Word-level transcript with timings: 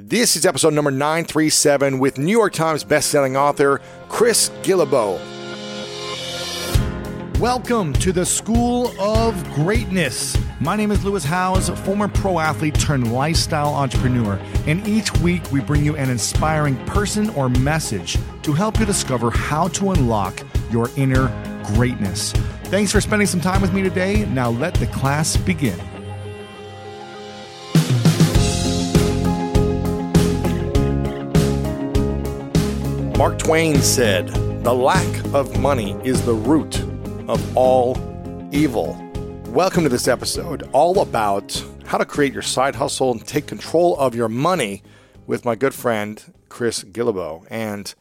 This 0.00 0.36
is 0.36 0.46
episode 0.46 0.74
number 0.74 0.92
937 0.92 1.98
with 1.98 2.18
New 2.18 2.30
York 2.30 2.52
Times 2.52 2.84
bestselling 2.84 3.34
author 3.34 3.80
Chris 4.08 4.48
Guillebeau. 4.62 5.18
Welcome 7.40 7.92
to 7.94 8.12
the 8.12 8.24
School 8.24 8.92
of 9.00 9.42
Greatness. 9.54 10.38
My 10.60 10.76
name 10.76 10.92
is 10.92 11.04
Lewis 11.04 11.24
Howes, 11.24 11.68
former 11.80 12.06
pro 12.06 12.38
athlete 12.38 12.78
turned 12.78 13.12
lifestyle 13.12 13.74
entrepreneur, 13.74 14.38
and 14.68 14.86
each 14.86 15.12
week 15.18 15.50
we 15.50 15.60
bring 15.60 15.84
you 15.84 15.96
an 15.96 16.10
inspiring 16.10 16.76
person 16.86 17.30
or 17.30 17.48
message 17.48 18.16
to 18.42 18.52
help 18.52 18.78
you 18.78 18.86
discover 18.86 19.32
how 19.32 19.66
to 19.66 19.90
unlock 19.90 20.40
your 20.70 20.90
inner 20.96 21.26
greatness. 21.74 22.30
Thanks 22.66 22.92
for 22.92 23.00
spending 23.00 23.26
some 23.26 23.40
time 23.40 23.60
with 23.60 23.72
me 23.72 23.82
today. 23.82 24.26
Now 24.26 24.50
let 24.50 24.74
the 24.74 24.86
class 24.86 25.36
begin. 25.36 25.76
Mark 33.18 33.36
Twain 33.36 33.80
said, 33.80 34.28
The 34.62 34.72
lack 34.72 35.24
of 35.34 35.58
money 35.58 35.96
is 36.04 36.24
the 36.24 36.34
root 36.34 36.78
of 37.28 37.56
all 37.56 37.98
evil. 38.52 38.96
Welcome 39.46 39.82
to 39.82 39.88
this 39.88 40.06
episode, 40.06 40.70
all 40.72 41.00
about 41.00 41.60
how 41.84 41.98
to 41.98 42.04
create 42.04 42.32
your 42.32 42.42
side 42.42 42.76
hustle 42.76 43.10
and 43.10 43.26
take 43.26 43.48
control 43.48 43.96
of 43.96 44.14
your 44.14 44.28
money 44.28 44.84
with 45.26 45.44
my 45.44 45.56
good 45.56 45.74
friend, 45.74 46.32
Chris 46.48 46.84
Guillebeau. 46.84 47.44
And 47.50 47.92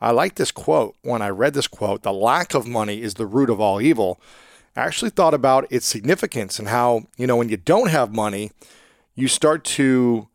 I 0.00 0.10
like 0.10 0.34
this 0.34 0.50
quote. 0.50 0.96
When 1.02 1.22
I 1.22 1.28
read 1.28 1.54
this 1.54 1.68
quote, 1.68 2.02
the 2.02 2.12
lack 2.12 2.52
of 2.52 2.66
money 2.66 3.00
is 3.00 3.14
the 3.14 3.26
root 3.26 3.50
of 3.50 3.60
all 3.60 3.80
evil. 3.80 4.20
I 4.74 4.80
actually 4.80 5.10
thought 5.10 5.34
about 5.34 5.70
its 5.70 5.86
significance 5.86 6.58
and 6.58 6.66
how, 6.66 7.04
you 7.16 7.28
know, 7.28 7.36
when 7.36 7.48
you 7.48 7.58
don't 7.58 7.90
have 7.90 8.12
money, 8.12 8.50
you 9.14 9.28
start 9.28 9.62
to 9.62 10.26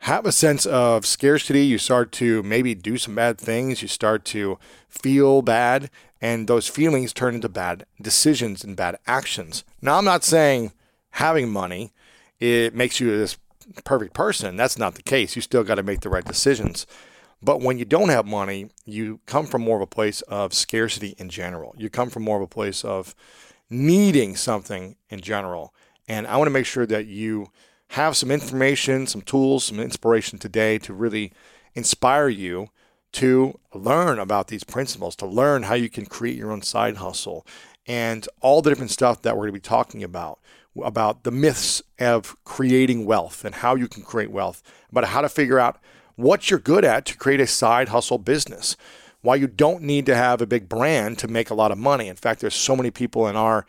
have 0.00 0.26
a 0.26 0.32
sense 0.32 0.66
of 0.66 1.06
scarcity. 1.06 1.64
You 1.64 1.78
start 1.78 2.12
to 2.12 2.42
maybe 2.42 2.74
do 2.74 2.98
some 2.98 3.14
bad 3.14 3.38
things. 3.38 3.82
You 3.82 3.88
start 3.88 4.24
to 4.26 4.58
feel 4.88 5.42
bad, 5.42 5.90
and 6.20 6.46
those 6.46 6.68
feelings 6.68 7.12
turn 7.12 7.34
into 7.34 7.48
bad 7.48 7.86
decisions 8.00 8.62
and 8.62 8.76
bad 8.76 8.98
actions. 9.06 9.64
Now, 9.80 9.98
I'm 9.98 10.04
not 10.04 10.24
saying 10.24 10.72
having 11.10 11.50
money 11.50 11.92
it 12.38 12.74
makes 12.74 13.00
you 13.00 13.16
this 13.16 13.38
perfect 13.84 14.14
person. 14.14 14.56
That's 14.56 14.78
not 14.78 14.94
the 14.94 15.02
case. 15.02 15.36
You 15.36 15.42
still 15.42 15.64
got 15.64 15.76
to 15.76 15.82
make 15.82 16.00
the 16.00 16.10
right 16.10 16.24
decisions. 16.24 16.86
But 17.42 17.60
when 17.60 17.78
you 17.78 17.84
don't 17.84 18.08
have 18.08 18.26
money, 18.26 18.70
you 18.84 19.20
come 19.26 19.46
from 19.46 19.62
more 19.62 19.76
of 19.76 19.82
a 19.82 19.86
place 19.86 20.20
of 20.22 20.54
scarcity 20.54 21.14
in 21.18 21.28
general. 21.28 21.74
You 21.76 21.90
come 21.90 22.10
from 22.10 22.22
more 22.22 22.36
of 22.36 22.42
a 22.42 22.46
place 22.46 22.84
of 22.84 23.14
needing 23.68 24.36
something 24.36 24.96
in 25.08 25.20
general. 25.20 25.74
And 26.08 26.26
I 26.26 26.36
want 26.36 26.46
to 26.46 26.52
make 26.52 26.66
sure 26.66 26.86
that 26.86 27.06
you 27.06 27.48
have 27.90 28.16
some 28.16 28.30
information, 28.30 29.06
some 29.06 29.22
tools, 29.22 29.64
some 29.64 29.80
inspiration 29.80 30.38
today 30.38 30.78
to 30.78 30.92
really 30.92 31.32
inspire 31.74 32.28
you 32.28 32.68
to 33.12 33.58
learn 33.72 34.18
about 34.18 34.48
these 34.48 34.64
principles, 34.64 35.16
to 35.16 35.26
learn 35.26 35.64
how 35.64 35.74
you 35.74 35.88
can 35.88 36.04
create 36.04 36.36
your 36.36 36.52
own 36.52 36.62
side 36.62 36.98
hustle, 36.98 37.46
and 37.86 38.28
all 38.40 38.60
the 38.60 38.70
different 38.70 38.90
stuff 38.90 39.22
that 39.22 39.36
we're 39.36 39.44
going 39.44 39.54
to 39.54 39.60
be 39.60 39.60
talking 39.60 40.02
about 40.02 40.38
about 40.84 41.24
the 41.24 41.30
myths 41.30 41.82
of 41.98 42.36
creating 42.44 43.06
wealth 43.06 43.44
and 43.44 43.54
how 43.54 43.74
you 43.74 43.88
can 43.88 44.02
create 44.02 44.30
wealth, 44.30 44.62
about 44.90 45.04
how 45.04 45.22
to 45.22 45.28
figure 45.28 45.58
out 45.58 45.78
what 46.16 46.50
you're 46.50 46.60
good 46.60 46.84
at 46.84 47.06
to 47.06 47.16
create 47.16 47.40
a 47.40 47.46
side 47.46 47.88
hustle 47.88 48.18
business. 48.18 48.76
Why 49.22 49.36
you 49.36 49.46
don't 49.46 49.82
need 49.82 50.06
to 50.06 50.14
have 50.14 50.40
a 50.42 50.46
big 50.46 50.68
brand 50.68 51.18
to 51.20 51.28
make 51.28 51.50
a 51.50 51.54
lot 51.54 51.72
of 51.72 51.78
money. 51.78 52.08
In 52.08 52.16
fact, 52.16 52.40
there's 52.40 52.54
so 52.54 52.76
many 52.76 52.90
people 52.90 53.26
in 53.26 53.36
our 53.36 53.66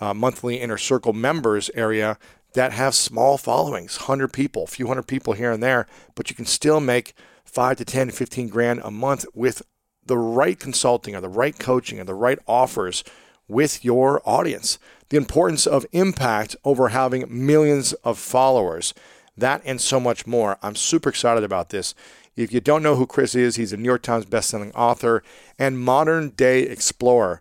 uh, 0.00 0.14
monthly 0.14 0.56
inner 0.56 0.78
circle 0.78 1.12
members 1.12 1.70
area 1.74 2.18
that 2.54 2.72
have 2.72 2.94
small 2.94 3.38
followings, 3.38 3.98
100 3.98 4.32
people, 4.32 4.64
a 4.64 4.66
few 4.66 4.86
hundred 4.86 5.06
people 5.06 5.34
here 5.34 5.52
and 5.52 5.62
there, 5.62 5.86
but 6.14 6.30
you 6.30 6.36
can 6.36 6.46
still 6.46 6.80
make 6.80 7.14
5 7.44 7.76
to 7.78 7.84
10, 7.84 8.10
15 8.10 8.48
grand 8.48 8.80
a 8.82 8.90
month 8.90 9.24
with 9.34 9.62
the 10.04 10.18
right 10.18 10.58
consulting 10.58 11.14
or 11.14 11.20
the 11.20 11.28
right 11.28 11.58
coaching 11.58 12.00
or 12.00 12.04
the 12.04 12.14
right 12.14 12.38
offers 12.46 13.04
with 13.46 13.84
your 13.84 14.22
audience. 14.24 14.78
The 15.10 15.16
importance 15.16 15.66
of 15.66 15.86
impact 15.92 16.56
over 16.64 16.88
having 16.88 17.24
millions 17.28 17.92
of 18.04 18.18
followers, 18.18 18.92
that 19.36 19.62
and 19.64 19.80
so 19.80 20.00
much 20.00 20.26
more. 20.26 20.58
I'm 20.62 20.74
super 20.74 21.08
excited 21.08 21.44
about 21.44 21.70
this. 21.70 21.94
If 22.36 22.52
you 22.52 22.60
don't 22.60 22.82
know 22.82 22.94
who 22.94 23.06
Chris 23.06 23.34
is, 23.34 23.56
he's 23.56 23.72
a 23.72 23.76
New 23.76 23.84
York 23.84 24.02
Times 24.02 24.26
bestselling 24.26 24.72
author 24.74 25.22
and 25.58 25.78
modern 25.78 26.30
day 26.30 26.62
explorer. 26.62 27.40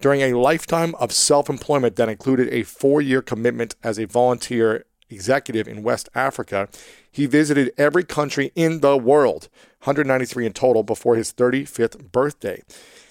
During 0.00 0.20
a 0.20 0.38
lifetime 0.38 0.94
of 0.96 1.10
self 1.10 1.50
employment 1.50 1.96
that 1.96 2.08
included 2.08 2.48
a 2.52 2.62
four 2.62 3.00
year 3.00 3.20
commitment 3.20 3.74
as 3.82 3.98
a 3.98 4.06
volunteer 4.06 4.84
executive 5.10 5.66
in 5.66 5.82
West 5.82 6.08
Africa, 6.14 6.68
he 7.10 7.26
visited 7.26 7.72
every 7.76 8.04
country 8.04 8.52
in 8.54 8.80
the 8.80 8.96
world, 8.96 9.48
193 9.80 10.46
in 10.46 10.52
total, 10.52 10.84
before 10.84 11.16
his 11.16 11.32
35th 11.32 12.12
birthday. 12.12 12.62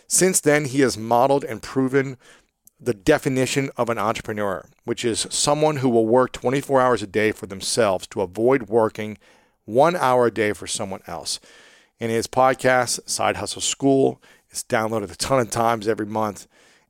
Since 0.07 0.39
then, 0.39 0.65
he 0.65 0.79
has 0.79 0.97
modeled 0.97 1.43
and 1.43 1.61
proven 1.61 2.17
the 2.79 2.93
definition 2.93 3.69
of 3.75 3.89
an 3.89 3.97
entrepreneur, 3.97 4.65
which 4.85 5.03
is 5.03 5.27
someone 5.29 5.77
who 5.77 5.89
will 5.89 6.05
work 6.05 6.31
24 6.31 6.79
hours 6.79 7.03
a 7.03 7.07
day 7.07 7.33
for 7.33 7.47
themselves 7.47 8.07
to 8.07 8.21
avoid 8.21 8.69
working 8.69 9.17
one 9.65 9.97
hour 9.97 10.27
a 10.27 10.31
day 10.31 10.53
for 10.53 10.67
someone 10.67 11.01
else. 11.05 11.41
In 11.99 12.09
his 12.09 12.27
podcast, 12.27 13.09
Side 13.09 13.37
Hustle 13.37 13.61
School, 13.61 14.21
it's 14.49 14.63
downloaded 14.63 15.11
a 15.11 15.15
ton 15.15 15.41
of 15.41 15.49
times 15.49 15.87
every 15.89 16.05
month 16.05 16.47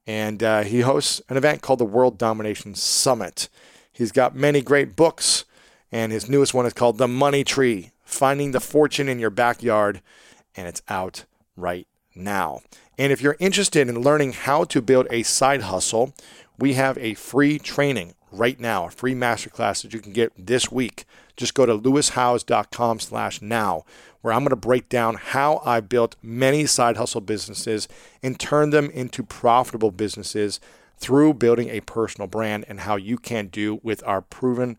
and 0.07 0.41
uh, 0.41 0.63
he 0.63 0.81
hosts 0.81 1.21
an 1.27 1.35
event 1.35 1.61
called 1.61 1.79
the 1.79 1.85
World 1.85 2.17
Domination 2.17 2.73
Summit. 2.73 3.49
He's 3.91 4.13
got 4.13 4.35
many 4.35 4.61
great 4.61 4.95
books, 4.95 5.43
and 5.91 6.11
his 6.11 6.29
newest 6.29 6.53
one 6.53 6.65
is 6.65 6.73
called 6.73 6.97
The 6.97 7.07
Money 7.07 7.43
Tree 7.43 7.91
Finding 8.03 8.51
the 8.51 8.61
Fortune 8.61 9.09
in 9.09 9.19
Your 9.19 9.29
Backyard, 9.29 10.01
and 10.55 10.65
it's 10.65 10.81
out 10.87 11.25
right 11.57 11.85
now. 12.15 12.61
And 12.97 13.11
if 13.11 13.21
you're 13.21 13.35
interested 13.39 13.89
in 13.89 14.01
learning 14.01 14.31
how 14.31 14.63
to 14.63 14.81
build 14.81 15.07
a 15.11 15.23
side 15.23 15.63
hustle, 15.63 16.13
we 16.57 16.73
have 16.73 16.97
a 16.97 17.13
free 17.15 17.59
training 17.59 18.15
right 18.31 18.59
now, 18.59 18.87
a 18.87 18.91
free 18.91 19.13
masterclass 19.13 19.83
that 19.83 19.93
you 19.93 19.99
can 19.99 20.13
get 20.13 20.31
this 20.37 20.71
week. 20.71 21.05
Just 21.35 21.53
go 21.53 21.65
to 21.65 21.77
lewishowes.com 21.77 22.99
slash 22.99 23.41
now 23.41 23.83
where 24.27 24.33
I'm 24.33 24.41
going 24.41 24.49
to 24.49 24.57
break 24.57 24.89
down 24.89 25.15
how 25.15 25.61
I 25.63 25.79
built 25.79 26.17
many 26.21 26.65
side 26.65 26.97
hustle 26.97 27.21
businesses 27.21 27.87
and 28.21 28.37
turned 28.37 28.73
them 28.73 28.89
into 28.89 29.23
profitable 29.23 29.89
businesses 29.89 30.59
through 30.97 31.35
building 31.35 31.69
a 31.69 31.79
personal 31.79 32.27
brand 32.27 32.65
and 32.67 32.81
how 32.81 32.97
you 32.97 33.17
can 33.17 33.47
do 33.47 33.79
with 33.83 34.05
our 34.05 34.21
proven 34.21 34.77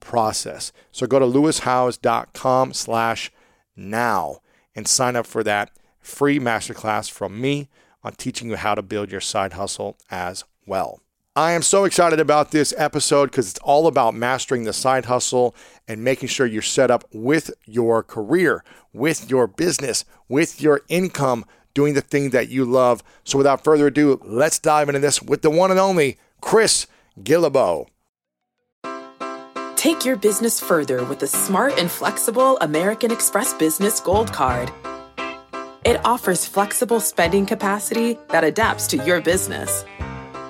process. 0.00 0.70
So 0.92 1.06
go 1.06 1.18
to 1.18 1.24
lewishowes.com 1.24 2.74
slash 2.74 3.32
now 3.74 4.40
and 4.76 4.86
sign 4.86 5.16
up 5.16 5.26
for 5.26 5.42
that 5.44 5.70
free 6.02 6.38
masterclass 6.38 7.10
from 7.10 7.40
me 7.40 7.70
on 8.04 8.12
teaching 8.12 8.50
you 8.50 8.56
how 8.56 8.74
to 8.74 8.82
build 8.82 9.10
your 9.10 9.22
side 9.22 9.54
hustle 9.54 9.96
as 10.10 10.44
well. 10.66 11.00
I 11.40 11.52
am 11.52 11.62
so 11.62 11.84
excited 11.84 12.20
about 12.20 12.50
this 12.50 12.74
episode 12.76 13.30
because 13.30 13.48
it's 13.48 13.58
all 13.60 13.86
about 13.86 14.14
mastering 14.14 14.64
the 14.64 14.74
side 14.74 15.06
hustle 15.06 15.54
and 15.88 16.04
making 16.04 16.28
sure 16.28 16.46
you're 16.46 16.60
set 16.60 16.90
up 16.90 17.02
with 17.14 17.50
your 17.64 18.02
career, 18.02 18.62
with 18.92 19.30
your 19.30 19.46
business, 19.46 20.04
with 20.28 20.60
your 20.60 20.82
income, 20.90 21.46
doing 21.72 21.94
the 21.94 22.02
thing 22.02 22.28
that 22.28 22.50
you 22.50 22.66
love. 22.66 23.02
So, 23.24 23.38
without 23.38 23.64
further 23.64 23.86
ado, 23.86 24.20
let's 24.22 24.58
dive 24.58 24.90
into 24.90 24.98
this 24.98 25.22
with 25.22 25.40
the 25.40 25.48
one 25.48 25.70
and 25.70 25.80
only 25.80 26.18
Chris 26.42 26.86
Guillebeau. 27.18 27.86
Take 29.76 30.04
your 30.04 30.16
business 30.16 30.60
further 30.60 31.02
with 31.06 31.20
the 31.20 31.26
smart 31.26 31.78
and 31.78 31.90
flexible 31.90 32.58
American 32.58 33.10
Express 33.10 33.54
Business 33.54 33.98
Gold 33.98 34.30
Card. 34.30 34.70
It 35.86 36.04
offers 36.04 36.44
flexible 36.44 37.00
spending 37.00 37.46
capacity 37.46 38.18
that 38.28 38.44
adapts 38.44 38.86
to 38.88 38.98
your 39.06 39.22
business. 39.22 39.86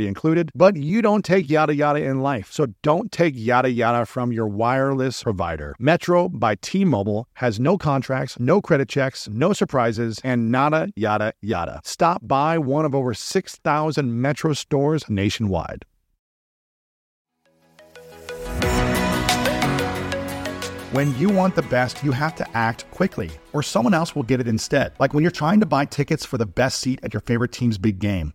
included, 0.00 0.50
but 0.54 0.76
you 0.76 1.02
don't 1.02 1.24
take 1.24 1.50
yada 1.50 1.74
yada 1.74 2.02
in 2.02 2.20
life. 2.20 2.50
So 2.50 2.66
don't 2.82 3.12
take 3.12 3.34
yada 3.36 3.70
yada 3.70 4.06
from 4.06 4.32
your 4.32 4.46
wireless 4.46 5.22
provider. 5.22 5.74
Metro 5.78 6.28
by 6.28 6.54
T 6.54 6.84
Mobile 6.84 7.28
has 7.34 7.60
no 7.60 7.76
contracts, 7.76 8.40
no 8.40 8.62
credit 8.62 8.88
checks, 8.88 9.28
no 9.28 9.52
surprises, 9.52 10.18
and 10.24 10.50
nada 10.50 10.88
yada 10.96 11.34
yada. 11.42 11.80
Stop 11.84 12.26
by 12.26 12.56
one 12.56 12.84
of 12.84 12.94
over 12.94 13.12
6,000 13.12 14.22
Metro 14.22 14.54
stores 14.54 15.10
nationwide. 15.10 15.84
When 20.92 21.16
you 21.16 21.30
want 21.30 21.54
the 21.54 21.62
best, 21.62 22.04
you 22.04 22.12
have 22.12 22.34
to 22.34 22.46
act 22.54 22.84
quickly, 22.90 23.30
or 23.54 23.62
someone 23.62 23.94
else 23.94 24.14
will 24.14 24.24
get 24.24 24.40
it 24.40 24.46
instead. 24.46 24.92
Like 24.98 25.14
when 25.14 25.22
you're 25.22 25.30
trying 25.30 25.58
to 25.60 25.64
buy 25.64 25.86
tickets 25.86 26.26
for 26.26 26.36
the 26.36 26.44
best 26.44 26.80
seat 26.80 27.00
at 27.02 27.14
your 27.14 27.22
favorite 27.22 27.50
team's 27.50 27.78
big 27.78 27.98
game, 27.98 28.34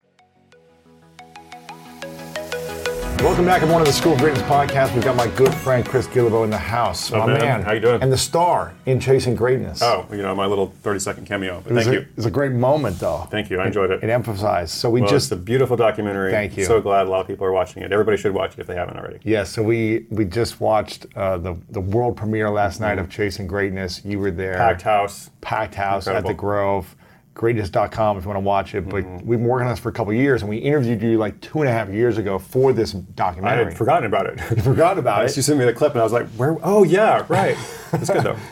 Welcome 3.19 3.45
back. 3.45 3.61
I'm 3.61 3.69
one 3.69 3.81
of 3.81 3.87
the 3.87 3.93
School 3.93 4.13
of 4.13 4.19
Greatness 4.19 4.41
podcast. 4.43 4.95
We've 4.95 5.03
got 5.03 5.15
my 5.15 5.27
good 5.27 5.53
friend 5.53 5.85
Chris 5.85 6.07
Guillebeau 6.07 6.43
in 6.43 6.49
the 6.49 6.57
house. 6.57 7.11
Oh, 7.11 7.19
my 7.19 7.37
man. 7.37 7.61
How 7.61 7.71
you 7.71 7.79
doing? 7.79 8.01
And 8.01 8.11
the 8.11 8.17
star 8.17 8.73
in 8.87 8.99
Chasing 8.99 9.35
Greatness. 9.35 9.81
Oh, 9.83 10.07
you 10.11 10.23
know, 10.23 10.33
my 10.33 10.47
little 10.47 10.73
30 10.81 10.99
second 10.99 11.25
cameo. 11.27 11.61
But 11.63 11.73
thank 11.73 11.87
a, 11.87 11.93
you. 11.93 11.99
It 11.99 12.15
was 12.15 12.25
a 12.25 12.31
great 12.31 12.51
moment, 12.51 12.99
though. 12.99 13.27
Thank 13.29 13.51
you. 13.51 13.59
I 13.59 13.67
enjoyed 13.67 13.91
it. 13.91 14.03
It 14.03 14.09
emphasized. 14.09 14.71
So 14.73 14.89
we 14.89 15.01
well, 15.01 15.09
just 15.09 15.31
it's 15.31 15.39
a 15.39 15.43
beautiful 15.43 15.77
documentary. 15.77 16.31
Thank 16.31 16.57
you. 16.57 16.65
So 16.65 16.81
glad 16.81 17.05
a 17.05 17.09
lot 17.11 17.21
of 17.21 17.27
people 17.27 17.45
are 17.45 17.51
watching 17.51 17.83
it. 17.83 17.91
Everybody 17.91 18.17
should 18.17 18.33
watch 18.33 18.53
it 18.53 18.59
if 18.59 18.65
they 18.65 18.75
haven't 18.75 18.97
already. 18.97 19.19
yeah. 19.23 19.43
So 19.43 19.61
we 19.61 20.07
we 20.09 20.25
just 20.25 20.59
watched 20.59 21.05
uh, 21.15 21.37
the 21.37 21.55
the 21.69 21.81
world 21.81 22.17
premiere 22.17 22.49
last 22.49 22.79
night 22.79 22.97
of 22.97 23.09
Chasing 23.09 23.45
Greatness. 23.45 24.03
You 24.03 24.17
were 24.17 24.31
there. 24.31 24.53
Mm-hmm. 24.53 24.61
Packed 24.61 24.81
house. 24.81 25.29
packed 25.41 25.75
house 25.75 26.07
at 26.07 26.25
the 26.25 26.33
Grove. 26.33 26.95
Greatness.com 27.33 28.17
if 28.17 28.23
you 28.23 28.27
want 28.29 28.35
to 28.37 28.41
watch 28.45 28.75
it. 28.75 28.89
But 28.89 29.05
we've 29.23 29.39
been 29.39 29.45
working 29.45 29.67
on 29.67 29.73
this 29.73 29.79
for 29.79 29.89
a 29.89 29.93
couple 29.93 30.11
of 30.11 30.17
years, 30.19 30.41
and 30.41 30.49
we 30.49 30.57
interviewed 30.57 31.01
you 31.01 31.17
like 31.17 31.39
two 31.39 31.61
and 31.61 31.69
a 31.69 31.71
half 31.71 31.89
years 31.89 32.17
ago 32.17 32.37
for 32.37 32.73
this 32.73 32.91
documentary. 32.91 33.61
I 33.61 33.69
had 33.69 33.77
forgotten 33.77 34.05
about 34.05 34.25
it. 34.25 34.39
You 34.57 34.61
forgot 34.61 34.97
about 34.97 35.25
it. 35.25 35.29
sent 35.29 35.57
me 35.57 35.63
the 35.65 35.73
clip, 35.73 35.93
and 35.93 36.01
I 36.01 36.03
was 36.03 36.11
like, 36.13 36.27
"Where? 36.31 36.57
Oh 36.61 36.83
yeah, 36.83 37.25
right. 37.29 37.57
It's 37.93 38.09
good 38.09 38.23
though." 38.23 38.37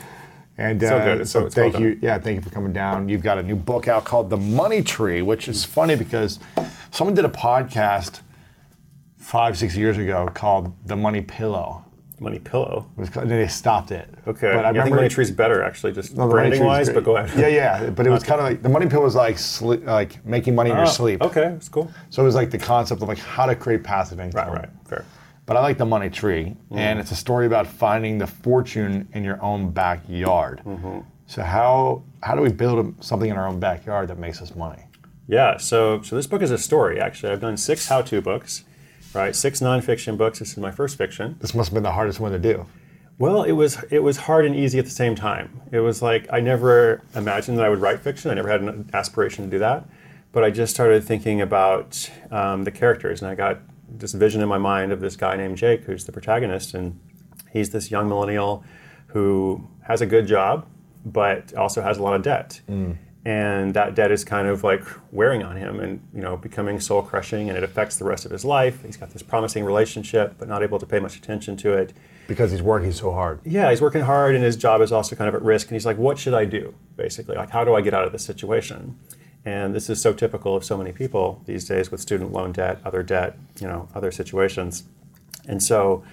And 0.57 0.81
So 0.81 0.97
uh, 0.97 1.05
good. 1.15 1.27
So- 1.27 1.49
thank 1.49 1.75
well 1.75 1.83
you. 1.83 1.97
Yeah, 2.01 2.19
thank 2.19 2.35
you 2.35 2.41
for 2.41 2.49
coming 2.49 2.73
down. 2.73 3.07
You've 3.07 3.23
got 3.23 3.37
a 3.37 3.43
new 3.43 3.55
book 3.55 3.87
out 3.87 4.03
called 4.03 4.29
The 4.29 4.35
Money 4.35 4.83
Tree, 4.83 5.21
which 5.21 5.47
is 5.47 5.63
funny 5.63 5.95
because 5.95 6.37
someone 6.91 7.15
did 7.15 7.23
a 7.23 7.29
podcast 7.29 8.19
five, 9.17 9.57
six 9.57 9.77
years 9.77 9.97
ago 9.97 10.29
called 10.33 10.75
The 10.85 10.97
Money 10.97 11.21
Pillow. 11.21 11.85
Money 12.19 12.39
pillow. 12.39 12.85
It 12.97 12.99
was 12.99 13.09
called, 13.09 13.23
and 13.29 13.31
they 13.31 13.47
stopped 13.47 13.91
it. 13.91 14.09
Okay. 14.27 14.51
But 14.53 14.65
I 14.65 14.69
I, 14.69 14.71
think 14.71 14.77
remember 14.83 14.95
Money 14.97 15.09
Tree's 15.09 15.31
better 15.31 15.63
actually, 15.63 15.93
just 15.93 16.17
No, 16.17 16.27
branding 16.27 16.63
wise. 16.65 16.89
But 16.89 17.03
go 17.03 17.15
ahead. 17.17 17.39
Yeah, 17.39 17.47
yeah. 17.47 17.89
But 17.89 18.05
it 18.05 18.09
was 18.09 18.23
kind 18.29 18.41
of 18.41 18.45
like 18.47 18.61
the 18.61 18.69
money 18.69 18.87
pill 18.87 19.01
was 19.03 19.15
like 19.15 19.35
sli- 19.37 19.85
like 19.85 20.23
making 20.25 20.55
money 20.55 20.69
in 20.71 20.75
your 20.75 20.85
Oh, 20.85 20.89
sleep. 20.89 21.21
Okay, 21.21 21.45
it's 21.55 21.69
cool. 21.69 21.89
So 22.09 22.21
it 22.21 22.25
was 22.25 22.35
like 22.35 22.49
the 22.51 22.57
concept 22.57 23.01
of 23.01 23.07
like 23.07 23.19
how 23.19 23.45
to 23.45 23.55
create 23.55 23.83
passive 23.83 24.19
income. 24.19 24.49
Right, 24.49 24.59
right, 24.59 24.69
fair. 24.85 25.05
But 25.45 25.57
I 25.57 25.61
like 25.61 25.77
the 25.77 25.85
money 25.85 26.09
tree, 26.09 26.55
Mm. 26.71 26.77
and 26.77 26.99
it's 26.99 27.11
a 27.11 27.15
story 27.15 27.45
about 27.47 27.65
finding 27.65 28.17
the 28.19 28.27
fortune 28.27 29.07
in 29.13 29.23
your 29.23 29.41
own 29.41 29.71
backyard. 29.71 30.61
Mm-hmm. 30.65 30.99
So 31.27 31.41
how 31.43 32.03
how 32.21 32.35
do 32.35 32.41
we 32.41 32.51
build 32.51 33.03
something 33.03 33.29
in 33.29 33.37
our 33.37 33.47
own 33.47 33.59
backyard 33.59 34.09
that 34.09 34.19
makes 34.19 34.41
us 34.41 34.55
money? 34.55 34.83
Yeah, 35.27 35.57
so 35.57 36.01
so 36.01 36.15
this 36.15 36.27
book 36.27 36.41
is 36.41 36.51
a 36.51 36.57
story. 36.57 36.99
Actually, 36.99 37.31
I've 37.33 37.39
done 37.41 37.55
six 37.57 37.87
how-to 37.87 38.21
books, 38.21 38.63
right? 39.13 39.35
Six 39.35 39.59
nonfiction 39.59 40.17
books. 40.17 40.39
This 40.39 40.51
is 40.51 40.57
my 40.57 40.71
first 40.71 40.97
fiction. 40.97 41.37
This 41.39 41.53
must 41.53 41.69
have 41.69 41.73
been 41.73 41.83
the 41.83 41.91
hardest 41.91 42.19
one 42.19 42.31
to 42.31 42.39
do. 42.39 42.65
Well, 43.17 43.43
it 43.43 43.51
was 43.51 43.83
it 43.91 43.99
was 43.99 44.17
hard 44.17 44.45
and 44.45 44.55
easy 44.55 44.79
at 44.79 44.85
the 44.85 44.91
same 44.91 45.13
time. 45.13 45.61
It 45.71 45.79
was 45.79 46.01
like 46.01 46.27
I 46.31 46.39
never 46.39 47.01
imagined 47.15 47.57
that 47.57 47.65
I 47.65 47.69
would 47.69 47.81
write 47.81 47.99
fiction. 47.99 48.31
I 48.31 48.33
never 48.33 48.49
had 48.49 48.61
an 48.61 48.89
aspiration 48.93 49.43
to 49.43 49.51
do 49.51 49.59
that, 49.59 49.85
but 50.31 50.43
I 50.43 50.51
just 50.51 50.73
started 50.73 51.03
thinking 51.03 51.41
about 51.41 52.09
um, 52.31 52.63
the 52.63 52.71
characters, 52.71 53.21
and 53.21 53.29
I 53.29 53.35
got 53.35 53.59
this 53.89 54.13
vision 54.13 54.41
in 54.41 54.47
my 54.47 54.57
mind 54.57 54.91
of 54.93 55.01
this 55.01 55.15
guy 55.17 55.35
named 55.35 55.57
Jake, 55.57 55.83
who's 55.83 56.05
the 56.05 56.11
protagonist, 56.13 56.73
and 56.73 56.97
he's 57.51 57.71
this 57.71 57.91
young 57.91 58.07
millennial 58.07 58.63
who 59.07 59.67
has 59.81 59.99
a 59.99 60.05
good 60.05 60.25
job, 60.27 60.65
but 61.03 61.53
also 61.55 61.81
has 61.81 61.97
a 61.97 62.03
lot 62.03 62.13
of 62.13 62.21
debt. 62.21 62.61
And 63.25 63.73
that 63.73 63.95
debt 63.95 64.11
is 64.11 64.23
kind 64.23 64.47
of 64.47 64.63
like 64.63 64.81
wearing 65.11 65.43
on 65.43 65.57
him 65.57 65.79
and 65.81 66.01
you 66.13 66.21
know 66.21 66.37
becoming 66.37 66.79
soul 66.79 67.01
crushing 67.01 67.49
and 67.49 67.57
it 67.57 67.63
affects 67.63 67.97
the 67.97 68.05
rest 68.05 68.25
of 68.25 68.31
his 68.31 68.45
life. 68.45 68.83
He's 68.83 68.95
got 68.97 69.09
this 69.11 69.21
promising 69.21 69.65
relationship 69.65 70.35
but 70.37 70.47
not 70.47 70.63
able 70.63 70.79
to 70.79 70.85
pay 70.85 70.99
much 70.99 71.17
attention 71.17 71.57
to 71.57 71.73
it 71.73 71.93
Because 72.29 72.51
he's 72.51 72.61
working 72.61 72.93
so 72.93 73.11
hard. 73.11 73.41
yeah, 73.43 73.69
he's 73.69 73.81
working 73.81 74.01
hard 74.01 74.35
and 74.35 74.43
his 74.43 74.55
job 74.55 74.79
is 74.81 74.91
also 74.93 75.15
kind 75.17 75.27
of 75.27 75.35
at 75.35 75.41
risk. 75.41 75.67
And 75.67 75.75
he's 75.75 75.85
like, 75.85 75.97
what 75.97 76.17
should 76.17 76.33
I 76.33 76.45
do? 76.45 76.73
Basically, 76.95 77.35
like, 77.35 77.49
how 77.49 77.65
do 77.65 77.75
I 77.75 77.81
get 77.81 77.93
out 77.93 78.05
of 78.05 78.13
this 78.13 78.23
situation? 78.23 78.97
And 79.45 79.75
this 79.75 79.89
is 79.89 80.01
so 80.01 80.13
typical 80.13 80.55
of 80.55 80.63
so 80.63 80.77
many 80.77 80.91
people 80.93 81.41
these 81.45 81.65
days 81.65 81.91
with 81.91 81.99
student 81.99 82.31
loan 82.31 82.51
debt, 82.53 82.79
other 82.85 83.03
debt, 83.03 83.37
you 83.59 83.67
know, 83.67 83.89
other 83.95 84.11
situations. 84.11 84.83
And 85.47 85.61
so, 85.61 86.03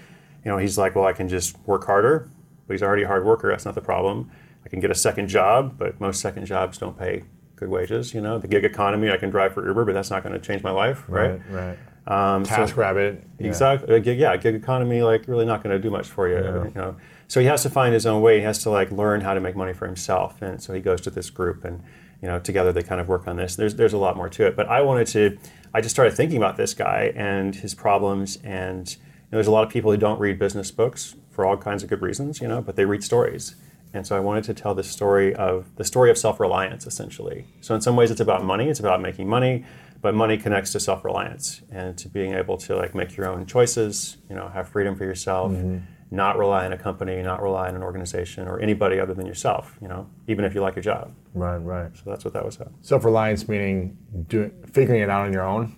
you 0.44 0.50
know, 0.50 0.58
he's 0.58 0.76
like, 0.78 0.94
well, 0.96 1.04
I 1.06 1.12
can 1.12 1.28
just 1.28 1.56
work 1.66 1.84
harder. 1.86 2.28
But 2.66 2.74
he's 2.74 2.82
already 2.82 3.04
a 3.04 3.06
hard 3.06 3.24
worker. 3.24 3.48
That's 3.48 3.64
not 3.64 3.74
the 3.76 3.80
problem. 3.80 4.30
I 4.66 4.68
can 4.68 4.80
get 4.80 4.90
a 4.90 4.96
second 4.96 5.28
job, 5.28 5.78
but 5.78 6.00
most 6.00 6.20
second 6.20 6.44
jobs 6.44 6.76
don't 6.76 6.98
pay 6.98 7.22
good 7.54 7.68
wages. 7.68 8.12
You 8.12 8.20
know, 8.20 8.38
the 8.38 8.48
gig 8.48 8.64
economy, 8.64 9.12
I 9.12 9.16
can 9.16 9.30
drive 9.30 9.54
for 9.54 9.64
Uber, 9.64 9.84
but 9.84 9.94
that's 9.94 10.10
not 10.10 10.24
going 10.24 10.32
to 10.32 10.44
change 10.44 10.64
my 10.64 10.72
life, 10.72 11.04
right? 11.06 11.40
Right. 11.48 11.76
right. 12.08 12.34
Um, 12.34 12.42
Task 12.42 12.76
Rabbit. 12.76 13.22
Yeah. 13.38 13.46
Exactly. 13.46 14.00
Gig, 14.00 14.18
yeah, 14.18 14.36
gig 14.36 14.56
economy, 14.56 15.02
like 15.02 15.28
really 15.28 15.44
not 15.44 15.62
going 15.62 15.74
to 15.74 15.80
do 15.80 15.88
much 15.88 16.08
for 16.08 16.28
you. 16.28 16.42
Yeah. 16.42 16.64
You 16.64 16.72
know, 16.74 16.96
so 17.28 17.38
he 17.38 17.46
has 17.46 17.62
to 17.62 17.70
find 17.70 17.94
his 17.94 18.06
own 18.06 18.22
way. 18.22 18.38
He 18.38 18.44
has 18.44 18.60
to 18.64 18.70
like 18.70 18.90
learn 18.90 19.20
how 19.20 19.34
to 19.34 19.40
make 19.40 19.54
money 19.54 19.72
for 19.72 19.86
himself, 19.86 20.42
and 20.42 20.60
so 20.60 20.74
he 20.74 20.80
goes 20.80 21.00
to 21.02 21.10
this 21.10 21.30
group, 21.30 21.64
and 21.64 21.80
you 22.20 22.26
know, 22.26 22.40
together 22.40 22.72
they 22.72 22.82
kind 22.82 23.00
of 23.00 23.06
work 23.06 23.28
on 23.28 23.36
this. 23.36 23.54
There's 23.54 23.76
there's 23.76 23.92
a 23.92 23.98
lot 23.98 24.16
more 24.16 24.28
to 24.28 24.46
it, 24.46 24.56
but 24.56 24.66
I 24.68 24.80
wanted 24.80 25.06
to. 25.08 25.38
I 25.74 25.80
just 25.80 25.94
started 25.94 26.16
thinking 26.16 26.38
about 26.38 26.56
this 26.56 26.74
guy 26.74 27.12
and 27.14 27.54
his 27.54 27.72
problems, 27.72 28.38
and 28.42 28.90
you 28.90 28.98
know, 29.30 29.36
there's 29.36 29.46
a 29.46 29.52
lot 29.52 29.64
of 29.64 29.70
people 29.70 29.92
who 29.92 29.96
don't 29.96 30.18
read 30.18 30.40
business 30.40 30.72
books 30.72 31.14
for 31.30 31.44
all 31.44 31.56
kinds 31.56 31.82
of 31.82 31.88
good 31.88 32.02
reasons, 32.02 32.40
you 32.40 32.48
know, 32.48 32.60
but 32.62 32.76
they 32.76 32.84
read 32.84 33.04
stories. 33.04 33.54
And 33.96 34.06
so 34.06 34.16
I 34.16 34.20
wanted 34.20 34.44
to 34.44 34.54
tell 34.54 34.74
the 34.74 34.84
story 34.84 35.34
of 35.34 35.74
the 35.76 35.84
story 35.84 36.10
of 36.10 36.18
self-reliance, 36.18 36.86
essentially. 36.86 37.46
So 37.60 37.74
in 37.74 37.80
some 37.80 37.96
ways, 37.96 38.10
it's 38.10 38.20
about 38.20 38.44
money. 38.44 38.68
It's 38.68 38.80
about 38.80 39.00
making 39.00 39.28
money, 39.28 39.64
but 40.02 40.14
money 40.14 40.36
connects 40.36 40.72
to 40.72 40.80
self-reliance 40.80 41.62
and 41.70 41.96
to 41.98 42.08
being 42.08 42.34
able 42.34 42.56
to 42.58 42.76
like 42.76 42.94
make 42.94 43.16
your 43.16 43.28
own 43.28 43.46
choices. 43.46 44.18
You 44.28 44.36
know, 44.36 44.48
have 44.48 44.68
freedom 44.68 44.96
for 44.96 45.04
yourself. 45.04 45.52
Mm-hmm 45.52 45.78
not 46.10 46.38
rely 46.38 46.64
on 46.64 46.72
a 46.72 46.78
company, 46.78 47.20
not 47.22 47.42
rely 47.42 47.68
on 47.68 47.74
an 47.74 47.82
organization 47.82 48.46
or 48.46 48.60
anybody 48.60 49.00
other 49.00 49.14
than 49.14 49.26
yourself, 49.26 49.76
you 49.80 49.88
know, 49.88 50.08
even 50.28 50.44
if 50.44 50.54
you 50.54 50.60
like 50.60 50.76
your 50.76 50.82
job. 50.82 51.12
Right, 51.34 51.56
right. 51.56 51.90
So 51.96 52.02
that's 52.06 52.24
what 52.24 52.32
that 52.34 52.44
was 52.44 52.56
about. 52.56 52.72
Self 52.80 53.04
reliance 53.04 53.48
meaning 53.48 53.96
doing, 54.28 54.52
figuring 54.72 55.02
it 55.02 55.10
out 55.10 55.26
on 55.26 55.32
your 55.32 55.42
own? 55.42 55.74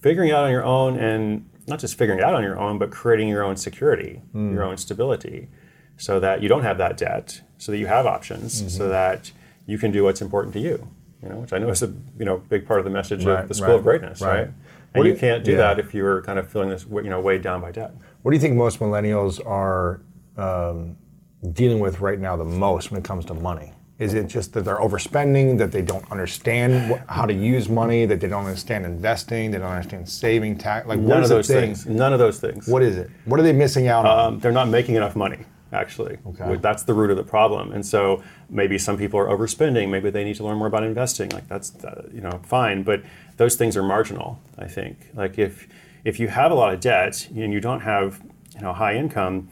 Figuring 0.00 0.28
it 0.28 0.34
out 0.34 0.44
on 0.44 0.50
your 0.50 0.64
own 0.64 0.98
and 0.98 1.48
not 1.66 1.78
just 1.78 1.96
figuring 1.96 2.20
it 2.20 2.24
out 2.24 2.34
on 2.34 2.42
your 2.42 2.58
own, 2.58 2.78
but 2.78 2.90
creating 2.90 3.28
your 3.28 3.42
own 3.42 3.56
security, 3.56 4.20
mm. 4.34 4.52
your 4.52 4.64
own 4.64 4.76
stability, 4.76 5.48
so 6.02 6.18
that 6.18 6.42
you 6.42 6.48
don't 6.48 6.64
have 6.64 6.78
that 6.78 6.96
debt, 6.96 7.42
so 7.58 7.70
that 7.70 7.78
you 7.78 7.86
have 7.86 8.06
options, 8.06 8.58
mm-hmm. 8.58 8.68
so 8.70 8.88
that 8.88 9.30
you 9.66 9.78
can 9.78 9.92
do 9.92 10.02
what's 10.02 10.20
important 10.20 10.52
to 10.52 10.58
you. 10.58 10.88
You 11.22 11.28
know, 11.28 11.36
which 11.36 11.52
I 11.52 11.58
know 11.58 11.68
is 11.68 11.80
a 11.80 11.94
you 12.18 12.24
know 12.24 12.38
big 12.38 12.66
part 12.66 12.80
of 12.80 12.84
the 12.84 12.90
message 12.90 13.24
right, 13.24 13.44
of 13.44 13.48
the 13.48 13.54
School 13.54 13.68
right, 13.68 13.76
of 13.76 13.82
Greatness, 13.84 14.20
right? 14.20 14.38
right? 14.38 14.50
And 14.94 15.04
you, 15.04 15.12
you, 15.12 15.16
can't 15.16 15.44
do 15.44 15.52
yeah. 15.52 15.58
that 15.58 15.78
if 15.78 15.94
you're 15.94 16.20
kind 16.22 16.40
of 16.40 16.50
feeling 16.50 16.70
this 16.70 16.84
you 16.90 17.04
know 17.04 17.20
weighed 17.20 17.42
down 17.42 17.60
by 17.60 17.70
debt. 17.70 17.94
What 18.22 18.32
do 18.32 18.36
you 18.36 18.40
think 18.40 18.56
most 18.56 18.80
millennials 18.80 19.38
are 19.46 20.00
um, 20.36 20.96
dealing 21.52 21.78
with 21.78 22.00
right 22.00 22.18
now 22.18 22.34
the 22.34 22.44
most 22.44 22.90
when 22.90 22.98
it 22.98 23.04
comes 23.04 23.24
to 23.26 23.34
money? 23.34 23.72
Is 24.00 24.14
it 24.14 24.26
just 24.26 24.54
that 24.54 24.64
they're 24.64 24.80
overspending, 24.80 25.56
that 25.58 25.70
they 25.70 25.82
don't 25.82 26.10
understand 26.10 26.92
wh- 26.92 27.12
how 27.12 27.26
to 27.26 27.32
use 27.32 27.68
money, 27.68 28.06
that 28.06 28.18
they 28.18 28.26
don't 28.26 28.46
understand 28.46 28.84
investing, 28.84 29.52
they 29.52 29.58
don't 29.58 29.70
understand 29.70 30.08
saving 30.08 30.58
tax? 30.58 30.88
Like 30.88 30.98
none 30.98 31.22
of 31.22 31.28
those 31.28 31.46
things. 31.46 31.86
None 31.86 32.12
of 32.12 32.18
those 32.18 32.40
things. 32.40 32.66
What 32.66 32.82
is 32.82 32.96
it? 32.96 33.08
What 33.24 33.38
are 33.38 33.44
they 33.44 33.52
missing 33.52 33.86
out 33.86 34.04
on? 34.04 34.18
Um, 34.18 34.40
they're 34.40 34.50
not 34.50 34.68
making 34.68 34.96
enough 34.96 35.14
money. 35.14 35.44
Actually, 35.72 36.18
okay. 36.26 36.56
that's 36.56 36.82
the 36.82 36.92
root 36.92 37.10
of 37.10 37.16
the 37.16 37.24
problem. 37.24 37.72
And 37.72 37.84
so 37.84 38.22
maybe 38.50 38.76
some 38.76 38.98
people 38.98 39.18
are 39.18 39.26
overspending. 39.26 39.88
Maybe 39.88 40.10
they 40.10 40.22
need 40.22 40.36
to 40.36 40.44
learn 40.44 40.58
more 40.58 40.66
about 40.66 40.84
investing. 40.84 41.30
Like 41.30 41.48
that's 41.48 41.72
you 42.12 42.20
know 42.20 42.40
fine, 42.44 42.82
but 42.82 43.02
those 43.38 43.56
things 43.56 43.76
are 43.76 43.82
marginal. 43.82 44.38
I 44.58 44.66
think. 44.66 45.10
Like 45.14 45.38
if 45.38 45.66
if 46.04 46.20
you 46.20 46.28
have 46.28 46.52
a 46.52 46.54
lot 46.54 46.74
of 46.74 46.80
debt 46.80 47.28
and 47.34 47.52
you 47.52 47.60
don't 47.60 47.80
have 47.80 48.20
you 48.54 48.60
know 48.60 48.74
high 48.74 48.96
income, 48.96 49.48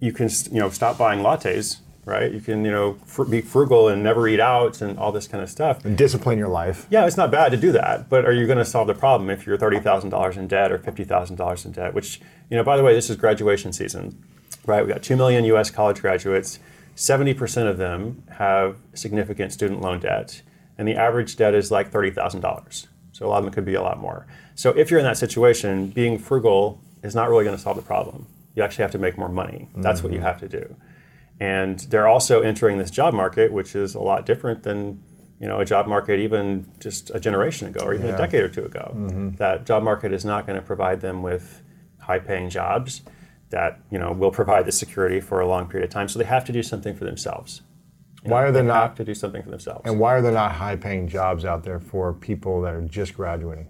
you 0.00 0.12
can 0.12 0.28
you 0.50 0.58
know 0.58 0.70
stop 0.70 0.98
buying 0.98 1.20
lattes, 1.20 1.78
right? 2.04 2.32
You 2.32 2.40
can 2.40 2.64
you 2.64 2.72
know 2.72 2.94
fr- 3.04 3.24
be 3.24 3.40
frugal 3.40 3.88
and 3.88 4.02
never 4.02 4.26
eat 4.26 4.40
out 4.40 4.80
and 4.80 4.98
all 4.98 5.12
this 5.12 5.28
kind 5.28 5.42
of 5.44 5.50
stuff. 5.50 5.84
And 5.84 5.96
discipline 5.96 6.38
your 6.38 6.48
life. 6.48 6.86
Yeah, 6.90 7.06
it's 7.06 7.16
not 7.16 7.30
bad 7.30 7.50
to 7.52 7.56
do 7.56 7.72
that, 7.72 8.08
but 8.08 8.24
are 8.24 8.32
you 8.32 8.46
going 8.46 8.58
to 8.58 8.64
solve 8.64 8.86
the 8.86 8.94
problem 8.94 9.30
if 9.30 9.46
you're 9.46 9.58
thirty 9.58 9.78
thousand 9.78 10.10
dollars 10.10 10.36
in 10.36 10.48
debt 10.48 10.72
or 10.72 10.78
fifty 10.78 11.04
thousand 11.04 11.36
dollars 11.36 11.64
in 11.64 11.72
debt? 11.72 11.94
Which 11.94 12.20
you 12.50 12.56
know, 12.56 12.64
by 12.64 12.76
the 12.76 12.82
way, 12.82 12.94
this 12.94 13.10
is 13.10 13.16
graduation 13.16 13.72
season, 13.72 14.22
right? 14.66 14.84
We 14.84 14.92
got 14.92 15.02
two 15.02 15.16
million 15.16 15.44
U.S. 15.44 15.70
college 15.70 16.00
graduates. 16.00 16.58
Seventy 16.94 17.34
percent 17.34 17.68
of 17.68 17.78
them 17.78 18.22
have 18.30 18.76
significant 18.94 19.52
student 19.52 19.80
loan 19.80 20.00
debt, 20.00 20.42
and 20.78 20.88
the 20.88 20.94
average 20.94 21.36
debt 21.36 21.54
is 21.54 21.70
like 21.70 21.90
thirty 21.90 22.10
thousand 22.10 22.40
dollars. 22.40 22.88
So 23.12 23.26
a 23.26 23.28
lot 23.28 23.38
of 23.38 23.44
them 23.44 23.52
could 23.52 23.64
be 23.64 23.74
a 23.74 23.82
lot 23.82 23.98
more. 23.98 24.26
So 24.54 24.70
if 24.70 24.90
you're 24.90 25.00
in 25.00 25.06
that 25.06 25.18
situation, 25.18 25.88
being 25.88 26.18
frugal 26.18 26.80
is 27.02 27.14
not 27.14 27.30
really 27.30 27.44
going 27.44 27.56
to 27.56 27.62
solve 27.62 27.76
the 27.76 27.82
problem. 27.82 28.26
You 28.54 28.62
actually 28.62 28.82
have 28.82 28.92
to 28.92 28.98
make 28.98 29.16
more 29.16 29.28
money. 29.28 29.68
That's 29.76 30.00
mm-hmm. 30.00 30.06
what 30.06 30.12
you 30.12 30.18
mm-hmm. 30.18 30.26
have 30.26 30.40
to 30.40 30.48
do. 30.48 30.76
And 31.40 31.78
they're 31.80 32.08
also 32.08 32.40
entering 32.40 32.78
this 32.78 32.90
job 32.90 33.14
market, 33.14 33.52
which 33.52 33.74
is 33.74 33.94
a 33.94 34.00
lot 34.00 34.26
different 34.26 34.62
than 34.62 35.02
you 35.40 35.46
know 35.46 35.60
a 35.60 35.64
job 35.64 35.86
market 35.86 36.18
even 36.18 36.66
just 36.80 37.10
a 37.10 37.20
generation 37.20 37.68
ago 37.68 37.84
or 37.84 37.94
even 37.94 38.06
yeah. 38.06 38.14
a 38.14 38.18
decade 38.18 38.42
or 38.42 38.48
two 38.48 38.64
ago. 38.64 38.92
Mm-hmm. 38.94 39.36
That 39.36 39.66
job 39.66 39.82
market 39.82 40.12
is 40.12 40.24
not 40.24 40.46
going 40.46 40.58
to 40.58 40.64
provide 40.64 41.00
them 41.00 41.22
with 41.22 41.62
high-paying 42.00 42.50
jobs 42.50 43.02
that 43.50 43.80
you 43.90 43.98
know 43.98 44.12
will 44.12 44.30
provide 44.30 44.66
the 44.66 44.72
security 44.72 45.20
for 45.20 45.40
a 45.40 45.46
long 45.46 45.68
period 45.68 45.88
of 45.88 45.92
time. 45.92 46.08
So 46.08 46.18
they 46.18 46.24
have 46.24 46.44
to 46.46 46.52
do 46.52 46.62
something 46.62 46.94
for 46.94 47.04
themselves. 47.04 47.62
You 48.24 48.32
why 48.32 48.42
know, 48.42 48.48
are 48.48 48.52
there 48.52 48.62
not 48.64 48.96
to 48.96 49.04
do 49.04 49.14
something 49.14 49.42
for 49.42 49.50
themselves? 49.50 49.82
And 49.84 50.00
why 50.00 50.14
are 50.14 50.22
there 50.22 50.32
not 50.32 50.52
high-paying 50.52 51.06
jobs 51.06 51.44
out 51.44 51.62
there 51.62 51.78
for 51.78 52.12
people 52.12 52.60
that 52.62 52.74
are 52.74 52.82
just 52.82 53.14
graduating? 53.14 53.68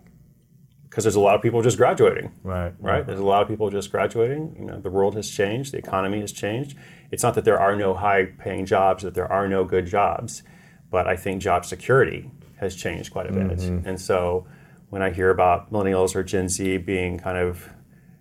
Because 0.88 1.04
there's 1.04 1.16
a 1.16 1.20
lot 1.20 1.34
of 1.34 1.42
people 1.42 1.60
just 1.60 1.76
graduating. 1.76 2.32
Right. 2.42 2.72
Right. 2.80 3.06
There's 3.06 3.20
a 3.20 3.24
lot 3.24 3.42
of 3.42 3.48
people 3.48 3.68
just 3.68 3.90
graduating. 3.90 4.56
You 4.58 4.64
know, 4.64 4.80
the 4.80 4.88
world 4.88 5.14
has 5.16 5.28
changed. 5.30 5.72
The 5.72 5.78
economy 5.78 6.20
has 6.20 6.32
changed. 6.32 6.74
It's 7.10 7.22
not 7.22 7.34
that 7.34 7.44
there 7.44 7.60
are 7.60 7.76
no 7.76 7.92
high-paying 7.92 8.64
jobs, 8.64 9.02
that 9.02 9.12
there 9.12 9.30
are 9.30 9.46
no 9.46 9.64
good 9.64 9.84
jobs, 9.84 10.42
but 10.90 11.06
I 11.06 11.16
think 11.16 11.42
job 11.42 11.66
security 11.66 12.30
has 12.56 12.74
changed 12.74 13.12
quite 13.12 13.28
a 13.28 13.32
bit. 13.32 13.58
Mm-hmm. 13.58 13.86
And 13.86 14.00
so, 14.00 14.46
when 14.88 15.02
I 15.02 15.10
hear 15.10 15.28
about 15.28 15.70
millennials 15.70 16.14
or 16.14 16.22
Gen 16.22 16.48
Z 16.48 16.78
being 16.78 17.18
kind 17.18 17.36
of 17.36 17.68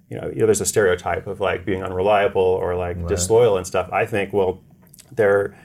you 0.09 0.19
know, 0.19 0.27
you 0.29 0.39
know, 0.39 0.45
there's 0.45 0.61
a 0.61 0.65
stereotype 0.65 1.27
of 1.27 1.39
like 1.39 1.65
being 1.65 1.83
unreliable 1.83 2.41
or 2.41 2.75
like 2.75 2.97
right. 2.97 3.07
disloyal 3.07 3.57
and 3.57 3.65
stuff. 3.65 3.89
I 3.91 4.05
think, 4.05 4.33
well, 4.33 4.61
they're 5.11 5.55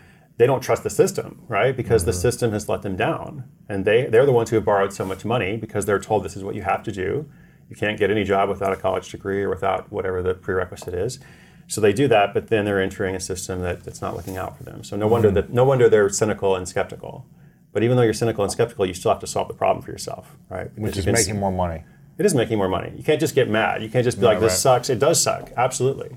they 0.41 0.47
don't 0.47 0.63
trust 0.63 0.85
the 0.85 0.91
system, 0.91 1.43
right? 1.49 1.77
Because 1.77 2.01
mm-hmm. 2.01 2.13
the 2.13 2.15
system 2.15 2.53
has 2.53 2.67
let 2.67 2.81
them 2.81 2.97
down. 2.97 3.45
And 3.69 3.85
they, 3.85 4.07
they're 4.07 4.25
the 4.25 4.33
ones 4.33 4.49
who 4.49 4.57
have 4.57 4.65
borrowed 4.65 4.91
so 4.91 5.05
much 5.05 5.23
money 5.23 5.59
because 5.59 5.85
they're 5.85 5.99
told 5.99 6.25
this 6.25 6.35
is 6.35 6.43
what 6.43 6.55
you 6.55 6.63
have 6.63 6.83
to 6.85 6.91
do. 6.91 7.29
You 7.69 7.77
can't 7.77 7.99
get 7.99 8.11
any 8.11 8.25
job 8.25 8.49
without 8.49 8.73
a 8.73 8.77
college 8.77 9.11
degree 9.11 9.43
or 9.43 9.51
without 9.51 9.93
whatever 9.93 10.23
the 10.23 10.33
prerequisite 10.33 10.95
is. 10.95 11.19
So 11.67 11.83
they 11.83 11.93
do 11.93 12.09
that, 12.09 12.33
but 12.33 12.49
then 12.49 12.65
they're 12.65 12.81
entering 12.81 13.15
a 13.15 13.21
system 13.21 13.61
that, 13.61 13.85
that's 13.85 14.01
not 14.01 14.17
looking 14.17 14.39
out 14.39 14.57
for 14.57 14.65
them. 14.65 14.83
So 14.83 14.97
no 14.97 15.05
mm-hmm. 15.05 15.13
wonder 15.13 15.31
that 15.33 15.53
no 15.53 15.65
wonder 15.65 15.91
they're 15.91 16.09
cynical 16.09 16.57
and 16.57 16.67
skeptical. 16.67 17.27
But 17.75 17.83
even 17.83 17.99
though 17.99 18.03
you're 18.03 18.15
cynical 18.15 18.43
and 18.43 18.51
skeptical, 18.51 18.87
you 18.87 18.95
still 18.95 19.11
have 19.11 19.21
to 19.21 19.27
solve 19.27 19.47
the 19.49 19.55
problem 19.55 19.85
for 19.85 19.93
yourself, 19.93 20.39
right? 20.49 20.75
Because 20.75 20.97
Which 20.97 20.97
is 20.97 21.07
making 21.07 21.39
more 21.39 21.53
money. 21.53 21.85
It 22.21 22.27
is 22.27 22.35
making 22.35 22.59
more 22.59 22.69
money. 22.69 22.93
You 22.97 23.03
can't 23.03 23.19
just 23.19 23.35
get 23.35 23.49
mad. 23.49 23.83
You 23.83 23.89
can't 23.89 24.05
just 24.05 24.21
be 24.21 24.27
like, 24.27 24.39
"This 24.39 24.53
right. 24.53 24.59
sucks." 24.59 24.91
It 24.91 25.01
does 25.01 25.21
suck, 25.21 25.51
absolutely. 25.57 26.17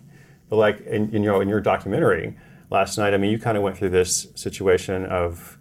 But 0.50 0.58
like, 0.58 0.82
in, 0.86 1.12
you 1.12 1.20
know, 1.20 1.42
in 1.42 1.50
your 1.50 1.62
documentary, 1.62 2.36
last 2.74 2.98
night. 2.98 3.14
I 3.14 3.18
mean, 3.18 3.32
you 3.32 3.40
kind 3.40 3.56
of 3.56 3.64
went 3.64 3.78
through 3.78 3.92
this 3.92 4.28
situation 4.36 5.06
of, 5.06 5.58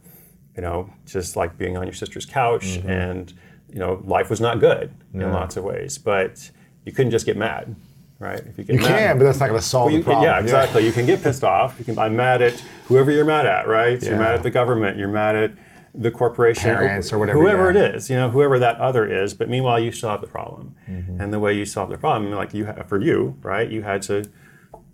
you 0.57 0.63
know, 0.63 0.91
just 1.07 1.37
like 1.37 1.57
being 1.59 1.77
on 1.77 1.85
your 1.85 1.93
sister's 1.93 2.27
couch 2.27 2.65
mm-hmm. 2.65 2.91
and, 2.91 3.33
you 3.71 3.79
know, 3.79 4.03
life 4.05 4.31
was 4.31 4.41
not 4.41 4.59
good 4.59 4.93
yeah. 5.15 5.27
in 5.27 5.33
lots 5.33 5.57
of 5.57 5.63
ways, 5.63 5.99
but 5.99 6.51
you 6.85 6.91
couldn't 6.91 7.13
just 7.13 7.27
get 7.27 7.37
mad. 7.37 7.77
Right? 8.19 8.39
If 8.39 8.57
you, 8.57 8.65
get 8.65 8.75
you 8.77 8.83
mad, 8.83 8.99
can, 8.99 9.19
but 9.19 9.25
that's 9.25 9.41
not 9.41 9.49
going 9.49 9.61
to 9.61 9.67
solve 9.67 9.91
well, 9.91 9.99
the 9.99 10.05
problem. 10.05 10.25
yeah, 10.25 10.41
exactly. 10.41 10.87
You 10.87 10.93
can 10.93 11.07
get 11.07 11.23
pissed 11.23 11.43
off. 11.43 11.77
You 11.79 11.85
can. 11.85 11.99
I'm 11.99 12.15
mad 12.15 12.41
at 12.41 12.53
whoever 12.85 13.11
you're 13.11 13.25
mad 13.25 13.47
at. 13.47 13.67
Right? 13.67 14.01
Yeah. 14.01 14.11
You're 14.11 14.19
mad 14.19 14.35
at 14.37 14.45
the 14.45 14.51
government. 14.51 14.97
You're 14.97 15.09
mad 15.09 15.35
at 15.35 15.53
the 15.95 16.11
corporation, 16.11 16.75
parents 16.75 17.13
or 17.13 17.19
whatever, 17.19 17.39
whoever 17.39 17.73
yeah. 17.73 17.87
it 17.87 17.95
is, 17.97 18.09
you 18.09 18.17
know, 18.17 18.31
whoever 18.31 18.59
that 18.59 18.79
other 18.79 19.07
is. 19.07 19.35
But 19.35 19.49
meanwhile, 19.49 19.79
you 19.79 19.93
still 19.93 20.11
have 20.11 20.21
the 20.21 20.27
problem, 20.27 20.75
mm-hmm. 20.89 21.21
and 21.21 21.33
the 21.33 21.39
way 21.39 21.55
you 21.55 21.65
solve 21.65 21.91
the 21.91 21.99
problem, 21.99 22.33
like 22.33 22.55
you 22.55 22.65
have, 22.65 22.89
for 22.89 23.01
you, 23.01 23.37
right? 23.43 23.71
You 23.71 23.83
had 23.83 24.03
to 24.03 24.25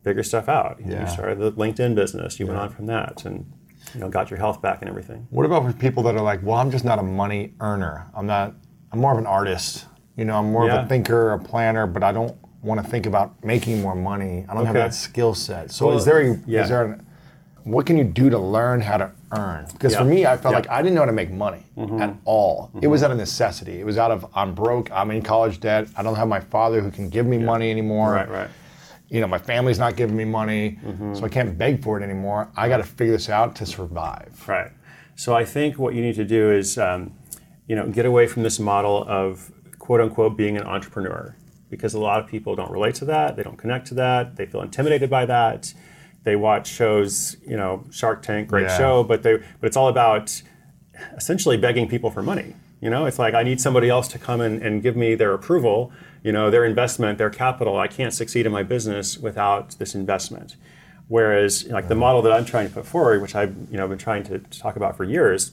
figure 0.03 0.23
stuff 0.23 0.49
out. 0.49 0.81
You, 0.81 0.93
yeah. 0.93 1.03
you 1.03 1.09
started 1.09 1.39
the 1.39 1.53
LinkedIn 1.53 1.95
business. 1.95 2.41
You 2.41 2.47
yeah. 2.47 2.53
went 2.53 2.63
on 2.63 2.71
from 2.71 2.87
that 2.87 3.25
and 3.25 3.51
you 3.95 4.01
know 4.01 4.09
got 4.09 4.31
your 4.31 4.39
health 4.39 4.61
back 4.61 4.81
and 4.81 4.89
everything. 4.89 5.27
What 5.31 5.47
about 5.47 5.65
for 5.65 5.73
people 5.73 6.03
that 6.05 6.17
are 6.17 6.23
like, 6.23 6.43
well, 6.43 6.57
I'm 6.57 6.71
just 6.71 6.85
not 6.85 6.99
a 6.99 7.03
money 7.03 7.55
earner. 7.61 8.11
I'm 8.15 8.27
not. 8.27 8.55
I'm 8.91 9.01
more 9.01 9.13
of 9.13 9.19
an 9.19 9.27
artist. 9.27 9.87
You 10.17 10.25
know, 10.25 10.39
I'm 10.39 10.51
more 10.51 10.67
yeah. 10.67 10.81
of 10.81 10.87
a 10.87 10.89
thinker, 10.89 11.33
a 11.33 11.39
planner, 11.39 11.87
but 11.87 12.03
I 12.03 12.11
don't 12.11 12.37
want 12.63 12.83
to 12.83 12.89
think 12.89 13.07
about 13.07 13.45
making 13.45 13.81
more 13.83 13.95
money. 13.95 14.45
I 14.49 14.55
don't 14.55 14.63
okay. 14.63 14.67
have 14.67 14.75
that 14.75 14.95
skill 14.95 15.35
set. 15.35 15.71
So 15.71 15.87
well, 15.87 15.97
is 15.97 16.05
there 16.05 16.21
a, 16.21 16.41
yeah. 16.47 16.63
is 16.63 16.71
there 16.71 16.85
an, 16.85 17.07
what 17.65 17.87
can 17.87 17.99
you 17.99 18.05
do 18.05 18.31
to 18.31 18.39
learn 18.39 18.81
how 18.81 18.97
to 18.97 19.13
earn? 19.33 19.67
Because 19.73 19.95
for 19.95 20.05
me, 20.05 20.27
I 20.27 20.37
felt 20.37 20.55
like 20.55 20.69
I 20.69 20.83
didn't 20.83 20.95
know 20.95 21.03
how 21.03 21.07
to 21.07 21.13
make 21.13 21.31
money 21.31 21.65
mm-hmm. 21.77 22.01
at 22.01 22.15
all. 22.25 22.69
Mm-hmm. 22.69 22.85
It 22.85 22.87
was 22.89 23.03
out 23.03 23.11
of 23.11 23.19
necessity. 23.19 23.81
It 23.81 23.85
was 23.87 23.99
out 23.99 24.11
of 24.11 24.27
I'm 24.35 24.55
broke. 24.55 24.91
I'm 24.91 25.11
in 25.11 25.23
college 25.23 25.61
debt. 25.61 25.89
I 25.97 26.03
don't 26.03 26.17
have 26.17 26.29
my 26.29 26.41
father 26.41 26.81
who 26.81 26.91
can 26.91 27.09
give 27.09 27.27
me 27.27 27.39
money 27.39 27.71
anymore. 27.71 28.13
Right, 28.13 28.29
right 28.29 28.51
you 29.09 29.21
know, 29.21 29.27
my 29.27 29.39
family's 29.39 29.79
not 29.79 29.97
giving 29.97 30.17
me 30.17 30.25
money, 30.25 30.79
mm-hmm. 30.85 31.15
so 31.15 31.25
I 31.25 31.29
can't 31.29 31.57
beg 31.57 31.83
for 31.83 31.99
it 31.99 32.05
anymore. 32.05 32.51
I 32.57 32.69
got 32.69 32.79
to 32.79 32.83
figure 32.83 33.15
this 33.15 33.29
out 33.29 33.57
to 33.57 33.67
survive. 33.67 34.45
Right. 34.47 34.71
So 35.17 35.35
I 35.35 35.45
think 35.45 35.79
what 35.79 35.95
you 35.95 36.03
need 36.03 36.15
to 36.17 36.25
do 36.25 36.53
is, 36.53 36.79
um, 36.79 37.15
you 37.67 37.75
know, 37.75 37.89
get 37.89 38.07
away 38.07 38.27
from 38.27 38.43
this 38.43 38.59
model 38.59 39.05
of 39.09 39.51
quote 39.79 40.01
unquote 40.01 40.37
being 40.37 40.57
an 40.57 40.65
entrepreneur, 40.65 41.35
because 41.71 41.95
a 41.95 41.99
lot 41.99 42.21
of 42.21 42.27
people 42.27 42.55
don't 42.55 42.71
relate 42.71 42.95
to 42.97 43.05
that. 43.07 43.37
They 43.37 43.43
don't 43.43 43.57
connect 43.57 43.87
to 43.89 43.95
that. 43.95 44.37
They 44.37 44.47
feel 44.47 44.61
intimidated 44.61 45.09
by 45.09 45.25
that. 45.27 45.73
They 46.29 46.37
watch 46.37 46.67
shows, 46.67 47.39
you 47.47 47.57
know, 47.57 47.85
Shark 47.91 48.21
Tank, 48.21 48.49
great 48.49 48.67
yeah. 48.67 48.77
show, 48.77 49.03
but 49.03 49.23
they, 49.23 49.39
but 49.39 49.67
it's 49.67 49.79
all 49.79 49.89
about 49.89 50.43
essentially 51.17 51.57
begging 51.57 51.89
people 51.89 52.11
for 52.11 52.23
money 52.23 52.55
You 52.83 52.91
know, 52.91 53.07
it's 53.07 53.19
like 53.19 53.33
I 53.33 53.43
need 53.43 53.63
somebody 53.63 53.89
else 53.89 54.09
to 54.09 54.19
come 54.19 54.43
in 54.43 54.63
and 54.63 54.83
give 54.83 54.95
me 54.95 55.15
their 55.15 55.33
approval, 55.33 55.91
you 56.23 56.31
know, 56.31 56.51
their 56.51 56.67
investment, 56.67 57.17
their 57.17 57.31
capital. 57.31 57.79
I 57.79 57.89
can't 57.89 58.13
succeed 58.13 58.45
in 58.45 58.53
my 58.53 58.63
business 58.63 59.17
without 59.17 59.79
this 59.79 59.95
investment. 59.95 60.57
Whereas, 61.07 61.67
like 61.69 61.89
the 61.89 61.95
model 61.95 62.21
that 62.21 62.33
I'm 62.33 62.45
trying 62.45 62.69
to 62.69 62.75
put 62.75 62.85
forward, 62.85 63.23
which 63.23 63.35
I've 63.35 63.57
you 63.71 63.79
know 63.79 63.89
been 63.89 63.97
trying 63.97 64.25
to 64.25 64.39
talk 64.65 64.77
about 64.77 64.99
for 64.99 65.05
years, 65.05 65.53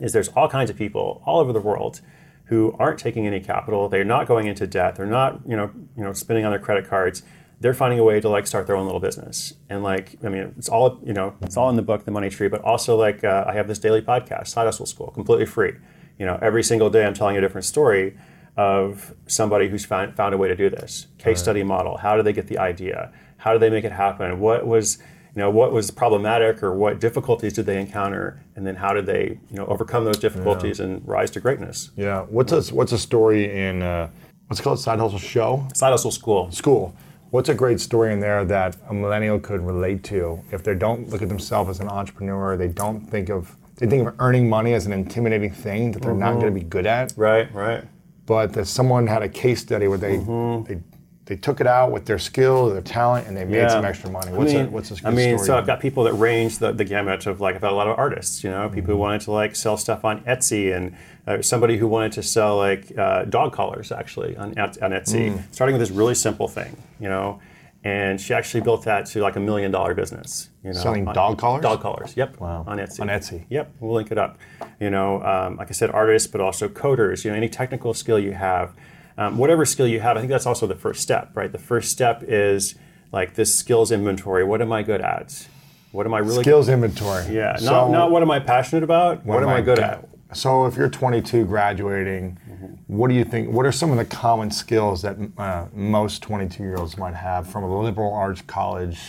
is 0.00 0.12
there's 0.12 0.30
all 0.30 0.48
kinds 0.48 0.68
of 0.68 0.76
people 0.76 1.22
all 1.26 1.38
over 1.38 1.52
the 1.52 1.60
world 1.60 2.00
who 2.46 2.74
aren't 2.76 2.98
taking 2.98 3.24
any 3.24 3.38
capital. 3.38 3.88
They're 3.88 4.02
not 4.16 4.26
going 4.26 4.48
into 4.48 4.66
debt. 4.66 4.96
They're 4.96 5.06
not 5.06 5.42
you 5.46 5.56
know 5.56 5.70
you 5.96 6.02
know 6.02 6.12
spending 6.12 6.44
on 6.44 6.50
their 6.50 6.58
credit 6.58 6.88
cards. 6.88 7.22
They're 7.60 7.74
finding 7.74 7.98
a 7.98 8.04
way 8.04 8.20
to 8.20 8.28
like 8.28 8.46
start 8.46 8.66
their 8.66 8.76
own 8.76 8.86
little 8.86 9.00
business. 9.00 9.54
And 9.68 9.82
like 9.82 10.16
I 10.24 10.28
mean, 10.28 10.54
it's 10.56 10.68
all 10.68 11.00
you 11.04 11.12
know, 11.12 11.34
it's 11.42 11.56
all 11.56 11.70
in 11.70 11.76
the 11.76 11.82
book, 11.82 12.04
The 12.04 12.10
Money 12.10 12.30
Tree. 12.30 12.48
But 12.48 12.62
also 12.62 12.96
like 12.96 13.24
uh, 13.24 13.44
I 13.46 13.54
have 13.54 13.68
this 13.68 13.78
daily 13.78 14.02
podcast, 14.02 14.48
Side 14.48 14.64
Hustle 14.64 14.86
School, 14.86 15.08
completely 15.08 15.46
free. 15.46 15.74
You 16.18 16.26
know, 16.26 16.38
every 16.42 16.62
single 16.62 16.90
day 16.90 17.04
I'm 17.06 17.14
telling 17.14 17.36
a 17.36 17.40
different 17.40 17.64
story 17.64 18.16
of 18.56 19.14
somebody 19.28 19.68
who's 19.68 19.84
found, 19.84 20.16
found 20.16 20.34
a 20.34 20.36
way 20.36 20.48
to 20.48 20.56
do 20.56 20.68
this. 20.68 21.06
Case 21.16 21.26
right. 21.26 21.38
study 21.38 21.62
model. 21.62 21.96
How 21.96 22.16
did 22.16 22.26
they 22.26 22.32
get 22.32 22.48
the 22.48 22.58
idea? 22.58 23.12
How 23.36 23.52
did 23.52 23.62
they 23.62 23.70
make 23.70 23.84
it 23.84 23.92
happen? 23.92 24.40
What 24.40 24.66
was 24.66 24.98
you 25.34 25.44
know 25.44 25.50
what 25.50 25.72
was 25.72 25.92
problematic 25.92 26.64
or 26.64 26.74
what 26.74 26.98
difficulties 26.98 27.52
did 27.52 27.64
they 27.64 27.80
encounter 27.80 28.42
and 28.56 28.66
then 28.66 28.74
how 28.74 28.92
did 28.92 29.06
they 29.06 29.38
you 29.50 29.56
know 29.56 29.66
overcome 29.66 30.04
those 30.04 30.18
difficulties 30.18 30.80
yeah. 30.80 30.86
and 30.86 31.06
rise 31.06 31.30
to 31.30 31.38
greatness 31.38 31.90
yeah 31.96 32.22
what's 32.22 32.50
a 32.50 32.74
what's 32.74 32.90
a 32.90 32.98
story 32.98 33.44
in 33.56 33.82
uh, 33.82 34.10
what's 34.48 34.58
it 34.58 34.62
called 34.64 34.80
side 34.80 34.98
hustle 34.98 35.18
show 35.18 35.68
side 35.74 35.90
hustle 35.90 36.10
school 36.10 36.50
school 36.50 36.96
what's 37.30 37.48
a 37.48 37.54
great 37.54 37.80
story 37.80 38.12
in 38.12 38.20
there 38.20 38.44
that 38.44 38.76
a 38.88 38.94
millennial 38.94 39.38
could 39.38 39.60
relate 39.60 40.02
to 40.04 40.42
if 40.50 40.62
they 40.62 40.74
don't 40.74 41.08
look 41.10 41.22
at 41.22 41.28
themselves 41.28 41.70
as 41.70 41.80
an 41.80 41.88
entrepreneur 41.88 42.56
they 42.56 42.68
don't 42.68 43.00
think 43.00 43.28
of 43.28 43.56
they 43.76 43.86
think 43.86 44.06
of 44.06 44.14
earning 44.18 44.48
money 44.48 44.74
as 44.74 44.86
an 44.86 44.92
intimidating 44.92 45.52
thing 45.52 45.92
that 45.92 46.02
they're 46.02 46.12
mm-hmm. 46.12 46.20
not 46.20 46.34
going 46.34 46.52
to 46.52 46.60
be 46.60 46.64
good 46.64 46.86
at 46.86 47.12
right 47.16 47.52
right 47.54 47.84
but 48.26 48.52
that 48.52 48.66
someone 48.66 49.06
had 49.06 49.22
a 49.22 49.28
case 49.28 49.60
study 49.60 49.88
where 49.88 49.98
they 49.98 50.16
mm-hmm. 50.16 50.64
they 50.64 50.80
they 51.28 51.36
took 51.36 51.60
it 51.60 51.66
out 51.66 51.92
with 51.92 52.06
their 52.06 52.18
skill, 52.18 52.70
their 52.70 52.80
talent, 52.80 53.28
and 53.28 53.36
they 53.36 53.44
made 53.44 53.58
yeah. 53.58 53.68
some 53.68 53.84
extra 53.84 54.10
money. 54.10 54.32
What's 54.32 54.54
I 54.54 54.56
mean, 54.56 54.66
a, 54.66 54.70
what's 54.70 55.04
I 55.04 55.10
mean, 55.10 55.38
so 55.38 55.58
I've 55.58 55.66
got 55.66 55.78
people 55.78 56.04
that 56.04 56.14
range 56.14 56.56
the, 56.56 56.72
the 56.72 56.84
gamut 56.84 57.26
of 57.26 57.38
like 57.38 57.54
I've 57.54 57.60
got 57.60 57.70
a 57.70 57.76
lot 57.76 57.86
of 57.86 57.98
artists, 57.98 58.42
you 58.42 58.50
know, 58.50 58.66
people 58.70 58.84
mm-hmm. 58.84 58.92
who 58.92 58.96
wanted 58.96 59.20
to 59.22 59.32
like 59.32 59.54
sell 59.54 59.76
stuff 59.76 60.06
on 60.06 60.24
Etsy, 60.24 60.74
and 60.74 60.96
uh, 61.26 61.42
somebody 61.42 61.76
who 61.76 61.86
wanted 61.86 62.12
to 62.12 62.22
sell 62.22 62.56
like 62.56 62.96
uh, 62.96 63.24
dog 63.26 63.52
collars 63.52 63.92
actually 63.92 64.38
on 64.38 64.58
on 64.58 64.92
Etsy, 64.92 65.30
mm. 65.30 65.42
starting 65.52 65.74
with 65.78 65.86
this 65.86 65.94
really 65.94 66.14
simple 66.14 66.48
thing, 66.48 66.74
you 66.98 67.10
know. 67.10 67.40
And 67.84 68.18
she 68.18 68.32
actually 68.34 68.62
built 68.62 68.84
that 68.84 69.06
to 69.06 69.20
like 69.20 69.36
a 69.36 69.40
million 69.40 69.70
dollar 69.70 69.94
business. 69.94 70.48
You 70.64 70.72
know, 70.72 70.80
selling 70.80 71.06
on, 71.06 71.14
dog 71.14 71.38
collars. 71.38 71.62
Dog 71.62 71.80
collars. 71.80 72.16
Yep. 72.16 72.40
Wow. 72.40 72.64
On 72.66 72.78
Etsy. 72.78 73.00
On 73.00 73.08
Etsy. 73.08 73.44
Yep. 73.50 73.74
We'll 73.80 73.94
link 73.94 74.10
it 74.10 74.18
up. 74.18 74.38
You 74.80 74.90
know, 74.90 75.22
um, 75.22 75.56
like 75.56 75.68
I 75.68 75.72
said, 75.72 75.90
artists, 75.90 76.26
but 76.26 76.40
also 76.40 76.68
coders. 76.68 77.24
You 77.24 77.30
know, 77.30 77.36
any 77.36 77.48
technical 77.48 77.94
skill 77.94 78.18
you 78.18 78.32
have 78.32 78.74
um, 79.18 79.36
whatever 79.36 79.66
skill 79.66 79.88
you 79.88 80.00
have, 80.00 80.16
I 80.16 80.20
think 80.20 80.30
that's 80.30 80.46
also 80.46 80.66
the 80.66 80.76
first 80.76 81.02
step, 81.02 81.32
right? 81.34 81.50
The 81.50 81.58
first 81.58 81.90
step 81.90 82.22
is 82.22 82.76
like 83.12 83.34
this 83.34 83.54
skills 83.54 83.90
inventory. 83.90 84.44
What 84.44 84.62
am 84.62 84.72
I 84.72 84.82
good 84.82 85.00
at? 85.00 85.48
What 85.90 86.06
am 86.06 86.14
I 86.14 86.20
really 86.20 86.42
skills 86.44 86.66
good? 86.66 86.74
inventory? 86.74 87.34
Yeah, 87.34 87.56
so 87.56 87.64
not 87.64 87.90
not 87.90 88.10
what 88.12 88.22
am 88.22 88.30
I 88.30 88.38
passionate 88.38 88.84
about. 88.84 89.26
What, 89.26 89.34
what 89.34 89.42
am 89.42 89.48
I 89.48 89.60
good 89.60 89.80
at? 89.80 90.08
So 90.34 90.66
if 90.66 90.76
you're 90.76 90.90
22 90.90 91.46
graduating, 91.46 92.38
mm-hmm. 92.48 92.66
what 92.86 93.08
do 93.08 93.14
you 93.14 93.24
think? 93.24 93.50
What 93.50 93.66
are 93.66 93.72
some 93.72 93.90
of 93.90 93.96
the 93.96 94.04
common 94.04 94.50
skills 94.50 95.02
that 95.02 95.16
uh, 95.38 95.66
most 95.72 96.22
22 96.22 96.62
year 96.62 96.76
olds 96.76 96.96
might 96.96 97.14
have 97.14 97.48
from 97.48 97.64
a 97.64 97.82
liberal 97.82 98.12
arts 98.12 98.42
college 98.42 99.00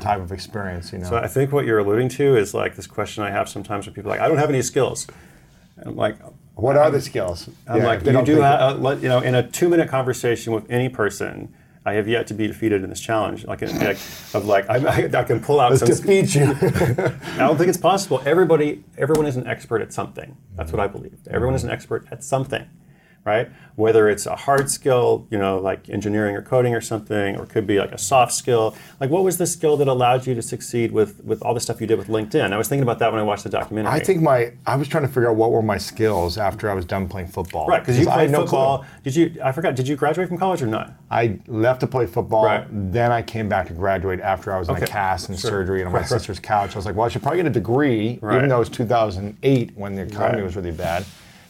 type 0.00 0.20
of 0.20 0.32
experience? 0.32 0.92
You 0.92 0.98
know. 0.98 1.08
So 1.08 1.16
I 1.16 1.28
think 1.28 1.52
what 1.52 1.64
you're 1.64 1.78
alluding 1.78 2.10
to 2.10 2.36
is 2.36 2.52
like 2.52 2.76
this 2.76 2.86
question 2.86 3.22
I 3.22 3.30
have 3.30 3.48
sometimes 3.48 3.86
when 3.86 3.94
people 3.94 4.10
are 4.10 4.16
like, 4.16 4.20
I 4.20 4.28
don't 4.28 4.38
have 4.38 4.50
any 4.50 4.60
skills. 4.60 5.06
And 5.76 5.90
I'm 5.90 5.96
like, 5.96 6.16
what 6.56 6.76
are 6.76 6.90
the 6.90 7.00
skills? 7.00 7.48
I'm 7.68 7.78
yeah, 7.78 7.86
like, 7.86 8.04
you 8.04 8.24
do 8.24 8.40
have, 8.40 8.84
uh, 8.84 8.96
you 8.96 9.08
know, 9.08 9.20
in 9.20 9.34
a 9.34 9.46
two 9.46 9.68
minute 9.68 9.88
conversation 9.88 10.52
with 10.52 10.68
any 10.70 10.88
person, 10.88 11.54
I 11.84 11.92
have 11.92 12.08
yet 12.08 12.26
to 12.28 12.34
be 12.34 12.46
defeated 12.46 12.82
in 12.82 12.90
this 12.90 13.00
challenge. 13.00 13.44
Like, 13.44 13.60
like 13.60 13.98
of 14.34 14.46
like, 14.46 14.68
I, 14.68 15.06
I, 15.20 15.22
can 15.24 15.40
pull 15.40 15.60
out. 15.60 15.70
Let's 15.70 15.80
some, 15.80 16.06
defeat 16.06 16.34
you. 16.34 16.44
I 16.44 17.38
don't 17.38 17.56
think 17.56 17.68
it's 17.68 17.78
possible. 17.78 18.22
Everybody, 18.26 18.82
everyone 18.98 19.26
is 19.26 19.36
an 19.36 19.46
expert 19.46 19.82
at 19.82 19.92
something. 19.92 20.36
That's 20.56 20.72
what 20.72 20.80
I 20.80 20.88
believe. 20.88 21.18
Everyone 21.30 21.54
is 21.54 21.62
an 21.62 21.70
expert 21.70 22.08
at 22.10 22.24
something 22.24 22.66
right? 23.26 23.50
Whether 23.74 24.08
it's 24.08 24.24
a 24.24 24.36
hard 24.36 24.70
skill, 24.70 25.26
you 25.30 25.36
know, 25.36 25.58
like 25.58 25.90
engineering 25.90 26.36
or 26.36 26.42
coding 26.42 26.74
or 26.74 26.80
something, 26.80 27.36
or 27.36 27.42
it 27.42 27.50
could 27.50 27.66
be 27.66 27.78
like 27.78 27.92
a 27.92 27.98
soft 27.98 28.32
skill. 28.32 28.74
Like, 29.00 29.10
what 29.10 29.24
was 29.24 29.36
the 29.36 29.46
skill 29.46 29.76
that 29.78 29.88
allowed 29.88 30.26
you 30.26 30.34
to 30.34 30.40
succeed 30.40 30.92
with 30.92 31.22
with 31.24 31.42
all 31.42 31.52
the 31.52 31.60
stuff 31.60 31.80
you 31.80 31.86
did 31.86 31.98
with 31.98 32.08
LinkedIn? 32.08 32.52
I 32.52 32.56
was 32.56 32.68
thinking 32.68 32.84
about 32.84 33.00
that 33.00 33.10
when 33.10 33.20
I 33.20 33.24
watched 33.24 33.42
the 33.42 33.50
documentary. 33.50 33.92
I 33.92 33.98
think 33.98 34.22
my 34.22 34.52
I 34.64 34.76
was 34.76 34.88
trying 34.88 35.02
to 35.02 35.08
figure 35.08 35.28
out 35.28 35.36
what 35.36 35.50
were 35.50 35.60
my 35.60 35.76
skills 35.76 36.38
after 36.38 36.70
I 36.70 36.74
was 36.74 36.84
done 36.84 37.08
playing 37.08 37.28
football. 37.28 37.66
Right, 37.66 37.80
because 37.80 37.98
you 37.98 38.06
played 38.06 38.30
no 38.30 38.42
football. 38.42 38.78
Clue. 38.78 38.86
Did 39.02 39.16
you? 39.16 39.42
I 39.42 39.52
forgot. 39.52 39.74
Did 39.74 39.88
you 39.88 39.96
graduate 39.96 40.28
from 40.28 40.38
college 40.38 40.62
or 40.62 40.68
not? 40.68 40.94
I 41.10 41.40
left 41.48 41.80
to 41.80 41.86
play 41.88 42.06
football. 42.06 42.44
Right. 42.44 42.66
Then 42.70 43.10
I 43.10 43.22
came 43.22 43.48
back 43.48 43.66
to 43.66 43.74
graduate 43.74 44.20
after 44.20 44.52
I 44.52 44.58
was 44.58 44.70
okay. 44.70 44.78
in 44.78 44.84
a 44.84 44.86
cast 44.86 45.28
and 45.28 45.38
sure. 45.38 45.50
surgery 45.50 45.80
and 45.80 45.88
on 45.88 45.92
my 45.92 45.98
right. 45.98 46.08
sister's 46.16 46.38
couch. 46.38 46.74
I 46.74 46.78
was 46.78 46.86
like, 46.86 46.94
well, 46.94 47.06
I 47.06 47.08
should 47.08 47.22
probably 47.22 47.38
get 47.38 47.46
a 47.46 47.50
degree, 47.50 48.20
right. 48.22 48.36
even 48.36 48.48
though 48.48 48.56
it 48.56 48.60
was 48.60 48.68
2008 48.70 49.76
when 49.76 49.96
the 49.96 50.02
economy 50.02 50.42
was 50.42 50.54
really 50.54 50.70
bad. 50.70 51.04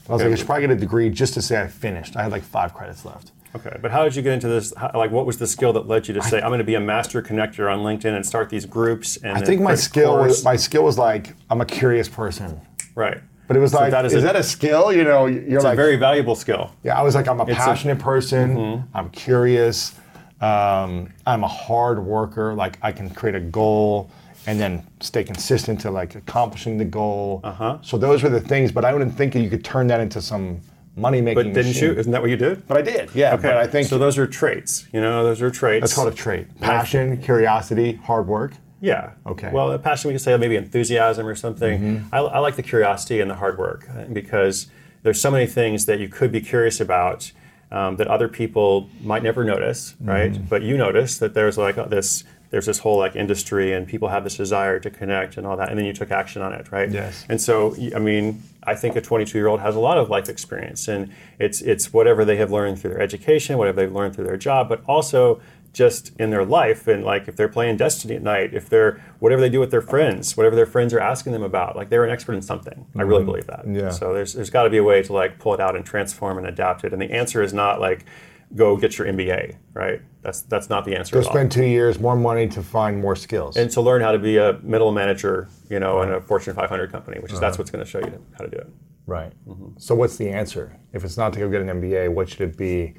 I 0.09 0.13
was 0.13 0.21
okay. 0.21 0.29
like, 0.29 0.33
I 0.33 0.37
should 0.37 0.47
probably 0.47 0.67
get 0.69 0.71
a 0.71 0.81
degree 0.81 1.11
just 1.11 1.35
to 1.35 1.43
say 1.43 1.61
I 1.61 1.67
finished. 1.67 2.17
I 2.17 2.23
had 2.23 2.33
like 2.33 2.43
five 2.43 2.75
credits 2.75 3.05
left. 3.05 3.33
Okay, 3.55 3.77
but 3.81 3.91
how 3.91 4.05
did 4.05 4.15
you 4.15 4.23
get 4.23 4.33
into 4.33 4.49
this? 4.49 4.75
How, 4.77 4.91
like, 4.95 5.11
what 5.11 5.25
was 5.25 5.39
the 5.39 5.47
skill 5.47 5.73
that 5.73 5.89
led 5.89 6.07
you 6.09 6.15
to 6.15 6.23
say, 6.23 6.41
I, 6.41 6.45
"I'm 6.45 6.51
going 6.51 6.59
to 6.59 6.65
be 6.65 6.75
a 6.75 6.81
master 6.81 7.23
connector 7.23 7.73
on 7.73 7.81
LinkedIn 7.81 8.15
and 8.15 8.25
start 8.25 8.51
these 8.51 8.67
groups"? 8.67 9.17
And 9.17 9.37
I 9.37 9.41
think 9.41 9.63
my 9.63 9.75
skill 9.75 10.19
was 10.19 10.45
my 10.45 10.57
skill 10.57 10.85
was 10.85 10.99
like 10.99 11.35
I'm 11.49 11.61
a 11.61 11.67
curious 11.67 12.09
person. 12.09 12.61
Right. 12.95 13.19
But 13.49 13.57
it 13.57 13.61
was 13.61 13.73
so 13.73 13.79
like, 13.79 13.93
that 13.93 14.05
is, 14.05 14.13
is 14.13 14.25
a, 14.25 14.27
that 14.27 14.37
a 14.37 14.43
skill? 14.43 14.93
You 14.93 15.05
know, 15.05 15.27
you're 15.27 15.57
it's 15.57 15.65
like 15.65 15.75
a 15.75 15.77
very 15.77 15.97
valuable 15.97 16.35
skill. 16.35 16.73
Yeah, 16.83 16.99
I 16.99 17.03
was 17.03 17.15
like, 17.15 17.29
I'm 17.29 17.41
a 17.41 17.45
it's 17.45 17.57
passionate 17.57 18.01
a, 18.01 18.03
person. 18.03 18.57
Mm-hmm. 18.57 18.97
I'm 18.97 19.09
curious. 19.11 19.95
Um, 20.41 21.13
I'm 21.27 21.45
a 21.45 21.49
hard 21.49 22.05
worker. 22.05 22.55
Like, 22.55 22.79
I 22.83 22.93
can 22.93 23.09
create 23.09 23.37
a 23.37 23.41
goal 23.41 24.11
and 24.47 24.61
then 24.61 24.87
stay 25.01 25.25
consistent 25.25 25.81
to 25.81 25.91
like 25.91 26.15
accomplishing 26.15 26.79
the 26.79 26.85
goal. 26.85 27.41
Uh-huh. 27.45 27.79
So 27.83 27.99
those 27.99 28.23
were 28.23 28.29
the 28.29 28.41
things, 28.41 28.73
but 28.73 28.85
I 28.85 28.93
wouldn't 28.93 29.15
think 29.15 29.35
you 29.35 29.51
could 29.51 29.65
turn 29.65 29.87
that 29.89 30.01
into 30.01 30.21
some 30.23 30.61
money 30.95 31.21
making. 31.21 31.35
But 31.35 31.55
didn't 31.55 31.73
machine. 31.73 31.85
you? 31.85 31.93
Isn't 31.95 32.13
that 32.13 32.21
what 32.21 32.31
you 32.31 32.37
did? 32.37 32.67
But 32.67 32.77
I 32.79 32.83
did. 32.83 33.11
Yeah. 33.15 33.35
Okay. 33.35 33.43
But 33.43 33.57
I 33.57 33.67
think 33.67 33.89
so. 33.89 33.99
Those 33.99 34.19
are 34.19 34.27
traits. 34.27 34.87
You 34.93 35.01
know, 35.01 35.25
those 35.25 35.43
are 35.43 35.51
traits. 35.51 35.83
That's 35.83 35.95
called 35.95 36.13
a 36.13 36.17
trait: 36.17 36.61
passion, 36.61 37.21
curiosity, 37.21 37.95
hard 37.95 38.27
work. 38.27 38.55
Yeah. 38.81 39.13
Okay. 39.27 39.51
Well, 39.53 39.77
passion 39.79 40.09
we 40.09 40.13
can 40.13 40.19
say 40.19 40.37
maybe 40.37 40.57
enthusiasm 40.57 41.27
or 41.27 41.35
something. 41.35 41.81
Mm-hmm. 41.81 42.15
I, 42.15 42.19
I, 42.19 42.39
like 42.41 42.57
the 42.57 42.63
curiosity 42.63 43.21
and 43.21 43.31
the 43.31 43.35
hard 43.35 43.59
work 43.59 43.89
because 44.13 44.69
there's 45.03 45.21
so 45.21 45.31
many 45.31 45.47
things 45.47 45.87
that 45.87 45.99
you 45.99 46.09
could 46.09 46.31
be 46.31 46.41
curious 46.41 46.79
about 46.79 47.33
um, 47.71 47.97
that 47.97 48.07
other 48.07 48.29
people 48.29 48.89
might 49.03 49.23
never 49.23 49.45
notice, 49.45 49.95
right? 50.01 50.33
Mm-hmm. 50.33 50.45
But 50.45 50.63
you 50.63 50.77
notice 50.77 51.19
that 51.19 51.35
there's 51.35 51.59
like 51.59 51.77
this 51.89 52.25
there's 52.51 52.67
this 52.67 52.79
whole 52.79 52.99
like 52.99 53.17
industry 53.17 53.73
and 53.73 53.87
people 53.87 54.09
have 54.09 54.25
this 54.25 54.37
desire 54.37 54.79
to 54.79 54.91
connect 54.91 55.37
and 55.37 55.47
all 55.47 55.57
that 55.57 55.69
and 55.69 55.79
then 55.79 55.87
you 55.87 55.93
took 55.93 56.11
action 56.11 56.43
on 56.43 56.53
it 56.53 56.71
right 56.71 56.91
yes 56.91 57.25
and 57.29 57.41
so 57.41 57.75
i 57.95 57.99
mean 57.99 58.43
i 58.65 58.75
think 58.75 58.97
a 58.97 59.01
22 59.01 59.37
year 59.37 59.47
old 59.47 59.61
has 59.61 59.75
a 59.75 59.81
lot 59.81 59.99
of 59.99 60.09
life 60.09 60.29
experience 60.29 60.89
and 60.89 61.13
it's 61.39 61.61
it's 61.63 61.93
whatever 61.93 62.25
they 62.25 62.37
have 62.37 62.51
learned 62.51 62.79
through 62.79 62.91
their 62.91 63.01
education 63.01 63.59
whatever 63.59 63.81
they've 63.81 63.95
learned 63.95 64.15
through 64.15 64.25
their 64.25 64.37
job 64.37 64.69
but 64.69 64.83
also 64.87 65.41
just 65.73 66.17
in 66.19 66.31
their 66.31 66.45
life 66.45 66.89
and 66.89 67.05
like 67.05 67.29
if 67.29 67.37
they're 67.37 67.51
playing 67.51 67.77
destiny 67.77 68.17
at 68.17 68.23
night 68.23 68.55
if 68.55 68.67
they're 68.67 68.99
whatever 69.19 69.43
they 69.43 69.51
do 69.51 69.61
with 69.61 69.71
their 69.71 69.83
friends 69.83 70.35
whatever 70.35 70.57
their 70.57 70.65
friends 70.65 70.95
are 70.95 71.01
asking 71.01 71.33
them 71.33 71.43
about 71.43 71.77
like 71.77 71.91
they're 71.91 72.05
an 72.05 72.11
expert 72.11 72.33
in 72.33 72.41
something 72.41 72.73
mm-hmm. 72.73 73.01
i 73.01 73.03
really 73.03 73.21
mm-hmm. 73.21 73.27
believe 73.27 73.47
that 73.47 73.63
yeah 73.69 73.91
so 73.91 74.15
there's 74.15 74.33
there's 74.33 74.49
got 74.49 74.63
to 74.63 74.71
be 74.71 74.79
a 74.79 74.83
way 74.83 75.03
to 75.03 75.13
like 75.13 75.39
pull 75.39 75.53
it 75.53 75.61
out 75.61 75.77
and 75.77 75.85
transform 75.85 76.39
and 76.39 76.47
adapt 76.47 76.83
it 76.83 76.95
and 76.95 77.03
the 77.03 77.11
answer 77.11 77.43
is 77.43 77.53
not 77.53 77.79
like 77.79 78.07
go 78.55 78.77
get 78.77 78.99
your 78.99 79.07
MBA, 79.07 79.57
right? 79.75 80.01
That's 80.23 80.43
that's 80.43 80.69
not 80.69 80.85
the 80.85 80.97
answer. 80.97 81.15
Go 81.15 81.23
spend 81.23 81.53
two 81.53 81.65
years, 81.65 81.99
more 81.99 82.17
money 82.17 82.49
to 82.49 82.63
find 82.63 83.01
more 83.01 83.17
skills, 83.17 83.57
and 83.57 83.71
to 83.73 83.81
learn 83.81 84.03
how 84.03 84.13
to 84.13 84.19
be 84.19 84.37
a 84.39 84.59
middle 84.63 84.93
manager, 84.93 85.49
you 85.69 85.81
know, 85.81 85.99
right. 85.99 86.09
in 86.09 86.15
a 86.15 86.21
Fortune 86.21 86.55
500 86.55 86.91
company, 86.91 87.21
which 87.21 87.33
is 87.33 87.39
uh-huh. 87.39 87.47
that's 87.47 87.59
what's 87.59 87.71
going 87.71 87.85
to 87.85 87.91
show 87.91 87.99
you 87.99 88.25
how 88.39 88.45
to 88.45 88.51
do 88.51 88.59
it. 88.59 88.69
Right. 89.07 89.33
Mm-hmm. 89.49 89.79
So 89.79 89.95
what's 89.95 90.17
the 90.17 90.29
answer? 90.29 90.77
If 90.93 91.05
it's 91.05 91.17
not 91.17 91.33
to 91.35 91.39
go 91.39 91.49
get 91.49 91.63
an 91.63 91.69
MBA, 91.81 92.13
what 92.13 92.29
should 92.29 92.41
it 92.41 92.57
be? 92.57 92.95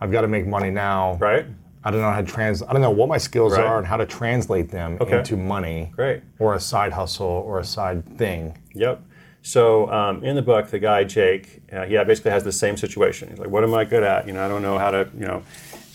I've 0.00 0.10
got 0.10 0.22
to 0.22 0.28
make 0.28 0.46
money 0.46 0.70
now. 0.70 1.16
Right. 1.20 1.46
I 1.84 1.90
don't 1.90 2.00
know 2.00 2.10
how 2.10 2.20
to 2.20 2.26
trans. 2.26 2.62
I 2.62 2.72
don't 2.72 2.82
know 2.82 2.90
what 2.90 3.08
my 3.08 3.18
skills 3.18 3.52
right. 3.52 3.64
are 3.64 3.78
and 3.78 3.86
how 3.86 3.96
to 3.96 4.06
translate 4.06 4.70
them 4.70 4.98
okay. 5.00 5.18
into 5.18 5.36
money. 5.36 5.92
Great. 5.94 6.22
Or 6.38 6.54
a 6.54 6.60
side 6.60 6.92
hustle 6.92 7.26
or 7.26 7.58
a 7.58 7.64
side 7.64 8.18
thing. 8.18 8.58
Yep. 8.74 9.02
So 9.42 9.90
um, 9.90 10.24
in 10.24 10.36
the 10.36 10.42
book, 10.42 10.68
the 10.68 10.78
guy 10.78 11.04
Jake, 11.04 11.62
uh, 11.72 11.84
he 11.84 11.96
basically 12.04 12.30
has 12.30 12.44
the 12.44 12.52
same 12.52 12.76
situation. 12.76 13.28
He's 13.28 13.38
like, 13.38 13.50
"What 13.50 13.64
am 13.64 13.74
I 13.74 13.84
good 13.84 14.04
at? 14.04 14.26
You 14.26 14.32
know, 14.32 14.44
I 14.44 14.48
don't 14.48 14.62
know 14.62 14.78
how 14.78 14.90
to, 14.92 15.08
you 15.14 15.26
know." 15.26 15.42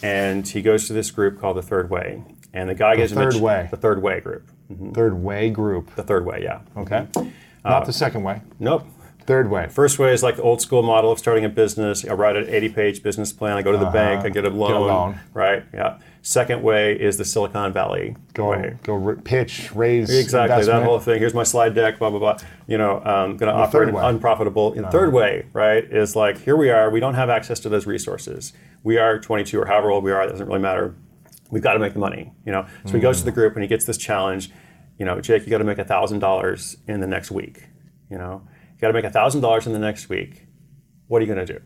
And 0.04 0.48
he 0.48 0.62
goes 0.62 0.88
to 0.88 0.94
this 0.94 1.10
group 1.10 1.40
called 1.40 1.58
the 1.58 1.62
Third 1.62 1.90
Way, 1.90 2.22
and 2.54 2.70
the 2.70 2.76
guy 2.76 2.96
gets 2.96 3.14
the 3.14 3.22
gives 3.22 3.36
third 3.36 3.38
him 3.38 3.42
a, 3.42 3.46
way. 3.46 3.68
the 3.72 3.78
Third 3.78 4.02
Way 4.02 4.20
group. 4.20 4.52
Mm-hmm. 4.72 4.92
Third 4.92 5.24
Way 5.24 5.50
group. 5.50 5.96
The 5.96 6.04
Third 6.04 6.26
Way, 6.26 6.42
yeah. 6.44 6.60
Okay. 6.76 7.08
Mm-hmm. 7.14 7.30
Not 7.64 7.84
uh, 7.84 7.86
the 7.86 7.94
second 7.94 8.24
way. 8.24 8.42
Nope. 8.60 8.86
Third 9.28 9.50
way. 9.50 9.68
First 9.68 10.00
way 10.00 10.14
is 10.14 10.24
like 10.24 10.38
the 10.38 10.42
old 10.42 10.62
school 10.62 10.84
model 10.84 11.12
of 11.12 11.20
starting 11.20 11.44
a 11.44 11.50
business. 11.50 12.06
I 12.06 12.14
write 12.14 12.38
an 12.38 12.48
80 12.48 12.70
page 12.70 13.04
business 13.04 13.34
plan. 13.34 13.58
I 13.58 13.62
go 13.62 13.74
to 13.74 13.78
the 13.78 13.84
uh-huh. 13.84 13.94
bank. 13.94 14.26
I 14.26 14.30
get 14.30 14.46
a 14.46 14.50
loan. 14.50 14.70
Get 14.70 14.78
a 14.78 14.80
loan. 14.80 15.20
Right. 15.34 15.66
Yeah. 15.74 16.00
Second 16.28 16.62
way 16.62 16.92
is 16.92 17.16
the 17.16 17.24
Silicon 17.24 17.72
Valley 17.72 18.18
go, 18.34 18.50
way. 18.50 18.78
Go 18.84 19.16
pitch, 19.24 19.74
raise 19.74 20.10
exactly 20.10 20.56
investment. 20.56 20.82
that 20.82 20.86
whole 20.86 21.00
thing. 21.00 21.20
Here's 21.20 21.34
my 21.34 21.44
slide 21.44 21.74
deck. 21.74 22.00
Blah 22.00 22.10
blah 22.10 22.20
blah. 22.20 22.38
You 22.68 22.78
know, 22.78 22.98
um, 22.98 23.38
going 23.38 23.50
to 23.50 23.58
offer 23.58 23.82
an 23.84 23.96
unprofitable. 23.96 24.76
Uh-huh. 24.78 24.92
Third 24.92 25.14
way, 25.14 25.46
right, 25.54 25.86
is 25.86 26.18
like 26.18 26.42
here 26.42 26.58
we 26.58 26.70
are. 26.70 26.90
We 26.90 27.00
don't 27.00 27.14
have 27.14 27.30
access 27.30 27.62
to 27.62 27.70
those 27.70 27.88
resources. 27.88 28.52
We 28.84 28.98
are 28.98 29.18
22 29.18 29.58
or 29.58 29.68
however 29.68 29.90
old 29.90 30.04
we 30.04 30.12
are. 30.12 30.22
It 30.22 30.28
doesn't 30.28 30.46
really 30.46 30.60
matter. 30.60 30.96
We've 31.50 31.64
got 31.64 31.76
to 31.76 31.80
make 31.80 31.94
the 31.94 32.00
money. 32.00 32.34
You 32.46 32.52
know, 32.52 32.68
so 32.84 32.92
mm. 32.92 32.96
he 32.96 33.00
goes 33.00 33.20
to 33.20 33.24
the 33.24 33.32
group 33.32 33.54
and 33.54 33.62
he 33.64 33.70
gets 33.70 33.86
this 33.86 33.98
challenge. 33.98 34.52
You 34.98 35.06
know, 35.06 35.22
Jake, 35.22 35.46
you 35.46 35.50
got 35.50 35.60
to 35.60 35.64
make 35.64 35.78
thousand 35.78 36.20
dollars 36.20 36.76
in 36.90 37.00
the 37.00 37.08
next 37.08 37.32
week. 37.32 37.70
You 38.12 38.18
know, 38.18 38.46
you 38.74 38.82
got 38.82 38.88
to 38.88 39.02
make 39.02 39.10
thousand 39.14 39.40
dollars 39.40 39.66
in 39.66 39.72
the 39.72 39.80
next 39.80 40.10
week. 40.10 40.46
What 41.08 41.22
are 41.22 41.26
you 41.26 41.34
going 41.34 41.46
to 41.48 41.54
do? 41.54 41.62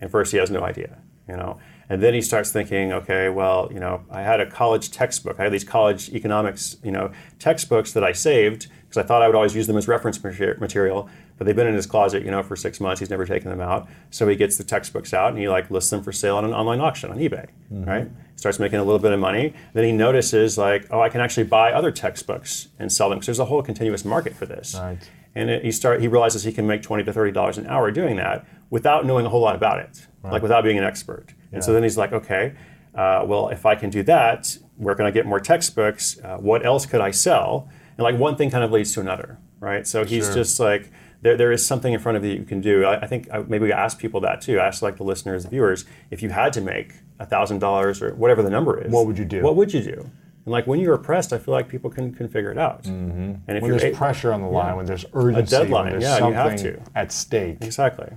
And 0.00 0.10
first, 0.10 0.32
he 0.32 0.38
has 0.38 0.50
no 0.50 0.64
idea. 0.64 0.98
You 1.28 1.36
know, 1.36 1.60
and 1.88 2.02
then 2.02 2.14
he 2.14 2.22
starts 2.22 2.50
thinking, 2.50 2.92
okay, 2.92 3.28
well, 3.28 3.68
you 3.72 3.80
know, 3.80 4.04
I 4.10 4.22
had 4.22 4.40
a 4.40 4.50
college 4.50 4.90
textbook. 4.90 5.38
I 5.38 5.44
had 5.44 5.52
these 5.52 5.64
college 5.64 6.08
economics, 6.10 6.76
you 6.82 6.90
know, 6.90 7.12
textbooks 7.38 7.92
that 7.92 8.04
I 8.04 8.12
saved 8.12 8.68
because 8.84 8.96
I 8.96 9.02
thought 9.06 9.22
I 9.22 9.26
would 9.26 9.36
always 9.36 9.54
use 9.54 9.66
them 9.66 9.76
as 9.76 9.88
reference 9.88 10.22
material. 10.22 11.08
But 11.36 11.46
they've 11.46 11.56
been 11.56 11.66
in 11.66 11.74
his 11.74 11.86
closet, 11.86 12.24
you 12.24 12.30
know, 12.30 12.42
for 12.42 12.54
six 12.54 12.80
months. 12.80 13.00
He's 13.00 13.10
never 13.10 13.26
taken 13.26 13.50
them 13.50 13.60
out. 13.60 13.88
So 14.10 14.28
he 14.28 14.36
gets 14.36 14.56
the 14.56 14.64
textbooks 14.64 15.12
out 15.12 15.30
and 15.30 15.38
he 15.38 15.48
like 15.48 15.70
lists 15.70 15.90
them 15.90 16.02
for 16.02 16.12
sale 16.12 16.36
on 16.36 16.44
an 16.44 16.54
online 16.54 16.80
auction 16.80 17.10
on 17.10 17.18
eBay, 17.18 17.48
mm-hmm. 17.72 17.84
right? 17.84 18.08
Starts 18.36 18.58
making 18.60 18.78
a 18.78 18.84
little 18.84 19.00
bit 19.00 19.12
of 19.12 19.18
money. 19.18 19.52
Then 19.72 19.84
he 19.84 19.92
notices 19.92 20.56
like, 20.56 20.86
oh, 20.90 21.00
I 21.00 21.08
can 21.08 21.20
actually 21.20 21.44
buy 21.44 21.72
other 21.72 21.90
textbooks 21.90 22.68
and 22.78 22.90
sell 22.92 23.08
them 23.08 23.18
because 23.18 23.26
there's 23.26 23.38
a 23.40 23.46
whole 23.46 23.62
continuous 23.62 24.04
market 24.04 24.34
for 24.34 24.46
this. 24.46 24.76
Right. 24.78 24.98
And 25.34 25.50
it, 25.50 25.64
he 25.64 25.72
start 25.72 26.00
he 26.00 26.06
realizes 26.06 26.44
he 26.44 26.52
can 26.52 26.66
make 26.66 26.82
twenty 26.82 27.02
to 27.02 27.12
thirty 27.12 27.32
dollars 27.32 27.58
an 27.58 27.66
hour 27.66 27.90
doing 27.90 28.16
that 28.16 28.46
without 28.70 29.04
knowing 29.04 29.26
a 29.26 29.28
whole 29.28 29.40
lot 29.40 29.56
about 29.56 29.80
it, 29.80 30.06
right. 30.22 30.34
like 30.34 30.42
without 30.42 30.62
being 30.62 30.78
an 30.78 30.84
expert. 30.84 31.34
And 31.54 31.64
so 31.64 31.72
then 31.72 31.82
he's 31.82 31.96
like, 31.96 32.12
okay, 32.12 32.54
uh, 32.94 33.24
well, 33.26 33.48
if 33.48 33.66
I 33.66 33.74
can 33.74 33.90
do 33.90 34.02
that, 34.04 34.56
where 34.76 34.94
can 34.94 35.06
I 35.06 35.10
get 35.10 35.26
more 35.26 35.40
textbooks? 35.40 36.18
Uh, 36.22 36.36
what 36.36 36.64
else 36.64 36.86
could 36.86 37.00
I 37.00 37.10
sell? 37.10 37.68
And 37.96 38.04
like 38.04 38.18
one 38.18 38.36
thing 38.36 38.50
kind 38.50 38.64
of 38.64 38.72
leads 38.72 38.92
to 38.94 39.00
another, 39.00 39.38
right? 39.60 39.86
So 39.86 40.04
he's 40.04 40.26
sure. 40.26 40.34
just 40.34 40.60
like, 40.60 40.90
there, 41.22 41.36
there 41.36 41.52
is 41.52 41.66
something 41.66 41.92
in 41.92 42.00
front 42.00 42.18
of 42.18 42.24
you 42.24 42.32
that 42.32 42.38
you 42.38 42.44
can 42.44 42.60
do. 42.60 42.84
I, 42.84 43.00
I 43.00 43.06
think 43.06 43.28
I, 43.32 43.38
maybe 43.38 43.64
we 43.64 43.72
ask 43.72 43.98
people 43.98 44.20
that 44.20 44.40
too. 44.42 44.58
Ask 44.58 44.82
like 44.82 44.98
the 44.98 45.04
listeners, 45.04 45.44
the 45.44 45.50
viewers, 45.50 45.86
if 46.10 46.22
you 46.22 46.28
had 46.28 46.52
to 46.52 46.60
make 46.60 46.94
thousand 47.26 47.60
dollars 47.60 48.02
or 48.02 48.14
whatever 48.14 48.42
the 48.42 48.50
number 48.50 48.78
is, 48.78 48.92
what 48.92 49.06
would 49.06 49.18
you 49.18 49.24
do? 49.24 49.42
What 49.42 49.56
would 49.56 49.72
you 49.72 49.82
do? 49.82 50.10
And 50.44 50.52
like 50.52 50.66
when 50.66 50.80
you're 50.80 50.94
oppressed, 50.94 51.32
I 51.32 51.38
feel 51.38 51.54
like 51.54 51.68
people 51.68 51.88
can, 51.88 52.12
can 52.14 52.28
figure 52.28 52.52
it 52.52 52.58
out. 52.58 52.82
Mm-hmm. 52.82 53.34
And 53.48 53.56
if 53.56 53.62
when 53.62 53.70
there's 53.70 53.84
a, 53.84 53.92
pressure 53.92 54.32
on 54.32 54.42
the 54.42 54.48
line, 54.48 54.66
yeah, 54.66 54.74
when 54.74 54.86
there's 54.86 55.06
urgency, 55.14 55.56
a 55.56 55.60
deadline, 55.60 56.00
yeah, 56.00 56.26
you 56.26 56.34
have 56.34 56.56
to 56.56 56.78
at 56.94 57.10
stake. 57.10 57.58
Exactly. 57.62 58.10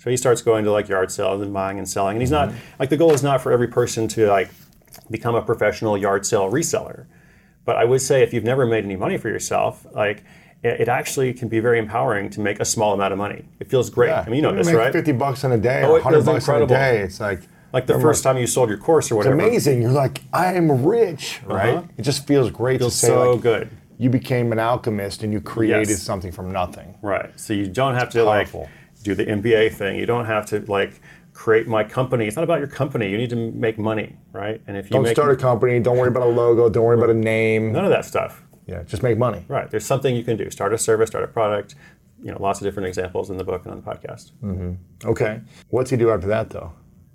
So 0.00 0.08
he 0.08 0.16
starts 0.16 0.40
going 0.40 0.64
to 0.64 0.72
like 0.72 0.88
yard 0.88 1.12
sales 1.12 1.42
and 1.42 1.52
buying 1.52 1.76
and 1.76 1.86
selling. 1.86 2.16
And 2.16 2.22
he's 2.22 2.30
not 2.30 2.50
like 2.78 2.88
the 2.88 2.96
goal 2.96 3.12
is 3.12 3.22
not 3.22 3.42
for 3.42 3.52
every 3.52 3.68
person 3.68 4.08
to 4.08 4.28
like 4.28 4.50
become 5.10 5.34
a 5.34 5.42
professional 5.42 5.98
yard 5.98 6.24
sale 6.24 6.50
reseller. 6.50 7.04
But 7.66 7.76
I 7.76 7.84
would 7.84 8.00
say 8.00 8.22
if 8.22 8.32
you've 8.32 8.44
never 8.44 8.64
made 8.64 8.82
any 8.82 8.96
money 8.96 9.18
for 9.18 9.28
yourself, 9.28 9.86
like 9.92 10.24
it, 10.62 10.88
actually 10.88 11.34
can 11.34 11.48
be 11.48 11.60
very 11.60 11.78
empowering 11.78 12.30
to 12.30 12.40
make 12.40 12.60
a 12.60 12.64
small 12.64 12.94
amount 12.94 13.12
of 13.12 13.18
money. 13.18 13.44
It 13.60 13.68
feels 13.68 13.90
great. 13.90 14.08
Yeah. 14.08 14.24
I 14.26 14.30
mean, 14.30 14.36
you 14.36 14.42
know 14.42 14.52
you 14.52 14.56
this, 14.56 14.72
right? 14.72 14.90
Fifty 14.90 15.12
bucks 15.12 15.44
in 15.44 15.52
a 15.52 15.58
day, 15.58 15.82
oh, 15.84 16.00
hundred 16.00 16.24
bucks 16.24 16.46
incredible. 16.46 16.74
in 16.74 16.80
a 16.80 16.92
day. 16.92 16.98
It's 17.00 17.20
like 17.20 17.42
like 17.74 17.86
the 17.86 18.00
first 18.00 18.24
like, 18.24 18.34
time 18.34 18.40
you 18.40 18.46
sold 18.46 18.70
your 18.70 18.78
course 18.78 19.10
or 19.10 19.16
whatever. 19.16 19.36
It's 19.36 19.44
amazing. 19.44 19.82
You're 19.82 19.90
like, 19.90 20.22
I 20.32 20.54
am 20.54 20.82
rich, 20.82 21.40
right? 21.44 21.76
Uh-huh. 21.76 21.86
It 21.98 22.02
just 22.02 22.26
feels 22.26 22.50
great 22.50 22.80
feels 22.80 22.94
to 22.94 22.98
say. 23.00 23.08
So 23.08 23.32
like, 23.32 23.42
good. 23.42 23.70
You 23.98 24.08
became 24.08 24.50
an 24.50 24.58
alchemist 24.58 25.22
and 25.24 25.30
you 25.30 25.42
created 25.42 25.90
yes. 25.90 26.02
something 26.02 26.32
from 26.32 26.50
nothing. 26.50 26.94
Right. 27.02 27.38
So 27.38 27.52
you 27.52 27.66
don't 27.66 27.94
have 27.94 28.08
to 28.10 28.24
Powerful. 28.24 28.60
like 28.60 28.70
do 29.02 29.14
the 29.14 29.24
MBA 29.24 29.74
thing. 29.74 29.98
You 29.98 30.06
don't 30.06 30.26
have 30.26 30.46
to 30.46 30.60
like 30.66 31.00
create 31.32 31.66
my 31.66 31.84
company. 31.84 32.26
It's 32.26 32.36
not 32.36 32.42
about 32.42 32.58
your 32.58 32.68
company. 32.68 33.10
You 33.10 33.18
need 33.18 33.30
to 33.30 33.50
make 33.52 33.78
money, 33.78 34.16
right? 34.32 34.60
And 34.66 34.76
if 34.76 34.86
you 34.86 34.90
don't 34.90 35.06
start 35.08 35.32
a 35.32 35.36
company, 35.36 35.80
don't 35.80 35.96
worry 35.96 36.08
about 36.08 36.22
a 36.22 36.26
logo, 36.26 36.68
don't 36.68 36.84
worry 36.84 36.98
about 36.98 37.10
a 37.10 37.14
name. 37.14 37.72
None 37.72 37.84
of 37.84 37.90
that 37.90 38.04
stuff. 38.04 38.42
Yeah, 38.66 38.82
just 38.84 39.02
make 39.02 39.18
money. 39.18 39.44
Right. 39.48 39.70
There's 39.70 39.86
something 39.86 40.14
you 40.14 40.22
can 40.22 40.36
do. 40.36 40.50
Start 40.50 40.72
a 40.72 40.78
service, 40.78 41.08
start 41.08 41.24
a 41.24 41.28
product. 41.28 41.74
You 42.22 42.30
know, 42.30 42.36
lots 42.40 42.60
of 42.60 42.66
different 42.66 42.86
examples 42.86 43.30
in 43.30 43.38
the 43.38 43.44
book 43.44 43.64
and 43.64 43.72
on 43.72 43.80
the 43.80 43.90
podcast. 43.90 44.32
Mm-hmm. 44.42 45.08
Okay. 45.08 45.40
What's 45.70 45.90
he 45.90 45.96
do 45.96 46.10
after 46.10 46.26
that, 46.28 46.50
though? 46.50 46.72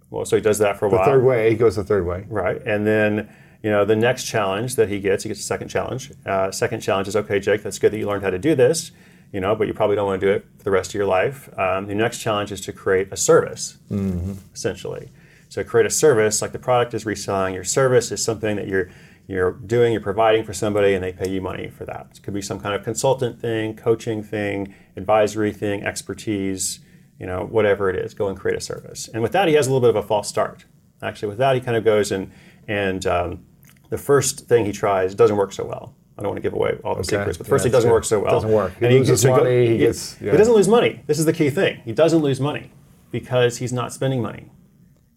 Well, 0.09 0.25
so 0.25 0.35
he 0.35 0.41
does 0.41 0.57
that 0.57 0.77
for 0.77 0.87
a 0.87 0.89
the 0.89 0.95
while. 0.95 1.05
The 1.05 1.11
third 1.11 1.23
way. 1.23 1.49
He 1.51 1.55
goes 1.55 1.75
the 1.75 1.83
third 1.83 2.05
way. 2.05 2.25
Right. 2.27 2.61
And 2.65 2.85
then 2.87 3.29
you 3.61 3.69
know 3.69 3.85
the 3.85 3.95
next 3.95 4.25
challenge 4.25 4.75
that 4.75 4.89
he 4.89 4.99
gets, 4.99 5.23
he 5.23 5.29
gets 5.29 5.39
a 5.39 5.43
second 5.43 5.69
challenge. 5.69 6.11
Uh, 6.25 6.51
second 6.51 6.81
challenge 6.81 7.07
is 7.07 7.15
okay, 7.15 7.39
Jake. 7.39 7.63
That's 7.63 7.79
good 7.79 7.91
that 7.91 7.97
you 7.97 8.07
learned 8.07 8.23
how 8.23 8.31
to 8.31 8.39
do 8.39 8.55
this 8.55 8.91
you 9.31 9.41
know, 9.41 9.55
but 9.55 9.67
you 9.67 9.73
probably 9.73 9.95
don't 9.95 10.07
want 10.07 10.21
to 10.21 10.27
do 10.27 10.31
it 10.31 10.45
for 10.57 10.63
the 10.63 10.71
rest 10.71 10.91
of 10.91 10.95
your 10.95 11.05
life. 11.05 11.49
Um, 11.57 11.87
the 11.87 11.95
next 11.95 12.19
challenge 12.19 12.51
is 12.51 12.61
to 12.61 12.71
create 12.71 13.09
a 13.11 13.17
service, 13.17 13.77
mm-hmm. 13.91 14.33
essentially. 14.53 15.09
So 15.49 15.63
create 15.63 15.85
a 15.85 15.89
service, 15.91 16.41
like 16.41 16.51
the 16.51 16.59
product 16.59 16.93
is 16.93 17.05
reselling. 17.05 17.53
Your 17.53 17.63
service 17.63 18.11
is 18.11 18.23
something 18.23 18.55
that 18.55 18.67
you're 18.67 18.89
you're 19.27 19.53
doing, 19.53 19.91
you're 19.91 20.01
providing 20.01 20.43
for 20.43 20.53
somebody, 20.53 20.93
and 20.93 21.03
they 21.03 21.11
pay 21.11 21.27
you 21.27 21.41
money 21.41 21.69
for 21.69 21.83
that. 21.85 22.07
It 22.11 22.21
could 22.21 22.33
be 22.33 22.43
some 22.43 22.59
kind 22.59 22.75
of 22.75 22.83
consultant 22.83 23.41
thing, 23.41 23.75
coaching 23.75 24.21
thing, 24.21 24.75
advisory 24.95 25.51
thing, 25.51 25.83
expertise, 25.83 26.79
you 27.19 27.25
know, 27.25 27.43
whatever 27.43 27.89
it 27.89 27.95
is. 27.95 28.13
Go 28.13 28.27
and 28.27 28.37
create 28.37 28.55
a 28.55 28.61
service. 28.61 29.07
And 29.11 29.23
with 29.23 29.31
that, 29.31 29.47
he 29.47 29.55
has 29.55 29.65
a 29.65 29.71
little 29.71 29.81
bit 29.81 29.89
of 29.89 30.03
a 30.03 30.07
false 30.07 30.27
start. 30.27 30.65
Actually, 31.01 31.29
with 31.29 31.39
that, 31.39 31.55
he 31.55 31.61
kind 31.61 31.75
of 31.75 31.83
goes 31.83 32.11
and 32.11 32.31
and 32.67 33.05
um, 33.05 33.45
the 33.89 33.97
first 33.97 34.47
thing 34.47 34.65
he 34.65 34.71
tries 34.71 35.15
doesn't 35.15 35.37
work 35.37 35.53
so 35.53 35.65
well. 35.65 35.95
I 36.17 36.21
don't 36.21 36.29
want 36.29 36.37
to 36.37 36.41
give 36.41 36.53
away 36.53 36.77
all 36.83 36.93
the 36.93 37.01
okay. 37.01 37.17
secrets, 37.17 37.37
but 37.37 37.45
first, 37.45 37.65
yeah, 37.65 37.71
doesn't 37.71 37.91
work 37.91 38.05
so 38.05 38.21
well. 38.21 38.31
Doesn't 38.31 38.51
work. 38.51 38.77
He 38.79 38.85
and 38.85 38.95
loses 38.95 39.21
he, 39.21 39.29
money. 39.29 39.65
He, 39.65 39.71
he 39.73 39.77
gets. 39.79 40.19
Yeah. 40.21 40.31
He 40.31 40.37
doesn't 40.37 40.53
lose 40.53 40.67
money. 40.67 41.01
This 41.07 41.19
is 41.19 41.25
the 41.25 41.33
key 41.33 41.49
thing. 41.49 41.81
He 41.83 41.91
doesn't 41.91 42.19
lose 42.21 42.39
money 42.39 42.71
because 43.11 43.57
he's 43.57 43.73
not 43.73 43.91
spending 43.91 44.21
money. 44.21 44.49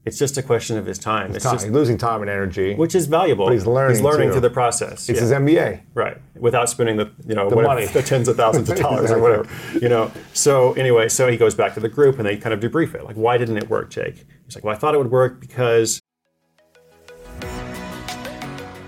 It's 0.05 0.19
just 0.19 0.39
a 0.39 0.43
question 0.43 0.79
of 0.79 0.87
his 0.87 0.99
time. 0.99 1.29
His 1.29 1.37
it's 1.37 1.45
time. 1.45 1.55
Just, 1.55 1.67
he's 1.67 1.75
losing 1.75 1.99
time 1.99 2.23
and 2.23 2.31
energy, 2.31 2.75
which 2.75 2.95
is 2.95 3.07
valuable. 3.07 3.45
But 3.47 3.53
he's 3.53 3.67
learning. 3.67 3.97
He's 3.97 4.03
learning 4.03 4.29
too. 4.29 4.33
through 4.35 4.41
the 4.41 4.51
process. 4.51 5.09
It's 5.09 5.21
yeah. 5.21 5.21
his 5.21 5.31
MBA, 5.33 5.81
right? 5.95 6.17
Without 6.35 6.69
spending 6.69 6.97
the 6.97 7.11
you 7.27 7.35
know 7.35 7.49
the 7.49 7.57
whatever, 7.57 7.75
money, 7.75 7.87
the 7.87 8.03
tens 8.03 8.27
of 8.27 8.37
thousands 8.37 8.71
of 8.71 8.79
dollars 8.81 9.03
exactly. 9.03 9.31
or 9.31 9.43
whatever. 9.43 9.79
You 9.79 9.89
know. 9.89 10.11
So 10.33 10.73
anyway, 10.73 11.09
so 11.09 11.29
he 11.29 11.37
goes 11.37 11.55
back 11.55 11.75
to 11.75 11.81
the 11.81 11.89
group 11.89 12.19
and 12.19 12.27
they 12.27 12.37
kind 12.37 12.55
of 12.55 12.61
debrief 12.61 12.95
it. 12.95 13.05
Like, 13.05 13.17
why 13.17 13.37
didn't 13.37 13.59
it 13.59 13.69
work, 13.69 13.91
Jake? 13.91 14.27
He's 14.47 14.55
like, 14.55 14.65
well, 14.65 14.75
I 14.75 14.79
thought 14.79 14.95
it 14.95 14.99
would 14.99 15.11
work 15.11 15.41
because 15.41 16.01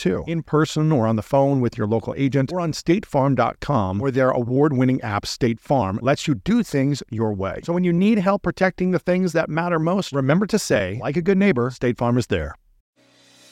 in 0.27 0.43
person 0.43 0.91
or 0.91 1.07
on 1.07 1.15
the 1.15 1.21
phone 1.21 1.61
with 1.61 1.77
your 1.77 1.87
local 1.87 2.13
agent 2.17 2.51
or 2.51 2.59
on 2.59 2.71
statefarm.com, 2.71 3.99
where 3.99 4.11
their 4.11 4.31
award 4.31 4.73
winning 4.73 5.01
app, 5.01 5.25
State 5.25 5.59
Farm, 5.59 5.99
lets 6.01 6.27
you 6.27 6.35
do 6.35 6.63
things 6.63 7.03
your 7.09 7.33
way. 7.33 7.61
So 7.63 7.73
when 7.73 7.83
you 7.83 7.93
need 7.93 8.17
help 8.19 8.41
protecting 8.41 8.91
the 8.91 8.99
things 8.99 9.33
that 9.33 9.49
matter 9.49 9.79
most, 9.79 10.11
remember 10.11 10.45
to 10.47 10.59
say, 10.59 10.99
like 11.01 11.17
a 11.17 11.21
good 11.21 11.37
neighbor, 11.37 11.69
State 11.69 11.97
Farm 11.97 12.17
is 12.17 12.27
there. 12.27 12.55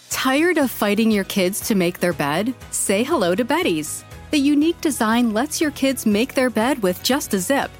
Tired 0.10 0.58
of 0.58 0.72
fighting 0.72 1.12
your 1.12 1.24
kids 1.26 1.60
to 1.68 1.76
make 1.76 2.00
their 2.00 2.14
bed? 2.14 2.54
Say 2.72 3.04
hello 3.04 3.36
to 3.36 3.46
Beddys. 3.46 4.04
The 4.32 4.40
unique 4.40 4.82
design 4.82 5.34
lets 5.34 5.62
your 5.62 5.72
kids 5.72 6.06
make 6.06 6.34
their 6.34 6.50
bed 6.50 6.82
with 6.82 7.02
just 7.04 7.34
a 7.34 7.40
zip. 7.40 7.72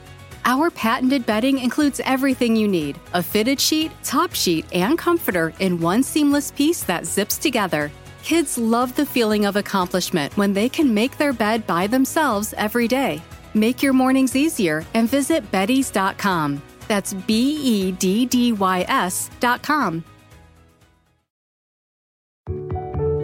Our 0.46 0.72
patented 0.72 1.26
bedding 1.26 1.60
includes 1.60 2.00
everything 2.06 2.56
you 2.56 2.68
need 2.68 3.00
a 3.14 3.22
fitted 3.22 3.60
sheet, 3.60 3.92
top 4.04 4.34
sheet, 4.34 4.66
and 4.74 4.98
comforter 4.98 5.54
in 5.60 5.80
one 5.80 6.02
seamless 6.02 6.52
piece 6.52 6.84
that 6.84 7.06
zips 7.06 7.38
together. 7.38 7.92
Kids 8.30 8.60
love 8.60 8.96
the 8.96 9.08
feeling 9.08 9.48
of 9.48 9.56
accomplishment 9.56 10.38
when 10.38 10.54
they 10.54 10.70
can 10.70 10.94
make 10.94 11.18
their 11.18 11.34
bed 11.34 11.66
by 11.66 11.88
themselves 11.88 12.54
every 12.58 12.88
day. 12.88 13.24
Make 13.56 13.82
your 13.82 13.92
mornings 13.92 14.36
easier 14.36 14.86
and 14.94 15.10
visit 15.10 15.52
Beddys.com. 15.52 16.62
That's 16.88 17.16
B 17.26 17.58
E 17.64 17.92
D 17.92 18.28
D 18.28 18.52
Y 18.54 18.86
S.com. 18.88 20.04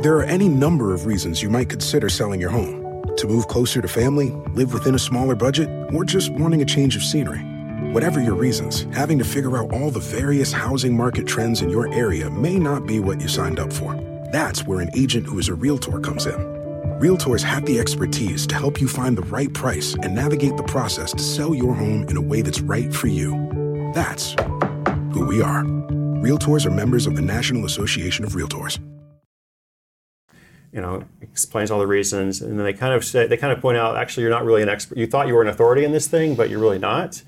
There 0.02 0.18
are 0.18 0.24
any 0.24 0.50
number 0.50 0.92
of 0.96 1.06
reasons 1.06 1.40
you 1.40 1.52
might 1.52 1.70
consider 1.70 2.10
selling 2.10 2.42
your 2.42 2.50
home 2.50 3.04
to 3.16 3.28
move 3.28 3.48
closer 3.48 3.82
to 3.82 3.88
family, 3.88 4.32
live 4.56 4.74
within 4.74 4.96
a 4.96 5.00
smaller 5.00 5.36
budget, 5.36 5.70
or 5.94 6.04
just 6.04 6.32
wanting 6.32 6.64
a 6.64 6.66
change 6.66 6.96
of 6.96 7.04
scenery. 7.04 7.42
Whatever 7.94 8.24
your 8.24 8.34
reasons, 8.34 8.88
having 8.92 9.20
to 9.20 9.24
figure 9.24 9.56
out 9.56 9.72
all 9.72 9.92
the 9.92 10.00
various 10.00 10.52
housing 10.52 10.98
market 10.98 11.28
trends 11.28 11.62
in 11.62 11.70
your 11.70 11.94
area 11.94 12.28
may 12.32 12.58
not 12.58 12.88
be 12.88 13.00
what 13.00 13.22
you 13.22 13.28
signed 13.28 13.60
up 13.60 13.72
for. 13.72 13.94
That's 14.36 14.68
where 14.68 14.82
an 14.82 14.90
agent 14.98 15.26
who 15.26 15.40
is 15.40 15.48
a 15.48 15.54
realtor 15.54 15.98
comes 15.98 16.26
in 16.26 16.56
Realtors 17.00 17.42
have 17.42 17.66
the 17.66 17.80
expertise 17.80 18.46
to 18.48 18.56
help 18.56 18.82
you 18.82 18.88
find 18.90 19.18
the 19.18 19.22
right 19.22 19.54
price 19.54 19.96
and 20.02 20.14
navigate 20.14 20.58
the 20.58 20.64
process 20.64 21.12
to 21.14 21.20
sell 21.20 21.56
your 21.56 21.74
home 21.74 22.04
in 22.10 22.18
a 22.18 22.22
way 22.22 22.42
that's 22.42 22.60
right 22.60 22.94
for 22.94 23.08
you. 23.08 23.92
That's 23.94 24.36
who 25.14 25.26
we 25.26 25.42
are. 25.42 25.64
Realtors 25.64 26.66
are 26.66 26.70
members 26.70 27.08
of 27.08 27.16
the 27.16 27.22
National 27.22 27.64
Association 27.64 28.26
of 28.26 28.34
Realtors. 28.34 28.78
You 30.74 30.82
know, 30.82 31.06
explains 31.22 31.72
all 31.72 31.80
the 31.80 31.88
reasons, 31.88 32.42
and 32.42 32.60
then 32.60 32.66
they 32.66 32.74
kind 32.74 32.94
of 32.94 33.06
say 33.06 33.28
they 33.28 33.38
kind 33.38 33.54
of 33.54 33.62
point 33.62 33.78
out 33.78 33.96
actually 33.96 34.24
you're 34.24 34.32
not 34.32 34.44
really 34.44 34.62
an 34.62 34.70
expert. 34.70 34.98
You 34.98 35.08
thought 35.08 35.28
you 35.28 35.34
were 35.34 35.44
an 35.44 35.48
authority 35.48 35.86
in 35.86 35.94
this 35.94 36.08
thing, 36.08 36.36
but 36.36 36.50
you're 36.50 36.60
really 36.60 36.80
not. 36.80 37.24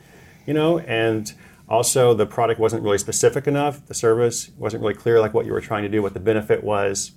You 0.46 0.54
know, 0.54 0.80
and 0.80 1.34
also 1.68 2.14
the 2.14 2.26
product 2.26 2.60
wasn't 2.60 2.84
really 2.84 2.98
specific 2.98 3.48
enough. 3.48 3.86
The 3.86 3.94
service 3.94 4.52
wasn't 4.58 4.82
really 4.82 4.94
clear, 4.94 5.20
like 5.20 5.34
what 5.34 5.46
you 5.46 5.52
were 5.52 5.62
trying 5.62 5.84
to 5.84 5.90
do, 5.90 6.02
what 6.02 6.14
the 6.14 6.20
benefit 6.20 6.64
was 6.64 7.12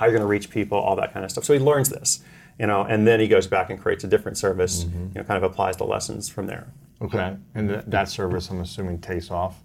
how 0.00 0.06
you're 0.06 0.14
going 0.14 0.22
to 0.22 0.26
reach 0.26 0.48
people, 0.48 0.78
all 0.78 0.96
that 0.96 1.12
kind 1.12 1.26
of 1.26 1.30
stuff. 1.30 1.44
So 1.44 1.52
he 1.52 1.58
learns 1.58 1.90
this, 1.90 2.20
you 2.58 2.66
know, 2.66 2.84
and 2.84 3.06
then 3.06 3.20
he 3.20 3.28
goes 3.28 3.46
back 3.46 3.68
and 3.68 3.78
creates 3.78 4.02
a 4.02 4.06
different 4.06 4.38
service, 4.38 4.84
mm-hmm. 4.84 5.08
you 5.08 5.14
know, 5.16 5.24
kind 5.24 5.36
of 5.36 5.42
applies 5.42 5.76
the 5.76 5.84
lessons 5.84 6.26
from 6.26 6.46
there. 6.46 6.72
Okay, 7.02 7.36
and 7.54 7.68
th- 7.68 7.84
that 7.86 8.08
service, 8.08 8.48
I'm 8.48 8.62
assuming, 8.62 8.98
takes 9.02 9.30
off. 9.30 9.62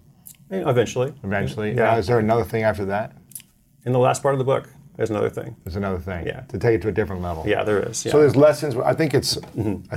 You 0.50 0.60
know, 0.60 0.68
eventually. 0.68 1.14
Eventually, 1.22 1.74
yeah. 1.74 1.94
Uh, 1.94 1.98
is 1.98 2.06
there 2.06 2.18
another 2.18 2.44
thing 2.44 2.64
after 2.64 2.84
that? 2.84 3.16
In 3.86 3.92
the 3.92 3.98
last 3.98 4.22
part 4.22 4.34
of 4.34 4.38
the 4.38 4.44
book, 4.44 4.68
there's 4.96 5.08
another 5.08 5.30
thing. 5.30 5.56
There's 5.64 5.76
another 5.76 5.98
thing. 5.98 6.26
Yeah. 6.26 6.40
To 6.40 6.58
take 6.58 6.74
it 6.74 6.82
to 6.82 6.88
a 6.88 6.92
different 6.92 7.22
level. 7.22 7.42
Yeah, 7.46 7.64
there 7.64 7.80
is. 7.80 8.04
Yeah. 8.04 8.12
So 8.12 8.20
there's 8.20 8.36
lessons. 8.36 8.76
I 8.76 8.92
think 8.92 9.14
it's 9.14 9.36
mm-hmm. 9.36 9.96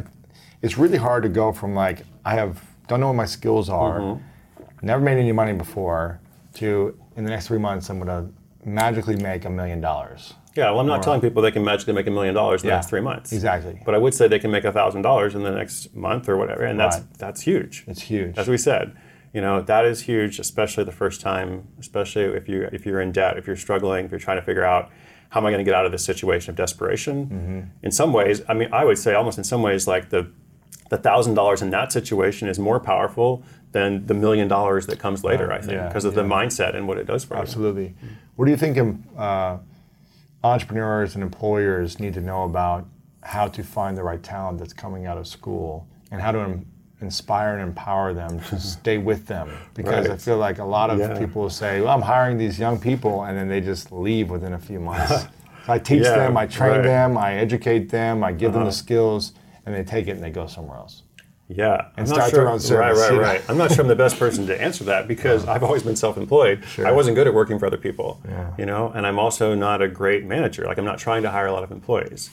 it's 0.62 0.78
really 0.78 0.98
hard 0.98 1.24
to 1.24 1.30
go 1.30 1.52
from 1.52 1.76
like 1.76 2.06
I 2.24 2.36
have 2.36 2.64
don't 2.88 3.02
know 3.02 3.08
what 3.08 3.16
my 3.16 3.26
skills 3.26 3.70
are, 3.70 4.00
mm-hmm. 4.00 4.24
Never 4.82 5.02
made 5.02 5.18
any 5.18 5.32
money 5.32 5.54
before, 5.54 6.20
to 6.56 6.98
in 7.16 7.24
the 7.24 7.30
next 7.30 7.48
three 7.48 7.58
months 7.60 7.90
I'm 7.90 8.00
gonna 8.00 8.30
magically 8.66 9.16
make 9.16 9.46
a 9.46 9.50
million 9.50 9.82
dollars. 9.82 10.34
Yeah, 10.56 10.72
well, 10.72 10.80
I'm 10.82 10.88
not 10.88 11.04
telling 11.04 11.22
people 11.22 11.42
they 11.42 11.52
can 11.52 11.64
magically 11.64 11.94
make 11.94 12.08
a 12.08 12.12
million 12.12 12.34
dollars 12.34 12.64
in 12.64 12.68
the 12.68 12.72
Yeah, 12.74 12.78
next 12.78 12.90
three 12.90 13.02
months. 13.02 13.32
exactly. 13.32 13.80
But 13.86 13.96
I 13.96 13.98
would 13.98 14.14
say 14.14 14.28
they 14.28 14.40
can 14.40 14.52
make 14.52 14.66
a 14.66 14.72
thousand 14.72 15.04
dollars 15.04 15.36
in 15.36 15.44
the 15.44 15.52
next 15.52 15.96
month 15.96 16.28
or 16.28 16.36
whatever, 16.38 16.64
and 16.64 16.80
that's 16.80 16.98
Right. 16.98 17.06
that's 17.18 17.42
huge. 17.42 17.84
It's 17.88 18.02
huge. 18.02 18.38
As 18.38 18.48
we 18.48 18.58
said, 18.58 18.92
you 19.34 19.42
know 19.42 19.62
that 19.62 19.86
is 19.86 20.02
huge, 20.02 20.40
especially 20.40 20.84
the 20.84 20.92
first 20.92 21.22
time, 21.22 21.68
especially 21.80 22.24
if 22.24 22.50
you 22.50 22.68
if 22.74 22.86
you're 22.86 23.00
in 23.02 23.12
debt, 23.12 23.38
if 23.38 23.48
you're 23.48 23.56
struggling, 23.56 24.06
if 24.06 24.12
you're 24.12 24.20
trying 24.20 24.38
to 24.38 24.44
figure 24.44 24.64
out 24.66 24.90
how 25.30 25.40
am 25.40 25.46
I 25.46 25.52
going 25.52 25.64
to 25.64 25.70
get 25.70 25.76
out 25.76 25.86
of 25.86 25.92
this 25.92 26.04
situation 26.04 26.50
of 26.50 26.56
desperation. 26.56 27.28
Mm-hmm. 27.28 27.60
In 27.86 27.92
some 27.92 28.12
ways, 28.14 28.42
I 28.50 28.56
mean, 28.56 28.70
I 28.74 28.84
would 28.84 28.98
say 28.98 29.14
almost 29.14 29.38
in 29.38 29.44
some 29.44 29.62
ways, 29.62 29.88
like 29.88 30.10
the 30.10 30.28
the 30.90 30.98
thousand 30.98 31.36
dollars 31.36 31.62
in 31.62 31.70
that 31.72 31.92
situation 31.92 32.48
is 32.48 32.60
more 32.60 32.80
powerful 32.80 33.44
than 33.72 34.06
the 34.08 34.14
million 34.14 34.48
dollars 34.48 34.88
that 34.88 34.98
comes 35.00 35.24
later. 35.24 35.52
I 35.52 35.60
think 35.60 35.74
yeah, 35.74 35.88
because 35.88 36.06
of 36.06 36.16
the 36.16 36.24
mindset 36.24 36.76
and 36.76 36.88
what 36.88 36.98
it 36.98 37.06
does 37.06 37.24
for 37.24 37.36
you. 37.36 37.42
Absolutely. 37.42 37.96
What 38.36 38.46
do 38.46 38.52
you 38.52 38.58
think 38.58 38.78
um, 38.78 39.04
uh, 39.18 39.58
entrepreneurs 40.44 41.16
and 41.16 41.24
employers 41.24 42.00
need 42.00 42.14
to 42.16 42.22
know 42.22 42.44
about 42.44 42.88
how 43.22 43.48
to 43.48 43.64
find 43.64 43.98
the 43.98 44.04
right 44.04 44.24
talent 44.24 44.58
that's 44.60 44.74
coming 44.74 45.06
out 45.06 45.18
of 45.18 45.28
school 45.28 45.88
and 46.12 46.22
how 46.22 46.32
to 46.32 46.60
inspire 47.02 47.54
and 47.58 47.62
empower 47.62 48.14
them 48.14 48.40
to 48.42 48.60
stay 48.76 48.98
with 48.98 49.28
them? 49.28 49.50
Because 49.74 50.10
I 50.10 50.18
feel 50.18 50.38
like 50.38 50.60
a 50.60 50.64
lot 50.66 50.90
of 50.90 51.00
Yeah. 51.00 51.18
people 51.20 51.50
say, 51.50 51.82
well, 51.82 51.90
I'm 51.94 52.02
hiring 52.02 52.38
these 52.38 52.58
young 52.60 52.80
people, 52.80 53.24
and 53.24 53.38
then 53.38 53.48
they 53.48 53.62
just 53.62 53.92
leave 53.92 54.30
within 54.30 54.54
a 54.54 54.60
few 54.60 54.80
months. 54.80 55.10
so 55.24 55.28
I 55.68 55.78
teach 55.78 56.04
Yeah, 56.04 56.16
them, 56.18 56.38
I 56.38 56.48
train 56.48 56.72
right. 56.78 56.84
them, 56.84 57.18
I 57.18 57.34
educate 57.36 57.90
them, 57.90 58.24
I 58.24 58.32
give 58.32 58.54
them 58.54 58.62
Uh-huh. 58.64 58.72
the 58.72 58.76
skills, 58.76 59.34
and 59.70 59.78
they 59.78 59.90
take 59.90 60.08
it 60.08 60.12
and 60.12 60.24
they 60.24 60.32
go 60.32 60.48
somewhere 60.48 60.78
else. 60.78 61.04
Yeah, 61.48 61.90
And 61.98 62.06
I'm 62.06 62.06
not 62.06 62.16
start 62.16 62.30
sure. 62.32 62.40
their 62.42 62.50
own 62.50 62.60
service, 62.60 63.00
Right, 63.00 63.12
right, 63.12 63.20
right. 63.20 63.42
I'm 63.50 63.58
not 63.58 63.72
sure 63.72 63.82
I'm 63.82 63.88
the 63.88 63.96
best 63.96 64.20
person 64.20 64.46
to 64.48 64.62
answer 64.62 64.84
that 64.86 65.08
because 65.08 65.48
I've 65.48 65.64
always 65.64 65.82
been 65.82 65.96
self-employed. 65.96 66.64
I 66.86 66.92
wasn't 66.92 67.16
good 67.16 67.26
at 67.28 67.34
working 67.34 67.58
for 67.58 67.66
other 67.66 67.78
people, 67.78 68.22
Yeah. 68.28 68.54
you 68.58 68.66
know, 68.68 68.92
and 68.96 69.06
I'm 69.08 69.18
also 69.18 69.56
not 69.56 69.82
a 69.82 69.88
great 69.88 70.26
manager. 70.26 70.66
Like 70.66 70.78
I'm 70.78 70.86
not 70.86 71.00
trying 71.00 71.24
to 71.24 71.32
hire 71.32 71.48
a 71.48 71.52
lot 71.52 71.64
of 71.64 71.72
employees. 71.72 72.30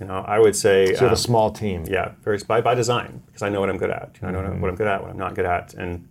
You 0.00 0.06
know, 0.06 0.24
I 0.26 0.38
would 0.38 0.54
say, 0.56 0.86
So 0.86 0.90
you 0.92 0.96
have 0.98 1.08
um, 1.08 1.12
a 1.14 1.16
small 1.16 1.50
team. 1.50 1.84
yeah, 1.88 2.12
very 2.22 2.38
by, 2.46 2.60
by 2.60 2.74
design 2.74 3.22
because 3.26 3.42
I 3.42 3.48
know 3.50 3.60
what 3.60 3.70
I'm 3.70 3.76
good 3.78 3.90
at. 3.90 4.10
You 4.14 4.22
know, 4.22 4.28
I 4.28 4.30
know 4.32 4.38
what 4.38 4.46
I'm- 4.46 4.60
what 4.60 4.70
I'm 4.70 4.76
good 4.76 4.86
at, 4.86 5.02
what 5.02 5.10
I'm 5.10 5.18
not 5.18 5.34
good 5.34 5.46
at, 5.46 5.74
and 5.74 6.08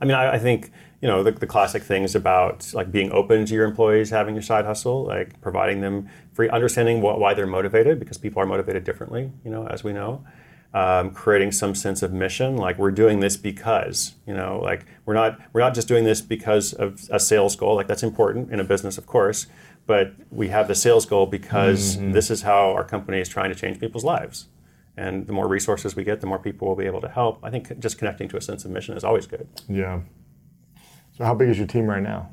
I 0.00 0.04
mean, 0.06 0.14
I, 0.14 0.34
I 0.34 0.38
think 0.38 0.70
you 1.00 1.08
know 1.08 1.22
the, 1.22 1.32
the 1.32 1.46
classic 1.46 1.82
things 1.82 2.14
about 2.14 2.72
like 2.74 2.92
being 2.92 3.10
open 3.12 3.46
to 3.46 3.54
your 3.54 3.64
employees 3.64 4.10
having 4.10 4.34
your 4.34 4.42
side 4.42 4.64
hustle, 4.64 5.04
like 5.04 5.40
providing 5.40 5.80
them 5.80 6.08
free 6.32 6.48
understanding 6.48 7.00
what, 7.00 7.18
why 7.18 7.34
they're 7.34 7.46
motivated 7.46 7.98
because 7.98 8.18
people 8.18 8.42
are 8.42 8.46
motivated 8.46 8.84
differently. 8.84 9.30
You 9.44 9.50
know, 9.50 9.66
as 9.66 9.84
we 9.84 9.92
know. 9.92 10.24
Um, 10.72 11.10
creating 11.10 11.50
some 11.50 11.74
sense 11.74 12.00
of 12.00 12.12
mission, 12.12 12.56
like 12.56 12.78
we're 12.78 12.92
doing 12.92 13.18
this 13.18 13.36
because, 13.36 14.14
you 14.24 14.32
know, 14.32 14.60
like 14.62 14.86
we're 15.04 15.14
not 15.14 15.40
we're 15.52 15.62
not 15.62 15.74
just 15.74 15.88
doing 15.88 16.04
this 16.04 16.20
because 16.20 16.72
of 16.72 17.08
a 17.10 17.18
sales 17.18 17.56
goal. 17.56 17.74
Like 17.74 17.88
that's 17.88 18.04
important 18.04 18.52
in 18.52 18.60
a 18.60 18.64
business, 18.64 18.96
of 18.96 19.04
course, 19.04 19.48
but 19.88 20.12
we 20.30 20.46
have 20.50 20.68
the 20.68 20.76
sales 20.76 21.06
goal 21.06 21.26
because 21.26 21.96
this 22.12 22.30
is 22.30 22.42
how 22.42 22.70
our 22.70 22.84
company 22.84 23.18
is 23.18 23.28
trying 23.28 23.48
to 23.48 23.56
change 23.56 23.80
people's 23.80 24.04
lives. 24.04 24.46
And 24.96 25.26
the 25.26 25.32
more 25.32 25.48
resources 25.48 25.96
we 25.96 26.04
get, 26.04 26.20
the 26.20 26.28
more 26.28 26.38
people 26.38 26.68
will 26.68 26.76
be 26.76 26.86
able 26.86 27.00
to 27.00 27.08
help. 27.08 27.40
I 27.42 27.50
think 27.50 27.76
just 27.80 27.98
connecting 27.98 28.28
to 28.28 28.36
a 28.36 28.40
sense 28.40 28.64
of 28.64 28.70
mission 28.70 28.96
is 28.96 29.02
always 29.02 29.26
good. 29.26 29.48
Yeah. 29.68 30.02
So 31.20 31.26
how 31.26 31.34
big 31.34 31.50
is 31.50 31.58
your 31.58 31.66
team 31.66 31.84
right 31.84 32.02
now? 32.02 32.30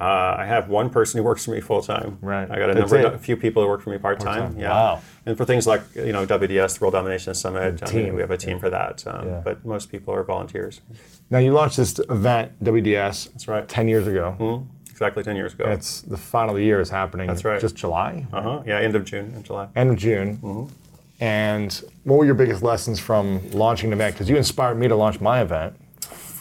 Uh, 0.00 0.36
I 0.38 0.44
have 0.46 0.68
one 0.68 0.88
person 0.88 1.18
who 1.18 1.24
works 1.24 1.44
for 1.44 1.50
me 1.50 1.60
full 1.60 1.82
time. 1.82 2.16
Right. 2.22 2.48
I 2.48 2.56
got 2.56 2.70
a 2.70 2.74
That's 2.74 2.92
number, 2.92 3.08
a 3.08 3.18
few 3.18 3.36
people 3.36 3.60
who 3.60 3.68
work 3.68 3.82
for 3.82 3.90
me 3.90 3.98
part 3.98 4.20
time. 4.20 4.56
Yeah. 4.56 4.70
Wow. 4.70 5.00
And 5.26 5.36
for 5.36 5.44
things 5.44 5.66
like 5.66 5.82
you 5.96 6.12
know 6.12 6.24
WDS, 6.24 6.78
the 6.78 6.84
World 6.84 6.92
Domination 6.94 7.34
Summit, 7.34 7.82
I 7.84 7.92
mean, 7.92 8.14
we 8.14 8.20
have 8.20 8.30
a 8.30 8.36
team 8.36 8.60
for 8.60 8.70
that. 8.70 9.04
Um, 9.04 9.26
Yeah. 9.26 9.40
But 9.42 9.64
most 9.64 9.90
people 9.90 10.14
are 10.14 10.22
volunteers. 10.22 10.80
Now 11.28 11.38
you 11.38 11.50
launched 11.52 11.78
this 11.78 11.98
event, 12.08 12.52
WDS. 12.62 13.32
That's 13.32 13.48
right. 13.48 13.68
Ten 13.68 13.88
years 13.88 14.06
ago. 14.06 14.36
Mhm. 14.38 14.66
Exactly 14.92 15.24
ten 15.24 15.34
years 15.34 15.54
ago. 15.54 15.64
And 15.64 15.72
it's 15.72 16.02
the 16.02 16.16
final 16.16 16.56
year 16.56 16.80
is 16.80 16.90
happening. 16.90 17.26
That's 17.26 17.44
right. 17.44 17.60
Just 17.60 17.74
July, 17.74 18.24
uh 18.32 18.40
huh. 18.42 18.62
Yeah. 18.64 18.78
End 18.78 18.94
of 18.94 19.04
June 19.04 19.32
and 19.34 19.44
July. 19.44 19.66
end 19.74 19.90
of 19.90 19.96
June. 19.96 20.36
Mm-hmm. 20.36 20.72
And 21.20 21.82
what 22.04 22.18
were 22.18 22.24
your 22.24 22.36
biggest 22.36 22.62
lessons 22.62 23.00
from 23.00 23.50
launching 23.50 23.88
an 23.88 23.94
event? 23.94 24.14
Because 24.14 24.30
you 24.30 24.36
inspired 24.36 24.76
me 24.78 24.86
to 24.86 24.94
launch 24.94 25.20
my 25.20 25.40
event 25.40 25.74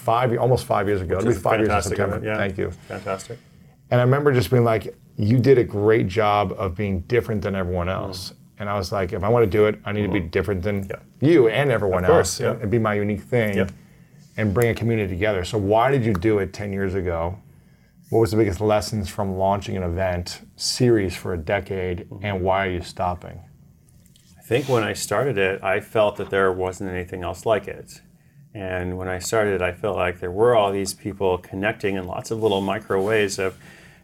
five, 0.07 0.37
almost 0.37 0.65
five 0.65 0.87
years 0.87 1.01
ago. 1.01 1.17
It'll 1.17 1.27
be 1.27 1.35
five 1.35 1.59
years 1.59 1.69
in 1.69 1.81
September. 1.81 2.21
Yeah. 2.23 2.37
Thank 2.37 2.57
you. 2.57 2.71
Fantastic. 2.87 3.37
And 3.91 3.99
I 3.99 4.03
remember 4.05 4.31
just 4.31 4.49
being 4.49 4.63
like, 4.63 4.95
you 5.17 5.37
did 5.37 5.57
a 5.57 5.63
great 5.65 6.07
job 6.07 6.53
of 6.57 6.75
being 6.75 7.01
different 7.01 7.41
than 7.41 7.55
everyone 7.55 7.89
else. 7.89 8.33
And 8.57 8.69
I 8.69 8.77
was 8.77 8.93
like, 8.93 9.11
if 9.11 9.21
I 9.21 9.27
want 9.29 9.43
to 9.43 9.49
do 9.49 9.65
it, 9.65 9.79
I 9.83 9.91
need 9.91 10.03
to 10.03 10.11
be 10.11 10.21
different 10.21 10.61
than 10.63 10.89
you 11.19 11.49
and 11.49 11.69
everyone 11.71 12.05
course, 12.05 12.39
else 12.39 12.39
and, 12.39 12.55
yeah. 12.57 12.61
and 12.63 12.71
be 12.71 12.79
my 12.79 12.93
unique 12.93 13.21
thing 13.21 13.57
Yep. 13.57 13.71
and 14.37 14.53
bring 14.53 14.69
a 14.69 14.73
community 14.73 15.09
together. 15.13 15.43
So 15.43 15.57
why 15.57 15.91
did 15.91 16.05
you 16.05 16.13
do 16.13 16.39
it 16.39 16.53
10 16.53 16.71
years 16.71 16.95
ago? 16.95 17.37
What 18.09 18.19
was 18.21 18.31
the 18.31 18.37
biggest 18.37 18.61
lessons 18.61 19.09
from 19.09 19.35
launching 19.37 19.75
an 19.75 19.83
event 19.83 20.41
series 20.55 21.15
for 21.17 21.33
a 21.33 21.37
decade 21.37 21.97
Mm-hmm. 22.09 22.25
and 22.25 22.41
why 22.41 22.65
are 22.67 22.71
you 22.71 22.81
stopping? 22.81 23.41
I 24.39 24.41
think 24.41 24.69
when 24.69 24.83
I 24.83 24.93
started 24.93 25.37
it, 25.37 25.61
I 25.61 25.81
felt 25.81 26.15
that 26.15 26.29
there 26.29 26.49
wasn't 26.53 26.91
anything 26.91 27.21
else 27.23 27.45
like 27.45 27.67
it. 27.67 28.01
And 28.53 28.97
when 28.97 29.07
I 29.07 29.19
started, 29.19 29.61
I 29.61 29.71
felt 29.71 29.95
like 29.95 30.19
there 30.19 30.31
were 30.31 30.55
all 30.55 30.71
these 30.71 30.93
people 30.93 31.37
connecting 31.37 31.95
in 31.95 32.07
lots 32.07 32.31
of 32.31 32.41
little 32.41 32.61
micro 32.61 33.01
ways 33.03 33.37
of, 33.37 33.57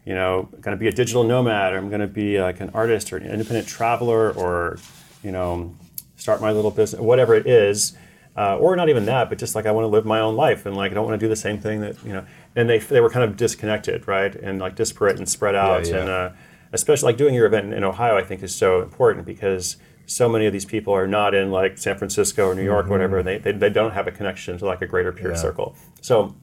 you 0.04 0.14
know, 0.14 0.48
going 0.60 0.76
to 0.76 0.80
be 0.80 0.86
a 0.86 0.92
digital 0.92 1.24
nomad, 1.24 1.72
or 1.72 1.78
I'm 1.78 1.88
going 1.88 2.00
to 2.00 2.06
be 2.06 2.40
like 2.40 2.60
an 2.60 2.70
artist 2.74 3.12
or 3.12 3.16
an 3.16 3.26
independent 3.26 3.66
traveler, 3.66 4.30
or, 4.32 4.78
you 5.22 5.32
know, 5.32 5.74
start 6.16 6.40
my 6.40 6.52
little 6.52 6.70
business, 6.70 7.00
whatever 7.00 7.34
it 7.34 7.46
is. 7.46 7.96
Uh, 8.36 8.58
or 8.58 8.74
not 8.74 8.88
even 8.88 9.04
that, 9.06 9.28
but 9.28 9.38
just 9.38 9.54
like 9.54 9.64
I 9.64 9.70
want 9.70 9.84
to 9.84 9.88
live 9.88 10.04
my 10.04 10.18
own 10.18 10.34
life 10.34 10.66
and 10.66 10.76
like 10.76 10.90
I 10.90 10.94
don't 10.94 11.06
want 11.06 11.20
to 11.20 11.24
do 11.24 11.28
the 11.28 11.36
same 11.36 11.60
thing 11.60 11.82
that, 11.82 11.96
you 12.04 12.12
know, 12.12 12.26
and 12.56 12.68
they, 12.68 12.80
they 12.80 13.00
were 13.00 13.08
kind 13.08 13.22
of 13.22 13.36
disconnected, 13.36 14.08
right? 14.08 14.34
And 14.34 14.58
like 14.58 14.74
disparate 14.74 15.18
and 15.18 15.28
spread 15.28 15.54
out. 15.54 15.86
yeah. 15.86 15.96
And 15.98 16.08
uh, 16.10 16.30
especially 16.72 17.06
like 17.10 17.16
doing 17.16 17.34
your 17.34 17.46
event 17.46 17.72
in 17.72 17.84
Ohio, 17.84 18.16
I 18.16 18.24
think 18.24 18.42
is 18.42 18.52
so 18.52 18.82
important 18.82 19.24
because 19.24 19.76
so 20.06 20.28
many 20.28 20.46
of 20.46 20.52
these 20.52 20.64
people 20.64 20.92
are 20.94 21.06
not 21.06 21.34
in 21.34 21.50
like 21.50 21.78
San 21.78 21.96
Francisco 21.96 22.46
or 22.46 22.54
New 22.54 22.62
York, 22.64 22.86
or 22.86 22.90
whatever. 22.90 23.22
They, 23.22 23.38
they, 23.38 23.52
they 23.52 23.70
don't 23.70 23.92
have 23.92 24.06
a 24.06 24.10
connection 24.10 24.58
to 24.58 24.66
like 24.66 24.82
a 24.82 24.86
greater 24.86 25.12
peer 25.12 25.30
Yeah. 25.30 25.36
circle. 25.36 25.76
So 26.00 26.34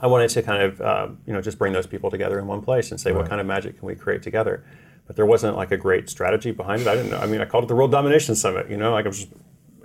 I 0.00 0.06
wanted 0.06 0.28
to 0.30 0.42
kind 0.42 0.62
of, 0.62 0.80
um, 0.80 1.18
you 1.26 1.32
know, 1.32 1.40
just 1.40 1.58
bring 1.58 1.72
those 1.72 1.86
people 1.86 2.10
together 2.10 2.38
in 2.38 2.46
one 2.46 2.60
place 2.60 2.90
and 2.90 3.00
say, 3.00 3.12
what 3.12 3.28
kind 3.28 3.40
of 3.40 3.46
magic 3.46 3.78
can 3.78 3.86
we 3.86 3.94
create 3.94 4.22
together? 4.22 4.64
But 5.06 5.16
there 5.16 5.26
wasn't 5.26 5.56
like 5.56 5.70
a 5.70 5.76
great 5.76 6.08
strategy 6.10 6.50
behind 6.50 6.82
it. 6.82 6.88
I 6.88 6.94
didn't 6.96 7.10
know. 7.10 7.18
I 7.18 7.26
mean, 7.26 7.40
I 7.40 7.44
called 7.44 7.64
it 7.64 7.68
the 7.68 7.74
World 7.74 7.90
Domination 7.92 8.34
Summit, 8.34 8.68
you 8.70 8.76
know, 8.76 8.92
like 8.92 9.04
I 9.04 9.08
was 9.08 9.20
just, 9.20 9.32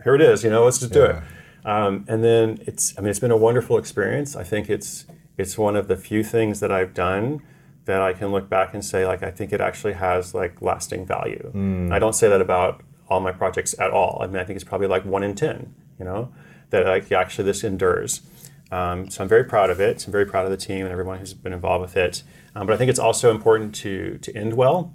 here 0.04 0.16
it 0.16 0.22
is, 0.22 0.44
you 0.44 0.50
know, 0.50 0.64
let's 0.64 0.80
just 0.80 0.94
do 0.94 1.04
it. 1.04 1.18
Um, 1.66 2.06
and 2.08 2.24
then 2.24 2.58
it's, 2.66 2.98
I 2.98 3.02
mean, 3.02 3.10
it's 3.10 3.20
been 3.20 3.32
a 3.32 3.38
wonderful 3.38 3.78
experience. 3.78 4.36
I 4.36 4.44
think 4.44 4.70
it's, 4.70 5.06
it's 5.38 5.58
one 5.58 5.76
of 5.76 5.88
the 5.88 5.98
few 5.98 6.24
things 6.24 6.62
that 6.62 6.72
I've 6.72 6.94
done 6.94 7.42
that 7.86 8.02
I 8.02 8.14
can 8.14 8.32
look 8.32 8.50
back 8.50 8.74
and 8.74 8.84
say, 8.84 9.06
like, 9.06 9.24
I 9.24 9.32
think 9.32 9.52
it 9.52 9.60
actually 9.62 9.94
has 9.94 10.34
like 10.34 10.62
lasting 10.62 11.06
value. 11.06 11.52
I 11.92 12.00
don't 12.00 12.14
say 12.14 12.30
that 12.30 12.40
about 12.42 12.82
all 13.10 13.20
my 13.20 13.32
projects 13.32 13.76
at 13.80 13.92
all. 13.92 14.20
I 14.22 14.28
mean, 14.28 14.38
I 14.38 14.44
think 14.44 14.56
it's 14.56 14.64
probably 14.64 14.88
like 14.88 15.04
one 15.06 15.24
in 15.24 15.36
10, 15.36 15.74
you 15.98 16.06
know, 16.06 16.32
that 16.70 16.86
like 16.86 17.12
actually 17.12 17.46
this 17.46 17.64
endures. 17.64 18.22
Um, 18.72 19.10
so 19.10 19.24
I'm 19.24 19.30
very 19.30 19.44
proud 19.44 19.70
of 19.70 19.80
it. 19.80 20.06
I'm 20.06 20.12
very 20.12 20.26
proud 20.26 20.46
of 20.46 20.52
the 20.52 20.58
team 20.58 20.86
and 20.86 20.92
everyone 20.92 21.18
who's 21.18 21.34
been 21.34 21.54
involved 21.54 21.82
with 21.82 21.98
it. 21.98 22.24
Um, 22.56 22.68
but 22.68 22.74
I 22.74 22.78
think 22.78 22.90
it's 22.90 23.00
also 23.00 23.32
important 23.32 23.74
to 23.76 24.18
to 24.20 24.36
end 24.36 24.54
well. 24.54 24.94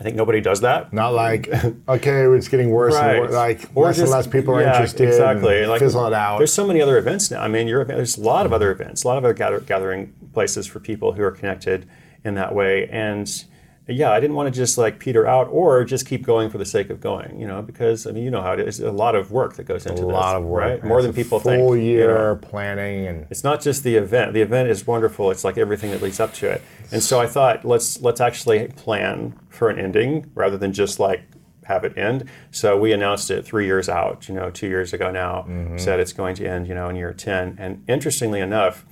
I 0.00 0.04
think 0.04 0.14
nobody 0.14 0.40
does 0.40 0.60
that. 0.60 0.92
Not 0.92 1.12
like, 1.12 1.48
okay, 1.88 2.22
it's 2.22 2.46
getting 2.48 2.70
worse 2.70 2.94
and 2.94 3.18
worse. 3.18 3.32
Like, 3.32 3.68
Or 3.74 3.86
less 3.86 3.98
and 3.98 4.08
less 4.08 4.28
people 4.28 4.54
are 4.54 4.60
yeah, 4.60 4.72
interested. 4.72 5.08
Exactly. 5.08 5.62
And 5.62 5.70
Like, 5.70 5.80
fizzle 5.80 6.06
it 6.06 6.12
out. 6.12 6.38
There's 6.38 6.52
so 6.52 6.66
many 6.66 6.80
other 6.80 6.98
events 6.98 7.32
now. 7.32 7.42
I 7.42 7.48
mean, 7.48 7.66
there's 7.66 8.16
a 8.16 8.20
lot 8.20 8.46
of 8.46 8.52
other 8.52 8.70
events, 8.70 9.02
a 9.02 9.08
lot 9.08 9.18
of 9.18 9.24
other 9.24 9.34
gather, 9.34 9.58
gathering 9.58 10.12
places 10.32 10.68
for 10.68 10.78
people 10.78 11.14
who 11.14 11.22
are 11.24 11.32
connected 11.32 11.88
in 12.24 12.34
that 12.34 12.54
way. 12.54 12.88
And 12.88 13.44
yeah, 13.88 14.10
I 14.10 14.20
didn't 14.20 14.36
want 14.36 14.52
to 14.52 14.60
just 14.60 14.76
like 14.78 14.98
peter 14.98 15.26
out 15.26 15.48
or 15.50 15.84
just 15.84 16.06
keep 16.06 16.22
going 16.24 16.50
for 16.50 16.58
the 16.58 16.64
sake 16.66 16.90
of 16.90 17.00
going, 17.00 17.40
you 17.40 17.46
know, 17.46 17.62
because 17.62 18.06
I 18.06 18.10
mean, 18.12 18.24
you 18.24 18.30
know 18.30 18.42
how 18.42 18.52
it 18.52 18.60
is. 18.60 18.80
A 18.80 18.90
lot 18.92 19.14
of 19.14 19.30
work 19.32 19.54
that 19.56 19.64
goes 19.64 19.86
into 19.86 20.02
a 20.02 20.06
this, 20.06 20.12
lot 20.12 20.36
of 20.36 20.44
work, 20.44 20.60
right? 20.62 20.84
More 20.84 21.02
than 21.02 21.12
people 21.12 21.40
full 21.40 21.50
think. 21.52 21.60
you 21.62 21.98
know. 21.98 22.06
year 22.08 22.34
planning 22.36 23.06
and 23.06 23.26
It's 23.30 23.44
not 23.44 23.60
just 23.62 23.84
the 23.84 23.96
event. 23.96 24.34
The 24.34 24.42
event 24.42 24.68
is 24.68 24.86
wonderful. 24.86 25.30
It's 25.30 25.44
like 25.44 25.56
everything 25.58 25.90
that 25.92 26.02
leads 26.02 26.20
up 26.20 26.34
to 26.34 26.50
it. 26.50 26.62
And 26.92 27.02
so 27.02 27.20
I 27.20 27.26
thought, 27.26 27.64
let's 27.64 28.00
let's 28.00 28.20
actually 28.20 28.68
plan 28.68 29.38
for 29.48 29.68
an 29.70 29.78
ending 29.78 30.30
rather 30.34 30.56
than 30.58 30.72
just 30.72 31.00
like 31.00 31.22
have 31.64 31.84
it 31.84 31.96
end. 31.98 32.24
So 32.50 32.78
we 32.78 32.92
announced 32.92 33.30
it 33.30 33.44
three 33.44 33.66
years 33.66 33.88
out. 33.90 34.28
You 34.28 34.34
know, 34.34 34.50
two 34.50 34.68
years 34.68 34.92
ago 34.92 35.10
now, 35.10 35.42
Mm-hmm. 35.48 35.78
said 35.78 36.00
it's 36.00 36.12
going 36.14 36.34
to 36.36 36.46
end. 36.46 36.66
You 36.66 36.74
know, 36.74 36.88
in 36.88 36.96
year 36.96 37.12
ten. 37.12 37.56
And 37.58 37.84
interestingly 37.88 38.40
enough, 38.40 38.84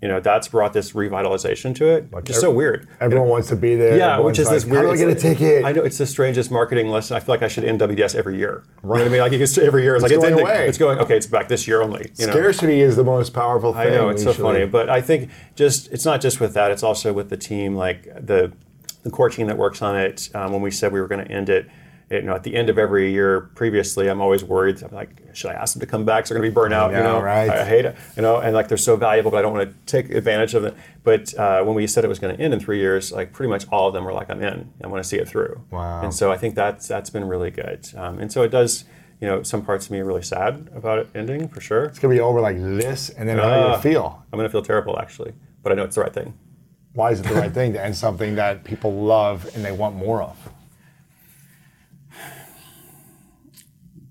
you 0.00 0.06
know, 0.06 0.20
that's 0.20 0.46
brought 0.46 0.72
this 0.72 0.92
revitalization 0.92 1.74
to 1.76 1.86
it. 1.86 2.08
Just 2.24 2.40
so 2.40 2.52
weird. 2.52 2.88
everyone 3.00 3.28
wants 3.28 3.48
to 3.48 3.56
be 3.56 3.74
there. 3.74 3.96
Yeah, 3.96 4.20
which 4.20 4.38
is 4.38 4.46
like, 4.46 4.54
this 4.54 4.64
weird. 4.64 4.76
How 4.76 4.82
do 4.82 4.90
I 4.92 4.96
get 4.96 5.08
a 5.08 5.14
ticket? 5.14 5.64
I 5.64 5.72
know 5.72 5.82
it's 5.82 5.98
the 5.98 6.06
strangest 6.06 6.52
marketing 6.52 6.88
lesson. 6.88 7.16
I 7.16 7.20
feel 7.20 7.34
like 7.34 7.42
I 7.42 7.48
should 7.48 7.64
end 7.64 7.80
WDS 7.80 8.14
every 8.14 8.36
year. 8.36 8.62
You 8.82 8.88
know 8.88 8.94
what 8.94 9.00
I 9.02 9.08
mean? 9.08 9.20
Like 9.20 9.32
it's 9.32 9.58
every 9.58 9.82
year. 9.82 9.96
It's, 9.96 10.04
It's 10.04 10.12
like 10.12 10.20
going 10.20 10.32
it's 10.34 10.40
ending. 10.40 10.56
away. 10.56 10.68
It's 10.68 10.78
going. 10.78 10.98
Okay, 11.00 11.16
it's 11.16 11.26
back 11.26 11.48
this 11.48 11.66
year 11.66 11.82
only. 11.82 12.12
You 12.16 12.26
know? 12.26 12.32
Scarcity 12.32 12.80
is 12.80 12.94
the 12.94 13.02
most 13.04 13.34
powerful 13.34 13.72
thing. 13.72 13.88
I 13.88 13.90
know 13.90 14.08
it's 14.08 14.22
so 14.22 14.32
funny, 14.32 14.66
but 14.66 14.88
I 14.88 15.00
think 15.00 15.30
just 15.56 15.90
it's 15.92 16.04
not 16.04 16.20
just 16.20 16.38
with 16.38 16.54
that; 16.54 16.70
it's 16.70 16.84
also 16.84 17.12
with 17.12 17.28
the 17.28 17.36
team, 17.36 17.74
like 17.74 18.04
the 18.04 18.52
the 19.02 19.10
core 19.10 19.30
team 19.30 19.48
that 19.48 19.58
works 19.58 19.82
on 19.82 19.96
it. 19.96 20.30
Um, 20.32 20.52
when 20.52 20.62
we 20.62 20.70
said 20.70 20.92
we 20.92 21.00
were 21.00 21.08
going 21.08 21.24
to 21.24 21.30
end 21.30 21.48
it, 21.48 21.68
you 22.10 22.22
know, 22.22 22.34
at 22.34 22.42
the 22.42 22.54
end 22.54 22.70
of 22.70 22.78
every 22.78 23.12
year 23.12 23.50
previously, 23.54 24.08
I'm 24.08 24.20
always 24.20 24.42
worried. 24.42 24.82
I'm 24.82 24.94
like, 24.94 25.22
should 25.34 25.50
I 25.50 25.54
ask 25.54 25.74
them 25.74 25.80
to 25.80 25.86
come 25.86 26.04
back? 26.04 26.26
So 26.26 26.32
they're 26.34 26.40
going 26.42 26.50
to 26.50 26.52
be 26.52 26.54
burnt 26.54 26.72
out. 26.72 26.90
you 26.92 26.96
know, 26.98 27.20
right. 27.20 27.50
I, 27.50 27.60
I 27.60 27.64
hate 27.64 27.84
it. 27.84 27.96
You 28.16 28.22
know, 28.22 28.38
and 28.38 28.54
like 28.54 28.68
they're 28.68 28.78
so 28.78 28.96
valuable, 28.96 29.30
but 29.30 29.36
I 29.38 29.42
don't 29.42 29.52
want 29.52 29.68
to 29.70 29.76
take 29.86 30.10
advantage 30.14 30.54
of 30.54 30.64
it. 30.64 30.74
But 31.04 31.34
uh, 31.38 31.62
when 31.64 31.74
we 31.74 31.86
said 31.86 32.04
it 32.04 32.08
was 32.08 32.18
going 32.18 32.34
to 32.36 32.42
end 32.42 32.54
in 32.54 32.60
three 32.60 32.78
years, 32.78 33.12
like 33.12 33.32
pretty 33.32 33.50
much 33.50 33.66
all 33.70 33.88
of 33.88 33.94
them 33.94 34.04
were 34.04 34.12
like, 34.14 34.30
I'm 34.30 34.42
in. 34.42 34.72
I 34.82 34.86
want 34.86 35.02
to 35.02 35.08
see 35.08 35.18
it 35.18 35.28
through. 35.28 35.60
Wow. 35.70 36.02
And 36.02 36.14
so 36.14 36.32
I 36.32 36.36
think 36.38 36.54
that's 36.54 36.88
that's 36.88 37.10
been 37.10 37.24
really 37.24 37.50
good. 37.50 37.88
Um, 37.96 38.18
and 38.18 38.32
so 38.32 38.42
it 38.42 38.48
does. 38.50 38.84
You 39.20 39.26
know, 39.26 39.42
some 39.42 39.64
parts 39.64 39.86
of 39.86 39.90
me 39.90 39.98
are 39.98 40.04
really 40.04 40.22
sad 40.22 40.70
about 40.76 41.00
it 41.00 41.08
ending 41.12 41.48
for 41.48 41.60
sure. 41.60 41.86
It's 41.86 41.98
gonna 41.98 42.14
be 42.14 42.20
over 42.20 42.40
like 42.40 42.56
this, 42.56 43.10
and 43.10 43.28
then 43.28 43.36
how 43.38 43.44
do 43.46 43.50
Ah. 43.50 43.74
you 43.76 43.82
feel? 43.82 44.24
I'm 44.32 44.36
going 44.38 44.48
to 44.48 44.52
feel 44.52 44.62
terrible 44.62 44.96
actually, 44.96 45.32
but 45.60 45.72
I 45.72 45.74
know 45.74 45.82
it's 45.82 45.96
the 45.96 46.02
right 46.02 46.14
thing. 46.14 46.38
Why 46.92 47.10
is 47.10 47.18
it 47.18 47.26
the 47.26 47.34
right 47.34 47.50
thing 47.52 47.72
to 47.72 47.84
end 47.84 47.96
something 47.96 48.36
that 48.36 48.62
people 48.62 48.92
love 48.92 49.50
and 49.56 49.64
they 49.64 49.72
want 49.72 49.96
more 49.96 50.22
of? 50.22 50.36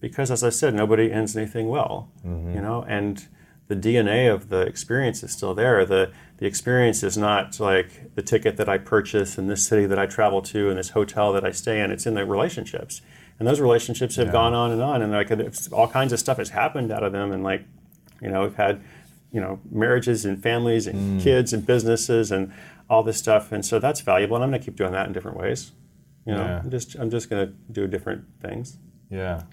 Because 0.08 0.32
as 0.32 0.44
I 0.44 0.50
said, 0.50 0.74
nobody 0.74 1.12
ends 1.12 1.36
anything 1.36 1.68
well, 1.68 2.10
mm-hmm. 2.26 2.56
you 2.56 2.62
know, 2.62 2.84
and 2.88 3.28
the 3.68 3.76
DNA 3.76 4.34
of 4.34 4.50
the 4.50 4.62
experience 4.62 5.24
is 5.24 5.32
still 5.32 5.54
there. 5.54 5.86
The 5.86 6.12
the 6.38 6.46
experience 6.46 7.02
is 7.04 7.18
not 7.18 7.60
like 7.60 8.14
the 8.16 8.22
ticket 8.22 8.58
that 8.58 8.70
I 8.70 8.78
purchase 8.78 9.38
in 9.38 9.48
this 9.48 9.66
city 9.66 9.86
that 9.88 9.98
I 9.98 10.06
travel 10.06 10.42
to 10.44 10.70
and 10.70 10.78
this 10.78 10.90
hotel 10.90 11.34
that 11.34 11.44
I 11.44 11.52
stay 11.52 11.82
in. 11.82 11.92
It's 11.92 12.06
in 12.06 12.14
the 12.14 12.26
relationships, 12.26 13.02
and 13.40 13.48
those 13.48 13.60
relationships 13.60 14.16
have 14.16 14.32
gone 14.32 14.54
on 14.54 14.72
and 14.72 14.82
on, 14.82 15.02
and 15.02 15.12
like 15.12 15.32
all 15.72 15.88
kinds 15.88 16.14
of 16.14 16.20
stuff 16.20 16.38
has 16.38 16.50
happened 16.50 16.92
out 16.92 17.04
of 17.04 17.12
them, 17.12 17.32
and 17.32 17.44
like, 17.44 17.66
you 18.22 18.30
know, 18.30 18.44
we've 18.44 18.56
had, 18.56 18.82
you 19.32 19.42
know, 19.42 19.60
marriages 19.70 20.26
and 20.26 20.42
families 20.42 20.88
and 20.88 21.20
mm. 21.20 21.24
kids 21.24 21.54
and 21.54 21.66
businesses 21.66 22.32
and 22.32 22.54
all 22.90 23.04
this 23.04 23.18
stuff, 23.18 23.52
and 23.52 23.66
so 23.66 23.80
that's 23.80 24.02
valuable, 24.02 24.36
and 24.36 24.44
I'm 24.44 24.52
going 24.52 24.62
to 24.62 24.66
keep 24.66 24.78
doing 24.78 24.92
that 24.92 25.08
in 25.08 25.14
different 25.14 25.38
ways. 25.38 25.72
You 26.26 26.34
know, 26.34 26.44
Yeah. 26.44 26.60
I'm 26.60 26.70
just 26.70 26.96
I'm 26.96 27.10
just 27.10 27.30
going 27.30 27.48
to 27.48 27.54
do 27.72 27.88
different 27.88 28.26
things. 28.42 28.78
Yeah. 29.10 29.44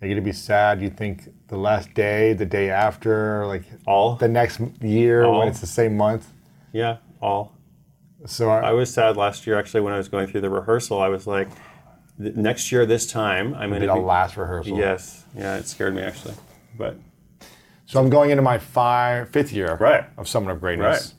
Are 0.00 0.06
you 0.06 0.14
gonna 0.14 0.24
be 0.24 0.32
sad? 0.32 0.80
You 0.80 0.88
think 0.90 1.28
the 1.48 1.56
last 1.58 1.92
day, 1.94 2.32
the 2.32 2.46
day 2.46 2.70
after, 2.70 3.46
like 3.46 3.64
All. 3.86 4.16
the 4.16 4.28
next 4.28 4.60
year 4.80 5.24
All. 5.24 5.38
when 5.40 5.48
it's 5.48 5.60
the 5.60 5.66
same 5.66 5.96
month? 5.96 6.26
Yeah, 6.72 6.98
all. 7.20 7.52
So 8.26 8.50
I 8.50 8.72
was 8.72 8.92
sad 8.92 9.16
last 9.16 9.46
year 9.46 9.58
actually 9.58 9.80
when 9.80 9.92
I 9.92 9.96
was 9.98 10.08
going 10.08 10.26
through 10.26 10.42
the 10.42 10.50
rehearsal. 10.50 11.00
I 11.00 11.08
was 11.08 11.26
like, 11.26 11.48
"Th- 12.20 12.34
next 12.34 12.70
year 12.70 12.86
this 12.86 13.06
time 13.06 13.54
I'm 13.54 13.70
gonna 13.70 13.80
be 13.80 13.86
the 13.86 13.94
last 13.94 14.36
rehearsal. 14.36 14.78
Yes, 14.78 15.24
yeah, 15.36 15.56
it 15.56 15.66
scared 15.66 15.94
me 15.94 16.02
actually, 16.02 16.34
but 16.78 16.96
So 17.86 17.98
I'm 18.00 18.08
going 18.08 18.30
into 18.30 18.42
my 18.42 18.56
five, 18.58 19.30
fifth 19.30 19.52
year 19.52 19.74
Right. 19.80 20.04
of 20.16 20.28
Summit 20.28 20.52
of 20.52 20.60
Greatness. 20.60 21.08
Right. 21.08 21.14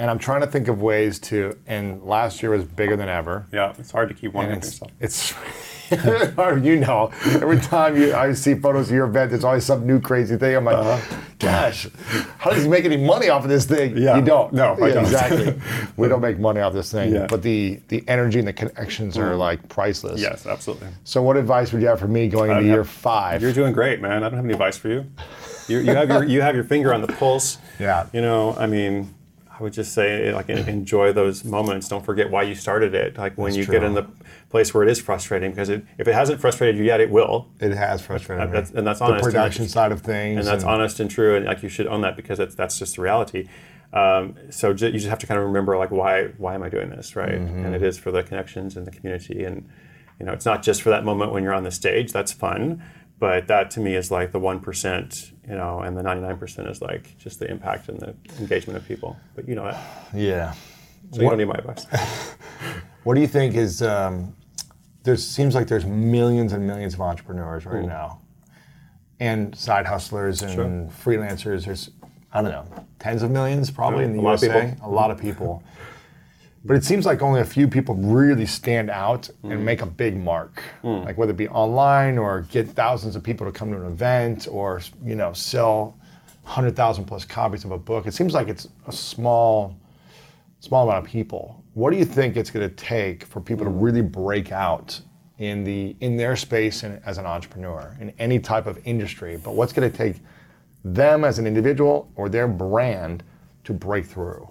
And 0.00 0.10
I'm 0.10 0.18
trying 0.18 0.40
to 0.42 0.46
think 0.46 0.68
of 0.68 0.80
ways 0.82 1.18
to, 1.20 1.56
and 1.66 2.02
last 2.02 2.40
year 2.42 2.50
was 2.52 2.64
bigger 2.64 2.96
than 2.96 3.08
ever. 3.08 3.46
yeah, 3.52 3.72
it's 3.78 3.90
hard 3.90 4.08
to 4.08 4.14
keep 4.14 4.32
one 4.32 4.46
it's, 4.50 4.66
yourself. 4.80 4.90
it's 5.00 5.34
you 6.62 6.76
know, 6.80 7.10
every 7.26 7.58
time 7.58 7.96
you 7.96 8.14
I 8.14 8.32
see 8.32 8.54
photos 8.54 8.88
of 8.88 8.94
your 8.94 9.06
event, 9.06 9.30
there's 9.30 9.44
always 9.44 9.64
some 9.64 9.86
new 9.86 10.00
crazy 10.00 10.36
thing. 10.36 10.56
I'm 10.56 10.64
like, 10.64 11.02
gosh, 11.38 11.88
how 12.38 12.50
does 12.50 12.64
he 12.64 12.68
make 12.68 12.84
any 12.84 12.96
money 12.96 13.28
off 13.28 13.44
of 13.44 13.48
this 13.48 13.64
thing? 13.64 13.92
Uh-huh. 13.92 14.00
Yeah. 14.00 14.16
You 14.16 14.24
don't. 14.24 14.52
No, 14.52 14.74
I 14.80 14.88
Yeah, 14.88 14.94
don't. 14.94 15.04
Exactly. 15.04 15.60
we 15.96 16.08
don't 16.08 16.20
make 16.20 16.38
money 16.38 16.60
off 16.60 16.72
this 16.72 16.90
thing. 16.92 17.12
Yeah. 17.14 17.26
But 17.28 17.42
the 17.42 17.80
the 17.88 18.04
energy 18.08 18.38
and 18.38 18.48
the 18.48 18.52
connections 18.52 19.16
are 19.16 19.34
like 19.36 19.66
priceless. 19.68 20.20
Yes, 20.20 20.46
absolutely. 20.46 20.88
So 21.04 21.22
what 21.22 21.36
advice 21.36 21.72
would 21.72 21.82
you 21.82 21.88
have 21.88 22.00
for 22.00 22.08
me 22.08 22.28
going 22.28 22.50
into 22.50 22.62
have- 22.62 22.64
year 22.70 22.84
five? 22.84 23.42
You're 23.42 23.52
doing 23.52 23.72
great, 23.72 24.00
man. 24.00 24.22
I 24.24 24.28
don't 24.28 24.34
have 24.36 24.44
any 24.44 24.54
advice 24.54 24.76
for 24.76 24.88
you. 24.88 25.06
You, 25.68 25.78
you 25.80 25.94
have 25.94 26.08
your 26.08 26.24
you 26.24 26.40
have 26.42 26.54
your 26.54 26.64
finger 26.64 26.92
on 26.94 27.00
the 27.00 27.08
pulse. 27.08 27.58
Yeah. 27.78 28.08
You 28.12 28.22
know, 28.22 28.56
I 28.58 28.66
mean, 28.66 29.14
I 29.58 29.62
would 29.62 29.72
just 29.72 29.92
say 29.92 30.28
eh, 30.28 30.34
like 30.34 30.46
mm-hmm. 30.46 30.68
enjoy 30.68 31.12
those 31.12 31.44
moments. 31.44 31.88
Don't 31.88 32.04
forget 32.04 32.30
why 32.30 32.44
you 32.44 32.54
started 32.54 32.94
it. 32.94 33.18
Like 33.18 33.36
when 33.36 33.50
That's 33.50 33.56
you 33.58 33.64
true. 33.64 33.72
get 33.72 33.82
in 33.82 33.94
the 33.94 34.06
place 34.50 34.72
where 34.72 34.84
it 34.84 34.90
is 34.90 35.00
frustrating, 35.00 35.50
because 35.50 35.68
it, 35.68 35.84
if 35.98 36.06
it 36.06 36.14
hasn't 36.14 36.40
frustrated 36.40 36.76
you 36.76 36.84
yet, 36.84 37.00
it 37.00 37.10
will. 37.10 37.48
it 37.60 37.72
has 37.72 38.00
frustrated 38.00 38.46
me. 38.46 38.52
That's- 38.52 38.72
and 38.72 38.86
that's 38.86 39.00
the 39.00 39.06
honest. 39.06 39.24
production 39.24 39.68
side 39.68 39.92
of 39.92 40.00
things. 40.02 40.38
and 40.38 40.46
that's 40.46 40.64
honest 40.64 41.00
and 41.00 41.10
true 41.10 41.36
and 41.36 41.46
like 41.46 41.62
you 41.62 41.68
should 41.68 41.86
own 41.86 42.02
that 42.02 42.16
because 42.16 42.38
that's, 42.38 42.54
that's 42.54 42.78
just 42.78 42.96
the 42.96 43.02
reality 43.02 43.48
um, 43.92 44.36
so 44.50 44.72
ju- 44.74 44.86
you 44.86 44.92
just 44.92 45.08
have 45.08 45.18
to 45.18 45.26
kind 45.26 45.38
of 45.40 45.46
remember 45.46 45.76
like 45.76 45.90
why 45.90 46.26
why 46.36 46.54
am 46.54 46.62
i 46.62 46.68
doing 46.68 46.90
this 46.90 47.16
right 47.16 47.32
mm-hmm. 47.32 47.64
and 47.64 47.74
it 47.74 47.82
is 47.82 47.98
for 47.98 48.10
the 48.10 48.22
connections 48.22 48.76
and 48.76 48.86
the 48.86 48.90
community 48.90 49.44
and 49.44 49.68
you 50.20 50.26
know 50.26 50.32
it's 50.32 50.44
not 50.44 50.62
just 50.62 50.82
for 50.82 50.90
that 50.90 51.04
moment 51.04 51.32
when 51.32 51.42
you're 51.42 51.54
on 51.54 51.64
the 51.64 51.70
stage 51.70 52.12
that's 52.12 52.32
fun 52.32 52.82
but 53.18 53.46
that 53.48 53.70
to 53.72 53.80
me 53.80 53.94
is 53.96 54.10
like 54.10 54.32
the 54.32 54.40
1% 54.40 55.32
you 55.48 55.54
know 55.56 55.80
and 55.80 55.96
the 55.96 56.02
99% 56.02 56.70
is 56.70 56.80
like 56.82 57.16
just 57.18 57.38
the 57.38 57.50
impact 57.50 57.88
and 57.88 57.98
the 58.00 58.14
engagement 58.38 58.76
of 58.76 58.86
people 58.86 59.16
but 59.34 59.48
you 59.48 59.54
know 59.54 59.64
that 59.64 59.80
Yeah. 60.14 60.52
so 61.12 61.22
you 61.22 61.28
don't 61.28 61.38
need 61.38 61.46
my 61.48 61.54
advice 61.54 61.86
What 63.04 63.14
do 63.14 63.20
you 63.22 63.26
think 63.28 63.54
is? 63.54 63.80
Um, 63.80 64.34
there 65.04 65.16
seems 65.16 65.54
like 65.54 65.66
there's 65.68 65.86
millions 65.86 66.52
and 66.52 66.66
millions 66.66 66.92
of 66.94 67.00
entrepreneurs 67.00 67.64
right 67.64 67.84
Mm. 67.84 67.88
now, 67.88 68.20
and 69.18 69.54
side 69.56 69.86
hustlers 69.86 70.42
and 70.42 70.90
freelancers. 70.90 71.64
There's 71.64 71.90
I 72.34 72.42
don't 72.42 72.50
know 72.50 72.66
tens 72.98 73.22
of 73.22 73.30
millions 73.30 73.70
probably 73.70 74.00
Yeah, 74.00 74.06
in 74.10 74.12
the 74.16 74.18
a 74.20 74.22
USA. 74.24 74.70
people. 74.72 74.90
A 74.90 74.92
lot 74.92 75.10
of 75.10 75.16
people. 75.18 75.62
But 76.64 76.76
it 76.76 76.84
seems 76.84 77.06
like 77.06 77.22
only 77.22 77.40
a 77.40 77.44
few 77.44 77.68
people 77.68 77.94
really 77.94 78.44
stand 78.46 78.90
out 78.90 79.30
Mm. 79.44 79.52
and 79.52 79.64
make 79.64 79.80
a 79.80 79.86
big 79.86 80.16
mark, 80.16 80.62
like 80.82 81.16
whether 81.16 81.30
it 81.30 81.36
be 81.36 81.48
online 81.48 82.18
or 82.18 82.42
get 82.50 82.68
thousands 82.68 83.16
of 83.16 83.22
people 83.22 83.46
to 83.46 83.52
come 83.52 83.70
to 83.70 83.80
an 83.80 83.86
event 83.86 84.48
or 84.50 84.80
you 85.04 85.14
know 85.14 85.32
sell 85.32 85.96
hundred 86.44 86.74
thousand 86.74 87.04
plus 87.04 87.24
copies 87.24 87.64
of 87.64 87.70
a 87.70 87.78
book. 87.78 88.06
It 88.06 88.14
seems 88.14 88.34
like 88.34 88.48
it's 88.48 88.66
a 88.86 88.92
small 88.92 89.76
small 90.60 90.88
amount 90.88 91.04
of 91.04 91.10
people. 91.10 91.62
What 91.74 91.92
do 91.92 91.96
you 91.98 92.04
think 92.04 92.36
it's 92.36 92.50
going 92.50 92.68
to 92.68 92.74
take 92.74 93.22
for 93.24 93.40
people 93.40 93.64
to 93.64 93.70
really 93.70 94.02
break 94.02 94.50
out 94.50 95.00
in 95.38 95.62
the 95.62 95.94
in 96.00 96.16
their 96.16 96.34
space 96.36 96.82
and 96.82 97.00
as 97.06 97.18
an 97.18 97.26
entrepreneur 97.26 97.96
in 98.00 98.12
any 98.18 98.40
type 98.40 98.66
of 98.66 98.78
industry? 98.84 99.36
But 99.36 99.54
what's 99.54 99.72
going 99.72 99.88
to 99.90 99.96
take 99.96 100.16
them 100.84 101.24
as 101.24 101.38
an 101.38 101.46
individual 101.46 102.10
or 102.16 102.28
their 102.28 102.48
brand 102.48 103.22
to 103.64 103.72
break 103.72 104.06
through? 104.06 104.48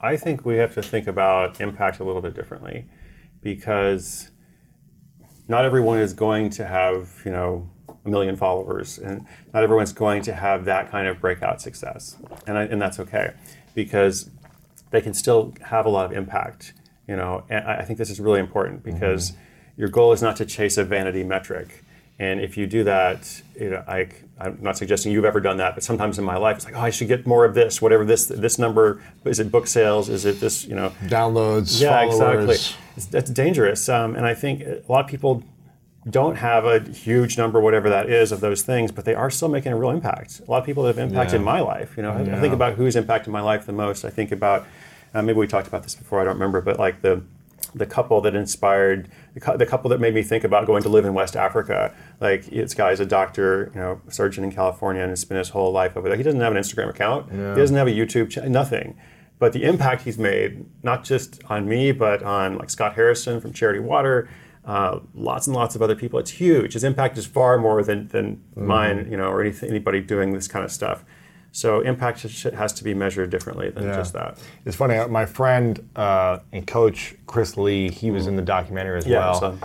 I 0.00 0.16
think 0.16 0.44
we 0.44 0.56
have 0.56 0.74
to 0.74 0.82
think 0.82 1.06
about 1.06 1.60
impact 1.60 2.00
a 2.00 2.04
little 2.04 2.22
bit 2.22 2.34
differently 2.34 2.86
because 3.42 4.30
not 5.48 5.64
everyone 5.64 5.98
is 5.98 6.12
going 6.12 6.50
to 6.50 6.66
have, 6.66 7.20
you 7.24 7.30
know, 7.30 7.68
a 8.04 8.08
million 8.08 8.36
followers 8.36 8.98
and 8.98 9.26
not 9.52 9.62
everyone's 9.62 9.92
going 9.92 10.22
to 10.22 10.32
have 10.32 10.64
that 10.64 10.90
kind 10.90 11.06
of 11.06 11.20
breakout 11.20 11.60
success. 11.60 12.16
And, 12.46 12.56
I, 12.56 12.62
and 12.64 12.80
that's 12.80 12.98
okay 13.00 13.32
because 13.74 14.30
they 14.90 15.00
can 15.00 15.14
still 15.14 15.54
have 15.62 15.86
a 15.86 15.88
lot 15.88 16.06
of 16.06 16.12
impact, 16.12 16.72
you 17.06 17.16
know. 17.16 17.44
And 17.48 17.64
I 17.64 17.78
I 17.78 17.84
think 17.84 17.98
this 17.98 18.10
is 18.10 18.20
really 18.20 18.40
important 18.40 18.82
mm-hmm. 18.82 18.92
because 18.92 19.32
your 19.76 19.88
goal 19.88 20.12
is 20.12 20.22
not 20.22 20.36
to 20.36 20.46
chase 20.46 20.76
a 20.78 20.84
vanity 20.84 21.24
metric. 21.24 21.84
And 22.18 22.40
if 22.40 22.56
you 22.56 22.66
do 22.66 22.84
that, 22.84 23.42
you 23.58 23.70
know, 23.70 23.84
I, 23.88 24.08
I'm 24.40 24.58
not 24.60 24.76
suggesting 24.78 25.12
you've 25.12 25.24
ever 25.24 25.40
done 25.40 25.58
that, 25.58 25.74
but 25.74 25.84
sometimes 25.84 26.18
in 26.18 26.24
my 26.24 26.36
life, 26.36 26.56
it's 26.56 26.64
like, 26.64 26.76
oh, 26.76 26.80
I 26.80 26.90
should 26.90 27.08
get 27.08 27.26
more 27.26 27.44
of 27.44 27.54
this, 27.54 27.82
whatever 27.82 28.04
this 28.04 28.26
this 28.26 28.58
number 28.58 29.02
is. 29.24 29.38
It 29.38 29.50
book 29.52 29.66
sales? 29.66 30.08
Is 30.08 30.24
it 30.24 30.40
this? 30.40 30.64
You 30.64 30.74
know, 30.76 30.90
Downloads, 31.04 31.80
yeah, 31.80 32.08
followers. 32.08 32.48
exactly. 32.50 32.76
It's, 32.96 33.06
that's 33.06 33.30
dangerous, 33.30 33.88
um, 33.88 34.16
and 34.16 34.24
I 34.26 34.34
think 34.34 34.62
a 34.62 34.82
lot 34.88 35.04
of 35.04 35.10
people 35.10 35.42
don't 36.08 36.36
have 36.36 36.64
a 36.64 36.80
huge 36.80 37.36
number, 37.36 37.60
whatever 37.60 37.90
that 37.90 38.08
is, 38.08 38.32
of 38.32 38.40
those 38.40 38.62
things, 38.62 38.90
but 38.90 39.04
they 39.04 39.14
are 39.14 39.30
still 39.30 39.48
making 39.48 39.70
a 39.72 39.76
real 39.76 39.90
impact. 39.90 40.40
A 40.46 40.50
lot 40.50 40.58
of 40.58 40.64
people 40.64 40.82
that 40.84 40.96
have 40.96 41.10
impacted 41.10 41.40
Yeah. 41.40 41.44
my 41.44 41.60
life. 41.60 41.94
You 41.96 42.02
know, 42.02 42.12
I, 42.12 42.20
I 42.36 42.40
think 42.40 42.54
about 42.54 42.74
who's 42.74 42.96
impacted 42.96 43.30
my 43.32 43.42
life 43.42 43.66
the 43.66 43.72
most. 43.74 44.04
I 44.06 44.10
think 44.10 44.32
about 44.32 44.66
uh, 45.12 45.20
maybe 45.20 45.38
we 45.38 45.46
talked 45.46 45.68
about 45.68 45.82
this 45.82 45.94
before. 45.94 46.20
I 46.20 46.24
don't 46.24 46.34
remember, 46.34 46.60
but 46.62 46.78
like 46.78 47.02
the 47.02 47.22
the 47.74 47.84
couple 47.86 48.20
that 48.22 48.34
inspired 48.34 49.08
the, 49.34 49.66
couple 49.66 49.90
that 49.90 50.00
made 50.00 50.14
me 50.14 50.22
think 50.22 50.44
about 50.44 50.66
going 50.66 50.82
to 50.82 50.88
live 50.88 51.04
in 51.04 51.14
West 51.14 51.36
Africa. 51.36 51.94
Like 52.20 52.46
this 52.46 52.74
guy's 52.74 53.00
a 53.00 53.06
doctor, 53.06 53.70
you 53.74 53.80
know, 53.80 54.00
surgeon 54.08 54.44
in 54.44 54.52
California, 54.52 55.02
and 55.02 55.10
has 55.10 55.20
spent 55.20 55.38
his 55.38 55.50
whole 55.50 55.72
life 55.72 55.96
over 55.96 56.08
there. 56.08 56.16
He 56.16 56.22
doesn't 56.22 56.40
have 56.40 56.54
an 56.54 56.62
Instagram 56.62 56.90
account. 56.90 57.30
He 57.30 57.36
doesn't 57.36 57.76
have 57.76 57.86
a 57.86 57.92
YouTube 57.92 58.30
channel. 58.30 58.50
Nothing. 58.50 58.96
but 59.40 59.54
the 59.54 59.64
impact 59.64 60.02
he's 60.02 60.18
made, 60.18 60.66
not 60.84 61.02
just 61.02 61.42
on 61.46 61.66
me, 61.66 61.90
but 61.90 62.22
on 62.22 62.58
like 62.58 62.70
Scott 62.70 62.94
Harrison 62.94 63.40
from 63.40 63.52
Charity 63.52 63.80
Water, 63.80 64.28
uh, 64.66 65.00
lots 65.14 65.46
and 65.46 65.56
lots 65.56 65.74
of 65.74 65.82
other 65.82 65.96
people. 65.96 66.18
It's 66.20 66.30
huge. 66.30 66.74
His 66.74 66.84
impact 66.84 67.16
is 67.16 67.26
far 67.26 67.58
more 67.58 67.82
than, 67.82 68.06
than 68.08 68.36
mm-hmm. 68.36 68.66
mine, 68.66 69.08
you 69.10 69.16
know, 69.16 69.30
or 69.30 69.40
anything, 69.40 69.70
anybody 69.70 70.00
doing 70.00 70.34
this 70.34 70.46
kind 70.46 70.64
of 70.64 70.70
stuff. 70.70 71.04
So 71.52 71.80
impact 71.80 72.22
has 72.22 72.72
to 72.74 72.84
be 72.84 72.94
measured 72.94 73.30
differently 73.30 73.70
than 73.70 73.84
yeah. 73.84 73.96
just 73.96 74.12
that. 74.12 74.38
It's 74.64 74.76
funny. 74.76 74.96
Uh, 74.96 75.08
my 75.08 75.26
friend 75.26 75.88
uh, 75.96 76.38
and 76.52 76.66
coach 76.66 77.14
Chris 77.26 77.56
Lee, 77.56 77.90
he 77.90 78.10
was 78.10 78.26
in 78.26 78.36
the 78.36 78.42
documentary 78.42 78.98
as 78.98 79.06
yeah, 79.06 79.18
well. 79.18 79.40
So. 79.40 79.58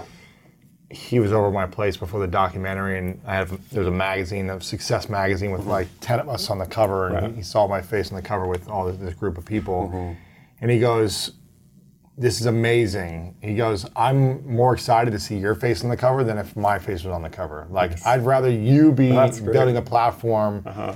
He 0.90 1.20
was 1.20 1.32
over 1.32 1.52
my 1.52 1.66
place 1.66 1.98
before 1.98 2.20
the 2.20 2.28
documentary, 2.28 2.98
and 3.00 3.20
I 3.26 3.36
have 3.36 3.70
there's 3.72 3.88
a 3.88 3.92
magazine, 3.92 4.50
a 4.50 4.62
Success 4.62 5.10
magazine, 5.10 5.52
with 5.52 5.66
like 5.66 5.88
ten 6.00 6.20
of 6.20 6.30
us 6.30 6.50
on 6.50 6.60
the 6.60 6.66
cover, 6.66 7.08
and 7.08 7.16
right. 7.16 7.32
he, 7.32 7.38
he, 7.38 7.42
saw 7.42 7.68
my 7.68 7.82
face 7.82 8.12
on 8.12 8.16
the 8.16 8.22
cover 8.22 8.48
with 8.48 8.70
all 8.70 8.86
this, 8.86 8.96
this 8.98 9.14
group 9.16 9.38
of 9.38 9.46
people, 9.46 9.90
mm-hmm. 9.92 10.14
and 10.62 10.72
he 10.72 10.80
goes, 10.80 11.34
"This 12.18 12.40
is 12.40 12.46
amazing." 12.46 13.36
He 13.42 13.56
goes, 13.56 13.90
"I'm 13.96 14.48
more 14.48 14.74
excited 14.74 15.12
to 15.12 15.20
see 15.20 15.38
your 15.38 15.56
face 15.56 15.84
on 15.84 15.90
the 15.90 15.98
cover 15.98 16.24
than 16.24 16.38
if 16.38 16.56
my 16.56 16.78
face 16.78 17.04
was 17.04 17.14
on 17.14 17.24
the 17.24 17.32
cover. 17.32 17.68
Like 17.70 17.92
yes. 17.92 18.06
I'd 18.06 18.24
rather 18.24 18.50
you 18.50 18.92
be 18.92 19.10
building 19.10 19.78
a 19.78 19.82
platform." 19.82 20.64
Uh-huh 20.66 20.96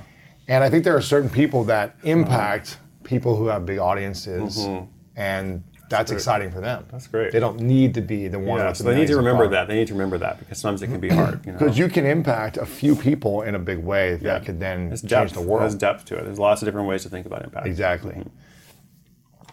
and 0.50 0.64
I 0.64 0.68
think 0.68 0.82
there 0.82 0.96
are 0.96 1.00
certain 1.00 1.30
people 1.30 1.62
that 1.64 1.96
impact 2.02 2.78
people 3.04 3.36
who 3.36 3.46
have 3.46 3.64
big 3.64 3.78
audiences, 3.78 4.58
mm-hmm. 4.58 4.84
and 5.14 5.62
that's, 5.88 6.10
that's 6.10 6.10
exciting 6.10 6.50
for 6.50 6.60
them. 6.60 6.86
That's 6.90 7.06
great. 7.06 7.30
They 7.32 7.38
don't 7.38 7.60
need 7.60 7.94
to 7.94 8.00
be 8.00 8.26
the 8.26 8.38
one. 8.40 8.58
Yeah, 8.58 8.72
so 8.72 8.82
they 8.82 8.96
need 8.96 9.06
to 9.06 9.16
remember 9.16 9.46
that. 9.46 9.68
They 9.68 9.76
need 9.76 9.86
to 9.86 9.94
remember 9.94 10.18
that 10.18 10.40
because 10.40 10.58
sometimes 10.58 10.82
it 10.82 10.88
can 10.88 10.98
be 10.98 11.08
hard. 11.08 11.42
Because 11.42 11.60
you, 11.60 11.66
know? 11.66 11.72
you, 11.72 11.88
can 11.88 12.04
impact 12.04 12.56
a 12.56 12.66
few 12.66 12.96
people 12.96 13.42
in 13.42 13.54
a 13.54 13.60
big 13.60 13.78
way 13.78 14.16
that 14.16 14.22
yeah. 14.22 14.44
could 14.44 14.58
then 14.58 14.88
There's 14.88 15.02
change 15.02 15.10
depth. 15.10 15.34
the 15.34 15.40
world. 15.40 15.62
There's 15.62 15.76
depth 15.76 16.04
to 16.06 16.16
it. 16.16 16.24
There's 16.24 16.38
lots 16.38 16.62
of 16.62 16.66
different 16.66 16.88
ways 16.88 17.04
to 17.04 17.08
think 17.08 17.26
about 17.26 17.44
impact. 17.44 17.66
Exactly. 17.66 18.14
Mm-hmm. 18.14 19.48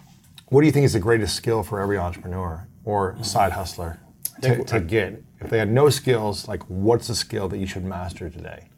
What 0.49 0.61
do 0.61 0.65
you 0.65 0.71
think 0.71 0.85
is 0.85 0.93
the 0.93 0.99
greatest 0.99 1.35
skill 1.35 1.61
for 1.61 1.79
every 1.79 1.97
entrepreneur 1.97 2.67
or 2.85 3.17
side 3.21 3.51
hustler 3.51 3.99
to, 4.41 4.63
to 4.63 4.79
get? 4.79 5.23
If 5.41 5.51
they 5.51 5.59
had 5.59 5.69
no 5.69 5.89
skills, 5.89 6.47
like 6.47 6.63
what's 6.63 7.07
the 7.07 7.15
skill 7.15 7.47
that 7.49 7.57
you 7.57 7.67
should 7.67 7.83
master 7.83 8.29
today? 8.29 8.69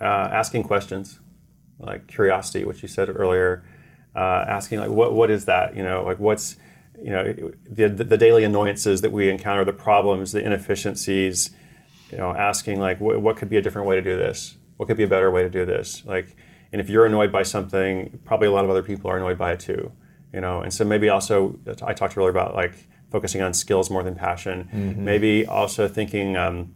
Uh, 0.00 0.28
asking 0.32 0.62
questions, 0.62 1.20
like 1.78 2.06
curiosity, 2.06 2.64
which 2.64 2.82
you 2.82 2.88
said 2.88 3.08
earlier, 3.08 3.64
uh, 4.14 4.44
asking 4.48 4.80
like 4.80 4.90
what 4.90 5.12
what 5.12 5.30
is 5.30 5.44
that? 5.44 5.76
You 5.76 5.82
know, 5.82 6.02
like 6.04 6.18
what's 6.18 6.56
you 7.00 7.10
know 7.10 7.52
the, 7.68 7.88
the 7.88 8.16
daily 8.16 8.44
annoyances 8.44 9.00
that 9.02 9.12
we 9.12 9.30
encounter, 9.30 9.64
the 9.64 9.72
problems, 9.72 10.32
the 10.32 10.44
inefficiencies. 10.44 11.50
You 12.10 12.18
know, 12.18 12.34
asking 12.34 12.80
like 12.80 13.00
what, 13.00 13.20
what 13.20 13.36
could 13.36 13.48
be 13.48 13.56
a 13.56 13.62
different 13.62 13.86
way 13.86 13.96
to 13.96 14.02
do 14.02 14.16
this? 14.16 14.56
What 14.76 14.86
could 14.86 14.96
be 14.96 15.04
a 15.04 15.08
better 15.08 15.30
way 15.30 15.42
to 15.42 15.50
do 15.50 15.64
this? 15.64 16.04
Like, 16.04 16.34
and 16.72 16.80
if 16.80 16.90
you're 16.90 17.06
annoyed 17.06 17.30
by 17.30 17.44
something, 17.44 18.18
probably 18.24 18.48
a 18.48 18.50
lot 18.50 18.64
of 18.64 18.70
other 18.70 18.82
people 18.82 19.10
are 19.10 19.16
annoyed 19.16 19.38
by 19.38 19.52
it 19.52 19.60
too. 19.60 19.92
You 20.32 20.40
know, 20.40 20.60
and 20.60 20.72
so 20.72 20.84
maybe 20.84 21.08
also 21.08 21.58
I 21.82 21.92
talked 21.92 22.16
earlier 22.16 22.30
about 22.30 22.54
like 22.54 22.74
focusing 23.10 23.42
on 23.42 23.52
skills 23.54 23.90
more 23.90 24.02
than 24.02 24.14
passion. 24.14 24.68
Mm-hmm. 24.72 25.04
Maybe 25.04 25.46
also 25.46 25.88
thinking 25.88 26.36
um, 26.36 26.74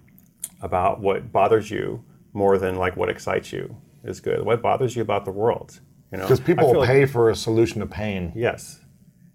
about 0.61 1.01
what 1.01 1.33
bothers 1.33 1.71
you 1.71 2.05
more 2.35 2.59
than 2.59 2.77
like 2.77 2.97
what 2.97 3.09
excites 3.09 3.53
you 3.53 3.75
is 4.03 4.21
good. 4.21 4.45
What 4.45 4.61
bothers 4.61 4.95
you 4.95 5.03
about 5.03 5.25
the 5.25 5.31
world? 5.31 5.81
You 6.13 6.19
know, 6.19 6.25
because 6.25 6.41
people 6.41 6.85
pay 6.85 7.01
like, 7.01 7.11
for 7.11 7.31
a 7.31 7.37
solution 7.37 7.81
to 7.81 7.87
pain. 7.87 8.33
Yes. 8.37 8.81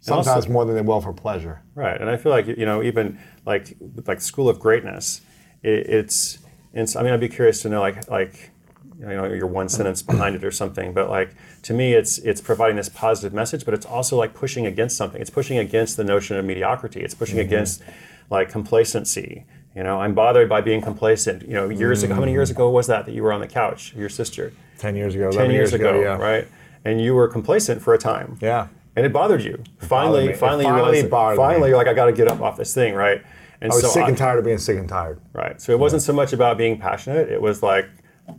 Sometimes 0.01 0.27
also, 0.27 0.49
more 0.49 0.65
than 0.65 0.75
they 0.75 0.81
will 0.81 1.01
for 1.01 1.11
pleasure. 1.11 1.61
Right, 1.75 1.99
and 1.99 2.09
I 2.09 2.15
feel 2.15 2.31
like 2.31 2.47
you 2.47 2.65
know 2.65 2.81
even 2.83 3.19
like 3.45 3.75
like 4.05 4.21
School 4.21 4.47
of 4.47 4.59
Greatness, 4.59 5.21
it, 5.61 5.87
it's, 5.89 6.39
it's 6.73 6.95
I 6.95 7.03
mean 7.03 7.11
I'd 7.11 7.19
be 7.19 7.27
curious 7.27 7.61
to 7.63 7.69
know 7.69 7.81
like 7.81 8.09
like 8.09 8.51
you 8.97 9.07
know 9.07 9.25
your 9.25 9.47
one 9.47 9.67
sentence 9.67 10.01
behind 10.01 10.35
it 10.35 10.43
or 10.45 10.51
something, 10.51 10.93
but 10.93 11.09
like 11.09 11.35
to 11.63 11.73
me 11.73 11.93
it's 11.93 12.17
it's 12.19 12.39
providing 12.39 12.77
this 12.77 12.87
positive 12.87 13.33
message, 13.33 13.65
but 13.65 13.73
it's 13.73 13.85
also 13.85 14.17
like 14.17 14.33
pushing 14.33 14.65
against 14.65 14.95
something. 14.95 15.19
It's 15.19 15.29
pushing 15.29 15.57
against 15.57 15.97
the 15.97 16.05
notion 16.05 16.37
of 16.37 16.45
mediocrity. 16.45 17.01
It's 17.01 17.15
pushing 17.15 17.39
mm-hmm. 17.39 17.47
against 17.47 17.81
like 18.29 18.49
complacency 18.49 19.45
you 19.75 19.83
know, 19.83 19.99
I'm 19.99 20.13
bothered 20.13 20.49
by 20.49 20.61
being 20.61 20.81
complacent. 20.81 21.43
You 21.43 21.53
know, 21.53 21.69
years 21.69 22.01
mm. 22.01 22.05
ago, 22.05 22.15
how 22.15 22.19
many 22.19 22.31
years 22.31 22.49
ago 22.49 22.69
was 22.69 22.87
that 22.87 23.05
that 23.05 23.13
you 23.13 23.23
were 23.23 23.31
on 23.31 23.41
the 23.41 23.47
couch, 23.47 23.93
your 23.95 24.09
sister? 24.09 24.53
Ten 24.77 24.95
years 24.95 25.15
ago. 25.15 25.31
Ten 25.31 25.51
years, 25.51 25.71
years 25.71 25.73
ago, 25.73 25.89
ago 25.89 26.01
yeah. 26.01 26.17
right? 26.17 26.47
And 26.85 27.01
you 27.01 27.13
were 27.13 27.27
complacent 27.27 27.81
for 27.81 27.93
a 27.93 27.97
time. 27.97 28.37
Yeah. 28.41 28.67
And 28.95 29.05
it 29.05 29.13
bothered 29.13 29.43
you. 29.43 29.53
It 29.53 29.85
finally, 29.85 30.33
finally, 30.33 30.65
you 30.65 30.73
realized. 30.73 31.09
Finally, 31.09 31.69
you're 31.69 31.77
like, 31.77 31.87
I 31.87 31.93
got 31.93 32.05
to 32.05 32.13
get 32.13 32.27
up 32.27 32.41
off 32.41 32.57
this 32.57 32.73
thing, 32.73 32.93
right? 32.95 33.21
And 33.61 33.71
so 33.71 33.79
I 33.79 33.81
was 33.81 33.93
so 33.93 33.99
sick 33.99 34.07
and 34.07 34.17
tired 34.17 34.39
of 34.39 34.45
being 34.45 34.57
sick 34.57 34.77
and 34.77 34.87
tired. 34.87 35.21
Right. 35.33 35.61
So 35.61 35.71
it 35.73 35.79
wasn't 35.79 36.01
so 36.01 36.13
much 36.13 36.33
about 36.33 36.57
being 36.57 36.79
passionate. 36.79 37.29
It 37.29 37.41
was 37.41 37.61
like, 37.61 37.89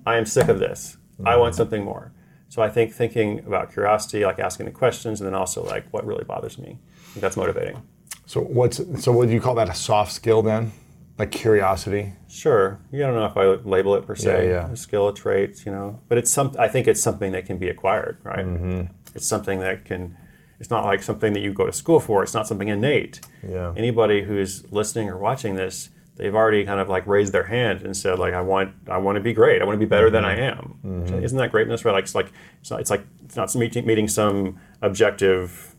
I 0.07 0.17
am 0.17 0.27
sick 0.27 0.49
of 0.49 0.59
this. 0.59 0.97
Mm. 1.21 1.29
I 1.29 1.37
want 1.37 1.55
something 1.55 1.85
more. 1.85 2.13
So 2.49 2.63
I 2.63 2.69
think 2.69 2.93
thinking 2.93 3.39
about 3.41 3.73
curiosity, 3.73 4.25
like 4.25 4.39
asking 4.39 4.67
the 4.67 4.73
questions, 4.73 5.21
and 5.21 5.27
then 5.27 5.35
also 5.35 5.65
like 5.65 5.87
what 5.93 6.05
really 6.05 6.25
bothers 6.25 6.59
me. 6.59 6.79
that's 7.17 7.37
motivating. 7.37 7.81
So 8.27 8.41
what's 8.41 8.81
so? 9.03 9.13
would 9.13 9.31
you 9.31 9.41
call 9.41 9.55
that? 9.57 9.69
A 9.69 9.75
soft 9.75 10.13
skill 10.13 10.43
then? 10.43 10.73
Like 11.21 11.31
curiosity. 11.31 12.15
Sure. 12.29 12.81
I 12.93 12.97
don't 12.97 13.15
know 13.15 13.27
if 13.27 13.37
I 13.37 13.45
label 13.69 13.95
it 13.95 14.07
per 14.07 14.17
se. 14.17 14.47
Yeah, 14.47 14.53
yeah. 14.53 14.73
A 14.73 14.77
skill, 14.77 15.09
a 15.09 15.15
trait, 15.15 15.67
you 15.67 15.71
know. 15.71 16.01
But 16.09 16.17
it's 16.17 16.31
some. 16.31 16.57
I 16.59 16.67
think 16.67 16.89
it's 16.89 17.03
something 17.03 17.33
that 17.33 17.45
can 17.45 17.59
be 17.59 17.69
acquired, 17.69 18.17
right? 18.23 18.47
Mm-hmm. 18.47 18.93
It's 19.15 19.27
something 19.27 19.61
that 19.61 19.85
can. 19.85 20.17
It's 20.59 20.71
not 20.71 20.87
like 20.87 21.03
something 21.03 21.35
that 21.35 21.41
you 21.41 21.53
go 21.53 21.67
to 21.67 21.73
school 21.73 22.01
for. 22.01 22.23
It's 22.23 22.33
not 22.33 22.47
something 22.47 22.69
innate. 22.69 23.21
Yeah. 23.47 23.75
Anybody 23.77 24.23
who's 24.23 24.71
listening 24.73 25.11
or 25.11 25.19
watching 25.19 25.57
this, 25.57 25.91
they've 26.17 26.35
already 26.35 26.65
kind 26.65 26.81
of 26.81 26.89
like 26.89 27.07
raised 27.07 27.35
their 27.35 27.45
hand 27.45 27.83
and 27.83 27.95
said 27.95 28.19
like, 28.19 28.33
I 28.33 28.41
want, 28.41 28.75
I 28.89 28.97
want 28.97 29.17
to 29.17 29.23
be 29.23 29.33
great. 29.35 29.61
I 29.61 29.65
want 29.67 29.77
to 29.77 29.87
be 29.87 29.89
better 29.89 30.07
mm-hmm. 30.07 30.15
than 30.15 30.25
I 30.25 30.37
am. 30.37 30.79
Mm-hmm. 30.85 31.23
Isn't 31.23 31.39
that 31.39 31.51
greatness? 31.51 31.85
Right? 31.85 31.93
Like 31.93 32.05
it's 32.05 32.15
like 32.15 32.33
it's 32.61 32.71
not. 32.71 32.81
It's 32.81 32.91
like 32.91 33.05
it's 33.27 33.37
not 33.37 33.55
meeting, 33.55 33.87
meeting 33.87 34.09
some 34.09 34.59
objective, 34.81 35.75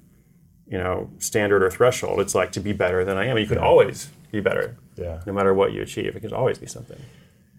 you 0.67 0.77
know, 0.77 1.09
standard 1.17 1.63
or 1.63 1.71
threshold. 1.71 2.19
It's 2.19 2.35
like 2.35 2.51
to 2.51 2.59
be 2.59 2.73
better 2.73 3.03
than 3.03 3.17
I 3.17 3.25
am. 3.25 3.39
You 3.39 3.47
could 3.47 3.57
yeah. 3.57 3.65
always 3.65 4.11
be 4.31 4.39
better. 4.39 4.77
Yeah. 4.95 5.21
No 5.25 5.33
matter 5.33 5.53
what 5.53 5.73
you 5.73 5.81
achieve, 5.81 6.15
it 6.15 6.21
can 6.21 6.33
always 6.33 6.57
be 6.57 6.67
something. 6.67 6.99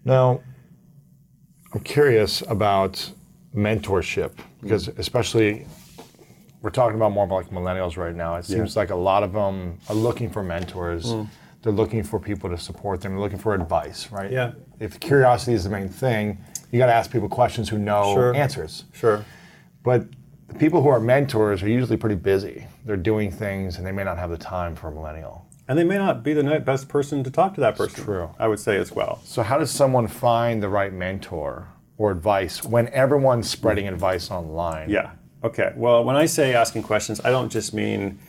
Now, 0.05 0.41
I'm 1.73 1.81
curious 1.81 2.41
about 2.47 3.11
mentorship 3.55 4.31
because, 4.61 4.87
especially, 4.87 5.65
we're 6.61 6.69
talking 6.69 6.95
about 6.95 7.11
more 7.11 7.25
of 7.25 7.31
like 7.31 7.49
millennials 7.49 7.97
right 7.97 8.15
now. 8.15 8.35
It 8.35 8.45
seems 8.45 8.75
yeah. 8.75 8.79
like 8.79 8.89
a 8.89 8.95
lot 8.95 9.23
of 9.23 9.33
them 9.33 9.79
are 9.89 9.95
looking 9.95 10.29
for 10.29 10.43
mentors. 10.43 11.05
Mm. 11.05 11.27
They're 11.61 11.73
looking 11.73 12.03
for 12.03 12.19
people 12.19 12.49
to 12.49 12.57
support 12.57 13.01
them. 13.01 13.13
They're 13.13 13.21
looking 13.21 13.39
for 13.39 13.53
advice, 13.53 14.11
right? 14.11 14.31
Yeah. 14.31 14.53
If 14.79 14.99
curiosity 14.99 15.53
is 15.53 15.63
the 15.63 15.69
main 15.69 15.89
thing, 15.89 16.37
you 16.71 16.79
got 16.79 16.87
to 16.87 16.93
ask 16.93 17.11
people 17.11 17.29
questions 17.29 17.69
who 17.69 17.77
know 17.77 18.13
sure. 18.13 18.35
answers. 18.35 18.85
Sure. 18.93 19.23
But 19.83 20.05
the 20.47 20.55
people 20.55 20.81
who 20.81 20.89
are 20.89 20.99
mentors 20.99 21.63
are 21.63 21.69
usually 21.69 21.97
pretty 21.97 22.15
busy. 22.15 22.65
They're 22.85 22.97
doing 22.97 23.31
things 23.31 23.77
and 23.77 23.85
they 23.85 23.91
may 23.91 24.03
not 24.03 24.17
have 24.17 24.29
the 24.29 24.37
time 24.37 24.75
for 24.75 24.89
a 24.89 24.91
millennial. 24.91 25.47
And 25.67 25.79
they 25.79 25.83
may 25.83 25.97
not 25.97 26.23
be 26.23 26.33
the 26.33 26.59
best 26.59 26.89
person 26.89 27.23
to 27.23 27.31
talk 27.31 27.55
to 27.55 27.61
that 27.61 27.77
person. 27.77 27.95
It's 27.95 28.03
true. 28.03 28.29
I 28.37 28.47
would 28.47 28.59
say 28.59 28.77
as 28.77 28.91
well. 28.91 29.21
So, 29.23 29.43
how 29.43 29.57
does 29.57 29.71
someone 29.71 30.07
find 30.07 30.61
the 30.61 30.69
right 30.69 30.91
mentor 30.91 31.69
or 31.97 32.11
advice 32.11 32.63
when 32.63 32.89
everyone's 32.89 33.49
spreading 33.49 33.87
advice 33.87 34.29
online? 34.29 34.89
Yeah. 34.89 35.11
Okay. 35.43 35.71
Well, 35.75 36.03
when 36.03 36.15
I 36.15 36.25
say 36.25 36.53
asking 36.53 36.83
questions, 36.83 37.21
I 37.23 37.29
don't 37.29 37.49
just 37.49 37.73
mean 37.73 38.19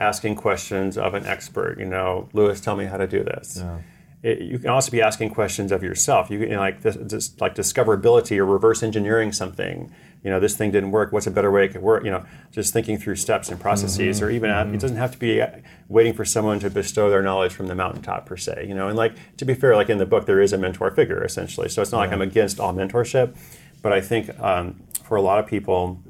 asking 0.00 0.36
questions 0.36 0.98
of 0.98 1.14
an 1.14 1.26
expert. 1.26 1.78
You 1.78 1.86
know, 1.86 2.28
Lewis, 2.32 2.60
tell 2.60 2.74
me 2.74 2.86
how 2.86 2.96
to 2.96 3.06
do 3.06 3.22
this. 3.22 3.58
Yeah. 3.58 3.78
It, 4.22 4.42
you 4.42 4.58
can 4.58 4.70
also 4.70 4.90
be 4.90 5.00
asking 5.00 5.30
questions 5.30 5.72
of 5.72 5.82
yourself. 5.82 6.30
You 6.30 6.40
can 6.40 6.56
like 6.56 6.82
this, 6.82 6.96
this, 7.00 7.40
like 7.40 7.54
discoverability 7.54 8.36
or 8.36 8.44
reverse 8.44 8.82
engineering 8.82 9.32
something 9.32 9.92
you 10.22 10.30
know, 10.30 10.38
this 10.38 10.56
thing 10.56 10.70
didn't 10.70 10.90
work. 10.90 11.12
What's 11.12 11.26
a 11.26 11.30
better 11.30 11.50
way 11.50 11.64
it 11.64 11.68
could 11.68 11.82
work? 11.82 12.04
You 12.04 12.10
know, 12.10 12.24
just 12.52 12.72
thinking 12.72 12.98
through 12.98 13.16
steps 13.16 13.48
and 13.48 13.58
processes, 13.58 14.16
mm-hmm. 14.16 14.26
or 14.26 14.30
even 14.30 14.50
mm-hmm. 14.50 14.74
it 14.74 14.80
doesn't 14.80 14.98
have 14.98 15.12
to 15.12 15.18
be 15.18 15.42
waiting 15.88 16.12
for 16.12 16.24
someone 16.24 16.58
to 16.60 16.70
bestow 16.70 17.08
their 17.08 17.22
knowledge 17.22 17.52
from 17.52 17.68
the 17.68 17.74
mountaintop 17.74 18.26
per 18.26 18.36
se. 18.36 18.66
You 18.68 18.74
know, 18.74 18.88
and 18.88 18.96
like 18.96 19.14
to 19.38 19.44
be 19.44 19.54
fair, 19.54 19.76
like 19.76 19.88
in 19.88 19.98
the 19.98 20.06
book, 20.06 20.26
there 20.26 20.40
is 20.40 20.52
a 20.52 20.58
mentor 20.58 20.90
figure 20.90 21.24
essentially. 21.24 21.68
So 21.68 21.80
it's 21.80 21.92
not 21.92 21.98
yeah. 21.98 22.04
like 22.04 22.12
I'm 22.12 22.22
against 22.22 22.60
all 22.60 22.74
mentorship, 22.74 23.36
but 23.82 23.92
I 23.92 24.00
think 24.00 24.38
um, 24.40 24.82
for 25.04 25.16
a 25.16 25.22
lot 25.22 25.38
of 25.38 25.46
people, 25.46 26.02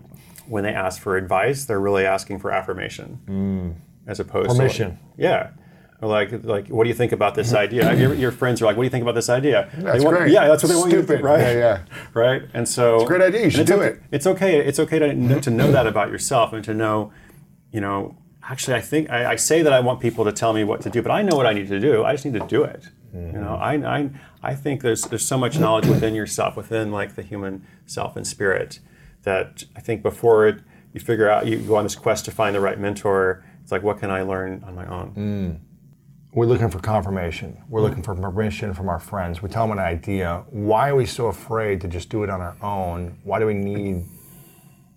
when 0.46 0.64
they 0.64 0.74
ask 0.74 1.00
for 1.00 1.16
advice, 1.16 1.64
they're 1.64 1.80
really 1.80 2.04
asking 2.04 2.40
for 2.40 2.50
affirmation. 2.50 3.20
Mm. 3.26 3.74
As 4.06 4.18
opposed 4.18 4.56
permission. 4.56 4.86
to 4.86 4.92
like, 4.92 5.00
yeah, 5.18 5.50
or 6.00 6.08
like, 6.08 6.44
like, 6.44 6.68
what 6.68 6.84
do 6.84 6.88
you 6.88 6.94
think 6.94 7.12
about 7.12 7.34
this 7.34 7.52
idea? 7.52 7.92
your, 7.94 8.14
your, 8.14 8.32
friends 8.32 8.62
are 8.62 8.64
like, 8.64 8.76
what 8.76 8.84
do 8.84 8.86
you 8.86 8.90
think 8.90 9.02
about 9.02 9.14
this 9.14 9.28
idea? 9.28 9.68
That's 9.74 10.02
want, 10.02 10.16
great. 10.16 10.32
Yeah, 10.32 10.48
that's 10.48 10.62
what 10.62 10.70
they 10.70 10.76
want 10.76 10.90
Stupid. 10.90 11.10
you 11.10 11.16
to 11.18 11.22
right? 11.22 11.40
Yeah, 11.40 11.52
yeah. 11.52 11.80
Right? 12.14 12.42
And 12.54 12.66
so... 12.66 12.96
It's 12.96 13.04
a 13.04 13.06
great 13.06 13.22
idea. 13.22 13.44
You 13.44 13.50
should 13.50 13.66
do 13.66 13.74
okay, 13.74 13.86
it. 13.86 14.02
It's 14.10 14.26
okay. 14.26 14.58
It's 14.64 14.78
okay 14.78 14.98
to, 14.98 15.12
know, 15.12 15.40
to 15.40 15.50
know 15.50 15.70
that 15.70 15.86
about 15.86 16.10
yourself 16.10 16.54
and 16.54 16.64
to 16.64 16.72
know, 16.72 17.12
you 17.70 17.82
know, 17.82 18.16
actually, 18.42 18.76
I 18.76 18.80
think, 18.80 19.10
I, 19.10 19.32
I, 19.32 19.36
say 19.36 19.60
that 19.60 19.74
I 19.74 19.80
want 19.80 20.00
people 20.00 20.24
to 20.24 20.32
tell 20.32 20.54
me 20.54 20.64
what 20.64 20.80
to 20.82 20.90
do, 20.90 21.02
but 21.02 21.10
I 21.10 21.20
know 21.20 21.36
what 21.36 21.46
I 21.46 21.52
need 21.52 21.68
to 21.68 21.78
do. 21.78 22.02
I 22.02 22.12
just 22.12 22.24
need 22.24 22.34
to 22.34 22.46
do 22.46 22.64
it. 22.64 22.88
Mm-hmm. 23.14 23.36
You 23.36 23.42
know, 23.42 23.56
I, 23.56 23.74
I, 23.74 24.10
I 24.42 24.54
think 24.54 24.80
there's, 24.80 25.02
there's 25.02 25.26
so 25.26 25.36
much 25.36 25.58
knowledge 25.58 25.86
within 25.86 26.14
yourself, 26.14 26.56
within 26.56 26.92
like 26.92 27.14
the 27.14 27.22
human 27.22 27.66
self 27.84 28.16
and 28.16 28.26
spirit 28.26 28.80
that 29.24 29.64
I 29.76 29.80
think 29.80 30.02
before 30.02 30.48
it, 30.48 30.60
you 30.94 31.00
figure 31.00 31.28
out, 31.28 31.46
you 31.46 31.58
go 31.58 31.76
on 31.76 31.84
this 31.84 31.94
quest 31.94 32.24
to 32.24 32.30
find 32.30 32.56
the 32.56 32.60
right 32.60 32.80
mentor, 32.80 33.44
it's 33.62 33.70
like, 33.70 33.82
what 33.82 33.98
can 33.98 34.10
I 34.10 34.22
learn 34.22 34.64
on 34.64 34.74
my 34.74 34.86
own? 34.86 35.14
Mm 35.14 35.69
we're 36.32 36.46
looking 36.46 36.70
for 36.70 36.78
confirmation. 36.78 37.60
We're 37.68 37.80
looking 37.80 38.02
for 38.02 38.14
permission 38.14 38.72
from 38.72 38.88
our 38.88 39.00
friends. 39.00 39.42
We 39.42 39.48
tell 39.48 39.66
them 39.66 39.76
an 39.76 39.84
idea. 39.84 40.44
Why 40.50 40.90
are 40.90 40.94
we 40.94 41.06
so 41.06 41.26
afraid 41.26 41.80
to 41.80 41.88
just 41.88 42.08
do 42.08 42.22
it 42.22 42.30
on 42.30 42.40
our 42.40 42.56
own? 42.62 43.18
Why 43.24 43.40
do 43.40 43.46
we 43.46 43.54
need 43.54 44.04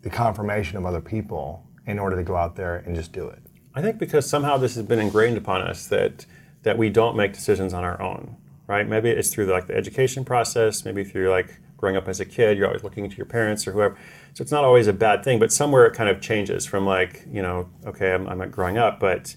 the 0.04 0.12
confirmation 0.12 0.78
of 0.78 0.86
other 0.86 1.02
people 1.02 1.66
in 1.88 1.98
order 1.98 2.16
to 2.16 2.24
go 2.24 2.36
out 2.36 2.56
there 2.56 2.78
and 2.86 2.96
just 2.96 3.14
do 3.14 3.28
it? 3.30 3.40
I 3.74 3.82
think 3.82 3.98
because 3.98 4.30
somehow 4.30 4.58
this 4.58 4.76
has 4.76 4.86
been 4.86 5.00
ingrained 5.00 5.38
upon 5.38 5.62
us 5.62 5.88
that 5.88 6.26
that 6.62 6.78
we 6.78 6.90
don't 6.90 7.18
make 7.18 7.34
decisions 7.34 7.74
on 7.74 7.84
our 7.84 8.02
own, 8.02 8.38
right? 8.68 8.88
Maybe 8.88 9.10
it's 9.10 9.34
through 9.34 9.48
like 9.48 9.68
the 9.68 9.76
education 9.76 10.24
process, 10.24 10.86
maybe 10.86 11.04
through 11.04 11.30
like 11.30 11.60
growing 11.76 11.98
up 11.98 12.08
as 12.08 12.22
a 12.22 12.26
kid, 12.26 12.58
you're 12.58 12.68
always 12.68 12.84
looking 12.84 13.10
to 13.10 13.18
your 13.18 13.26
parents 13.26 13.68
or 13.68 13.74
whoever. 13.74 13.98
So 14.34 14.44
it's 14.44 14.52
not 14.52 14.64
always 14.64 14.88
a 14.88 14.94
bad 14.94 15.26
thing, 15.26 15.40
but 15.40 15.52
somewhere 15.52 15.86
it 15.86 15.94
kind 15.94 16.10
of 16.10 16.22
changes 16.22 16.66
from 16.66 16.86
like, 16.86 17.26
you 17.30 17.42
know, 17.42 17.70
okay, 17.86 18.14
I'm, 18.14 18.30
I'm 18.30 18.50
growing 18.50 18.78
up, 18.78 19.02
but 19.02 19.36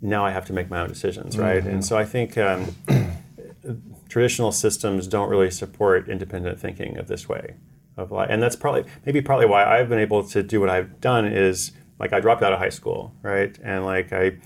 now 0.00 0.24
I 0.24 0.30
have 0.30 0.44
to 0.46 0.52
make 0.52 0.70
my 0.70 0.80
own 0.80 0.88
decisions, 0.88 1.38
right? 1.38 1.62
Mm-hmm. 1.62 1.70
And 1.70 1.84
so 1.84 1.96
I 1.96 2.04
think 2.04 2.36
um, 2.38 2.74
traditional 4.08 4.52
systems 4.52 5.06
don't 5.06 5.28
really 5.28 5.50
support 5.50 6.08
independent 6.08 6.60
thinking 6.60 6.98
of 6.98 7.08
this 7.08 7.28
way 7.28 7.54
of 7.96 8.12
life, 8.12 8.28
and 8.30 8.42
that's 8.42 8.56
probably 8.56 8.84
maybe 9.04 9.22
partly 9.22 9.46
why 9.46 9.64
I've 9.64 9.88
been 9.88 9.98
able 9.98 10.22
to 10.28 10.42
do 10.42 10.60
what 10.60 10.68
I've 10.68 11.00
done 11.00 11.26
is 11.26 11.72
like 11.98 12.12
I 12.12 12.20
dropped 12.20 12.42
out 12.42 12.52
of 12.52 12.58
high 12.58 12.68
school, 12.68 13.14
right, 13.22 13.58
and 13.62 13.84
like 13.84 14.12
I 14.12 14.36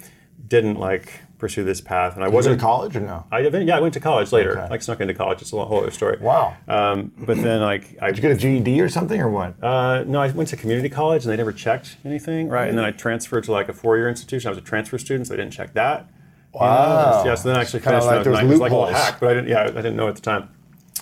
didn't 0.46 0.78
like 0.78 1.12
pursue 1.41 1.64
this 1.64 1.80
path, 1.80 2.14
and 2.14 2.22
I 2.22 2.28
Did 2.28 2.34
wasn't 2.34 2.53
in 2.55 2.61
college 2.61 2.95
or 2.95 3.01
no. 3.01 3.24
I 3.32 3.41
yeah, 3.41 3.76
I 3.76 3.80
went 3.80 3.95
to 3.95 4.01
college 4.01 4.30
later. 4.30 4.59
Okay. 4.59 4.70
Like 4.70 4.82
snuck 4.82 5.01
into 5.01 5.14
college. 5.14 5.43
It's 5.43 5.53
a 5.53 5.64
whole 5.64 5.80
other 5.80 5.91
story. 5.91 6.18
Wow. 6.20 6.57
Um, 6.68 7.12
but 7.18 7.36
then 7.38 7.61
like 7.61 7.97
I 8.01 8.09
did 8.09 8.16
you 8.16 8.22
get 8.22 8.30
a 8.32 8.36
GED 8.36 8.80
or 8.80 8.88
something 8.88 9.20
or 9.20 9.28
what? 9.30 9.62
Uh, 9.62 10.05
no, 10.05 10.20
I 10.20 10.30
went 10.30 10.51
to 10.51 10.57
community 10.57 10.88
college 10.88 11.24
and 11.24 11.32
they 11.32 11.36
never 11.36 11.53
checked 11.53 11.97
anything, 12.05 12.49
right? 12.49 12.68
And 12.68 12.78
then 12.78 12.84
I 12.84 12.93
transferred 12.93 13.45
to 13.45 13.53
like 13.53 13.68
a 13.68 13.72
four-year 13.72 14.09
institution. 14.09 14.49
I 14.49 14.51
was 14.51 14.59
a 14.59 14.62
transfer 14.62 14.99
student, 14.99 15.26
so 15.26 15.34
they 15.34 15.43
didn't 15.43 15.53
check 15.53 15.74
that. 15.74 16.07
Wow. 16.53 16.61
You 16.61 17.24
know? 17.24 17.30
Yeah, 17.30 17.34
so 17.36 17.49
then 17.49 17.59
I 17.59 17.62
actually 17.62 17.80
finished. 17.80 18.07
Like 18.07 18.26
it 18.26 18.28
was 18.28 18.61
like 18.61 18.72
a 18.72 18.76
little 18.76 18.86
hack, 18.86 19.18
but 19.20 19.30
I 19.30 19.34
didn't. 19.34 19.49
Yeah, 19.49 19.62
I 19.62 19.70
didn't 19.70 19.97
know 19.97 20.09
at 20.09 20.16
the 20.16 20.22
time. 20.22 20.51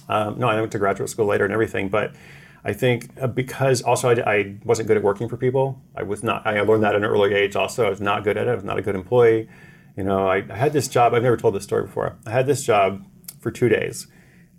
Um, 0.08 0.38
no, 0.38 0.48
I 0.48 0.58
went 0.58 0.72
to 0.72 0.78
graduate 0.78 1.10
school 1.10 1.26
later 1.26 1.44
and 1.44 1.52
everything, 1.52 1.88
but 1.88 2.14
I 2.64 2.72
think 2.72 3.10
uh, 3.20 3.26
because 3.26 3.82
also 3.82 4.10
I, 4.10 4.30
I, 4.30 4.56
wasn't 4.64 4.88
good 4.88 4.96
at 4.96 5.02
working 5.02 5.28
for 5.28 5.36
people. 5.36 5.80
I 5.96 6.02
was 6.02 6.22
not. 6.22 6.46
I 6.46 6.60
learned 6.60 6.82
that 6.82 6.94
at 6.94 6.96
an 6.96 7.04
early 7.04 7.34
age. 7.34 7.56
Also, 7.56 7.86
I 7.86 7.90
was 7.90 8.00
not 8.00 8.24
good 8.24 8.36
at 8.36 8.46
it. 8.46 8.50
I 8.50 8.54
was 8.54 8.64
not 8.64 8.78
a 8.78 8.82
good 8.82 8.94
employee. 8.94 9.48
You 9.98 10.04
know, 10.04 10.28
I, 10.28 10.44
I 10.48 10.56
had 10.56 10.72
this 10.72 10.86
job. 10.86 11.12
I've 11.12 11.24
never 11.24 11.36
told 11.36 11.56
this 11.56 11.64
story 11.64 11.82
before. 11.82 12.16
I 12.24 12.30
had 12.30 12.46
this 12.46 12.62
job 12.62 13.04
for 13.40 13.50
two 13.50 13.68
days 13.68 14.06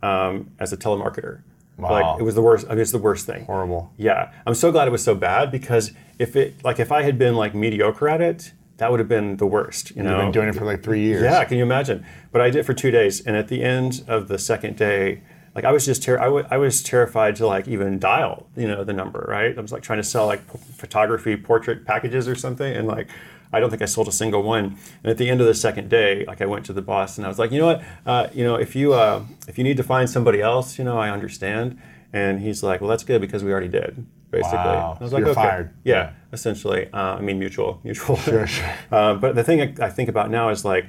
um, 0.04 0.52
as 0.60 0.74
a 0.74 0.78
telemarketer. 0.78 1.44
Wow. 1.78 1.92
Like 1.92 2.20
it 2.20 2.24
was 2.24 2.36
the 2.36 2.42
worst. 2.42 2.66
I 2.68 2.72
mean, 2.72 2.80
it's 2.80 2.92
the 2.92 2.98
worst 2.98 3.26
thing. 3.26 3.46
Horrible. 3.46 3.94
Yeah, 3.96 4.34
I'm 4.46 4.54
so 4.54 4.70
glad 4.70 4.90
it 4.90 4.92
was 4.92 5.02
so 5.04 5.16
bad 5.16 5.50
because 5.50 5.94
if 6.20 6.36
it 6.36 6.56
like 6.66 6.78
if 6.78 6.92
I 6.92 7.04
had 7.04 7.18
been 7.18 7.36
like 7.38 7.56
mediocre 7.56 8.10
at 8.10 8.20
it, 8.20 8.52
that 8.78 8.92
would 8.92 9.00
have 9.00 9.08
been 9.08 9.38
the 9.38 9.48
worst. 9.48 9.92
You 9.96 10.04
know, 10.04 10.10
You've 10.10 10.26
been 10.26 10.32
doing 10.34 10.50
it 10.50 10.56
for 10.56 10.66
like 10.66 10.84
three 10.84 11.04
years. 11.04 11.24
Yeah, 11.24 11.42
can 11.46 11.56
you 11.58 11.64
imagine? 11.64 12.06
But 12.34 12.42
I 12.42 12.50
did 12.50 12.58
it 12.60 12.64
for 12.64 12.74
two 12.74 12.92
days, 12.92 13.22
and 13.26 13.38
at 13.38 13.48
the 13.48 13.64
end 13.64 14.04
of 14.10 14.28
the 14.28 14.38
second 14.38 14.76
day, 14.76 15.22
like 15.56 15.64
I 15.64 15.72
was 15.72 15.86
just 15.86 16.04
ter- 16.04 16.20
I, 16.20 16.26
w- 16.26 16.46
I 16.52 16.58
was 16.58 16.84
terrified 16.84 17.38
to 17.38 17.48
like 17.48 17.66
even 17.70 17.98
dial, 17.98 18.48
you 18.58 18.68
know, 18.68 18.84
the 18.84 18.92
number. 18.92 19.26
Right? 19.30 19.58
I 19.58 19.62
was 19.62 19.72
like 19.72 19.84
trying 19.84 20.00
to 20.00 20.04
sell 20.04 20.26
like 20.26 20.46
p- 20.52 20.60
photography 20.76 21.38
portrait 21.38 21.86
packages 21.86 22.28
or 22.28 22.36
something, 22.36 22.76
and 22.76 22.90
like 22.90 23.08
I 23.52 23.60
don't 23.60 23.70
think 23.70 23.82
I 23.82 23.86
sold 23.86 24.08
a 24.08 24.12
single 24.12 24.44
one. 24.44 24.78
And 25.04 25.12
at 25.12 25.18
the 25.18 25.30
end 25.30 25.42
of 25.42 25.48
the 25.48 25.54
second 25.54 25.90
day, 25.90 26.26
like 26.26 26.42
I 26.42 26.46
went 26.46 26.66
to 26.68 26.74
the 26.74 26.82
boss 26.82 27.18
and 27.18 27.26
I 27.26 27.30
was 27.30 27.40
like, 27.40 27.52
you 27.52 27.60
know 27.60 27.66
what, 27.66 27.84
uh, 28.06 28.28
you 28.34 28.44
know, 28.44 28.56
if 28.56 28.76
you 28.76 28.94
uh, 28.94 29.24
if 29.48 29.58
you 29.58 29.64
need 29.64 29.78
to 29.78 29.84
find 29.84 30.10
somebody 30.10 30.42
else, 30.42 30.78
you 30.78 30.84
know, 30.84 30.98
I 30.98 31.10
understand. 31.10 31.80
And 32.12 32.40
he's 32.40 32.64
like, 32.64 32.82
well, 32.82 32.90
that's 32.90 33.04
good 33.04 33.22
because 33.22 33.44
we 33.44 33.52
already 33.52 33.68
did, 33.68 34.06
basically. 34.32 34.58
Wow. 34.58 34.98
I 35.00 35.04
was 35.04 35.12
so 35.12 35.18
like, 35.18 35.22
you're 35.22 35.30
okay. 35.30 35.42
fired. 35.42 35.76
Yeah, 35.84 35.96
yeah. 35.96 36.12
essentially. 36.34 36.92
Uh, 36.92 37.16
I 37.18 37.22
mean, 37.22 37.38
mutual, 37.38 37.80
mutual. 37.84 38.16
Sure, 38.18 38.48
sure. 38.48 38.74
Uh, 38.92 39.14
but 39.14 39.36
the 39.36 39.44
thing 39.44 39.62
I, 39.62 39.86
I 39.86 39.90
think 39.90 40.10
about 40.10 40.32
now 40.32 40.50
is 40.50 40.66
like, 40.66 40.88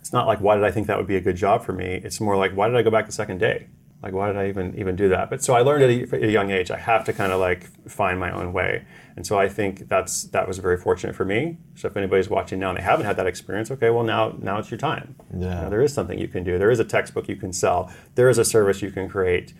it's 0.00 0.12
not 0.12 0.26
like 0.26 0.40
why 0.40 0.56
did 0.56 0.64
I 0.64 0.72
think 0.72 0.88
that 0.88 0.96
would 0.96 1.06
be 1.06 1.16
a 1.16 1.20
good 1.20 1.36
job 1.36 1.64
for 1.64 1.72
me. 1.72 2.00
It's 2.02 2.20
more 2.20 2.36
like 2.36 2.52
why 2.52 2.66
did 2.66 2.76
I 2.76 2.82
go 2.82 2.90
back 2.90 3.06
the 3.06 3.12
second 3.12 3.38
day? 3.38 3.68
Like 4.02 4.12
why 4.12 4.28
did 4.28 4.36
I 4.36 4.48
even 4.48 4.78
even 4.78 4.94
do 4.94 5.08
that? 5.08 5.28
But 5.28 5.42
so 5.42 5.54
I 5.54 5.60
learned 5.62 5.82
at 5.82 5.90
a, 6.20 6.26
a 6.26 6.30
young 6.30 6.50
age 6.50 6.70
I 6.70 6.78
have 6.78 7.04
to 7.06 7.12
kind 7.12 7.32
of 7.32 7.40
like 7.40 7.64
find 7.90 8.18
my 8.20 8.30
own 8.30 8.52
way. 8.52 8.84
And 9.16 9.26
so 9.26 9.36
I 9.36 9.48
think 9.48 9.88
that's 9.88 10.24
that 10.24 10.46
was 10.46 10.58
very 10.58 10.76
fortunate 10.76 11.16
for 11.16 11.24
me. 11.24 11.58
So 11.74 11.88
if 11.88 11.96
anybody's 11.96 12.30
watching 12.30 12.60
now 12.60 12.68
and 12.70 12.78
they 12.78 12.82
haven't 12.82 13.06
had 13.06 13.16
that 13.16 13.26
experience, 13.26 13.70
okay, 13.72 13.90
well 13.90 14.04
now 14.04 14.34
now 14.38 14.58
it's 14.58 14.70
your 14.70 14.78
time. 14.78 15.16
Yeah. 15.36 15.56
You 15.56 15.62
know, 15.62 15.70
there 15.70 15.82
is 15.82 15.92
something 15.92 16.16
you 16.18 16.28
can 16.28 16.44
do. 16.44 16.58
There 16.58 16.70
is 16.70 16.78
a 16.78 16.84
textbook 16.84 17.28
you 17.28 17.34
can 17.36 17.52
sell. 17.52 17.92
There 18.14 18.28
is 18.28 18.38
a 18.38 18.44
service 18.44 18.82
you 18.82 18.92
can 18.92 19.08
create. 19.08 19.52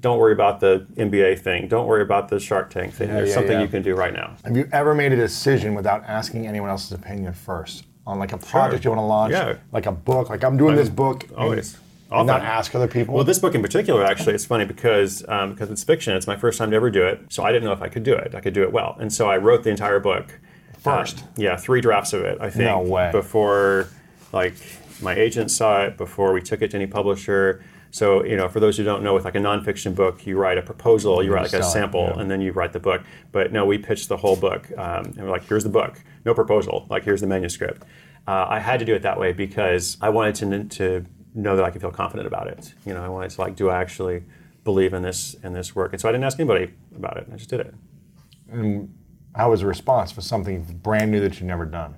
Don't 0.00 0.18
worry 0.18 0.32
about 0.32 0.58
the 0.60 0.86
MBA 0.96 1.38
thing. 1.38 1.68
Don't 1.68 1.86
worry 1.86 2.02
about 2.02 2.28
the 2.28 2.38
Shark 2.40 2.70
Tank 2.70 2.92
thing. 2.92 3.08
Yeah, 3.08 3.14
There's 3.14 3.28
yeah, 3.30 3.34
something 3.36 3.52
yeah. 3.52 3.62
you 3.62 3.68
can 3.68 3.82
do 3.82 3.94
right 3.94 4.12
now. 4.12 4.36
Have 4.44 4.56
you 4.56 4.68
ever 4.72 4.94
made 4.94 5.12
a 5.12 5.16
decision 5.16 5.74
without 5.74 6.02
asking 6.04 6.46
anyone 6.46 6.68
else's 6.70 6.92
opinion 6.92 7.32
first 7.32 7.84
on 8.06 8.18
like 8.18 8.32
a 8.32 8.38
project 8.38 8.84
you 8.84 8.90
want 8.90 8.98
to 9.00 9.04
launch, 9.06 9.32
Yeah. 9.32 9.56
like 9.72 9.86
a 9.86 9.92
book? 9.92 10.28
Like 10.28 10.42
I'm 10.44 10.56
doing 10.56 10.74
this 10.76 10.88
book. 10.90 11.24
Always. 11.36 11.78
And 12.10 12.26
not 12.26 12.42
ask 12.42 12.74
other 12.74 12.88
people. 12.88 13.14
Well, 13.14 13.24
this 13.24 13.38
book 13.38 13.54
in 13.54 13.62
particular, 13.62 14.04
actually, 14.04 14.34
it's 14.34 14.44
funny 14.44 14.64
because 14.64 15.24
um, 15.28 15.52
because 15.52 15.70
it's 15.70 15.82
fiction. 15.82 16.14
It's 16.14 16.26
my 16.26 16.36
first 16.36 16.58
time 16.58 16.70
to 16.70 16.76
ever 16.76 16.90
do 16.90 17.04
it, 17.04 17.20
so 17.30 17.42
I 17.42 17.50
didn't 17.50 17.64
know 17.64 17.72
if 17.72 17.82
I 17.82 17.88
could 17.88 18.04
do 18.04 18.14
it. 18.14 18.34
I 18.34 18.40
could 18.40 18.54
do 18.54 18.62
it 18.62 18.72
well, 18.72 18.96
and 19.00 19.12
so 19.12 19.28
I 19.28 19.38
wrote 19.38 19.64
the 19.64 19.70
entire 19.70 19.98
book 19.98 20.38
First? 20.86 21.18
Uh, 21.20 21.26
yeah, 21.36 21.56
three 21.56 21.80
drafts 21.80 22.12
of 22.12 22.22
it. 22.22 22.38
I 22.40 22.50
think. 22.50 22.64
No 22.64 22.80
way. 22.80 23.10
Before, 23.12 23.88
like, 24.32 24.54
my 25.02 25.14
agent 25.14 25.50
saw 25.50 25.84
it. 25.84 25.96
Before 25.96 26.32
we 26.32 26.40
took 26.40 26.62
it 26.62 26.70
to 26.70 26.76
any 26.76 26.86
publisher. 26.86 27.64
So 27.90 28.24
you 28.24 28.36
know, 28.36 28.48
for 28.48 28.60
those 28.60 28.76
who 28.76 28.84
don't 28.84 29.02
know, 29.02 29.14
with 29.14 29.24
like 29.24 29.36
a 29.36 29.40
nonfiction 29.40 29.94
book, 29.94 30.26
you 30.26 30.36
write 30.36 30.58
a 30.58 30.62
proposal, 30.62 31.22
you 31.22 31.32
write 31.32 31.52
like 31.52 31.60
a 31.60 31.62
sample, 31.62 32.12
yeah. 32.14 32.20
and 32.20 32.30
then 32.30 32.40
you 32.40 32.52
write 32.52 32.72
the 32.72 32.80
book. 32.80 33.02
But 33.32 33.52
no, 33.52 33.64
we 33.64 33.78
pitched 33.78 34.08
the 34.08 34.16
whole 34.16 34.36
book, 34.36 34.70
um, 34.76 35.04
and 35.04 35.22
we're 35.22 35.30
like, 35.30 35.48
here's 35.48 35.64
the 35.64 35.70
book, 35.70 36.02
no 36.24 36.34
proposal. 36.34 36.86
Like, 36.90 37.04
here's 37.04 37.20
the 37.20 37.26
manuscript. 37.26 37.82
Uh, 38.28 38.46
I 38.48 38.58
had 38.58 38.80
to 38.80 38.84
do 38.84 38.94
it 38.94 39.02
that 39.02 39.18
way 39.18 39.32
because 39.32 39.96
I 40.00 40.10
wanted 40.10 40.34
to 40.36 40.64
to 40.78 41.06
know 41.36 41.56
that 41.56 41.64
I 41.64 41.70
can 41.70 41.80
feel 41.80 41.90
confident 41.90 42.26
about 42.26 42.48
it. 42.48 42.72
You 42.84 42.94
know, 42.94 43.04
I 43.04 43.08
wanted 43.08 43.30
to 43.30 43.40
like, 43.40 43.56
do 43.56 43.68
I 43.68 43.80
actually 43.80 44.24
believe 44.64 44.94
in 44.94 45.02
this 45.02 45.34
in 45.44 45.52
this 45.52 45.74
work? 45.74 45.92
And 45.92 46.00
so 46.00 46.08
I 46.08 46.12
didn't 46.12 46.24
ask 46.24 46.38
anybody 46.38 46.72
about 46.96 47.16
it. 47.18 47.28
I 47.32 47.36
just 47.36 47.50
did 47.50 47.60
it. 47.60 47.74
And 48.50 48.92
how 49.34 49.50
was 49.50 49.60
the 49.60 49.66
response 49.66 50.12
for 50.12 50.22
something 50.22 50.62
brand 50.82 51.10
new 51.10 51.20
that 51.20 51.34
you've 51.34 51.48
never 51.48 51.66
done? 51.66 51.96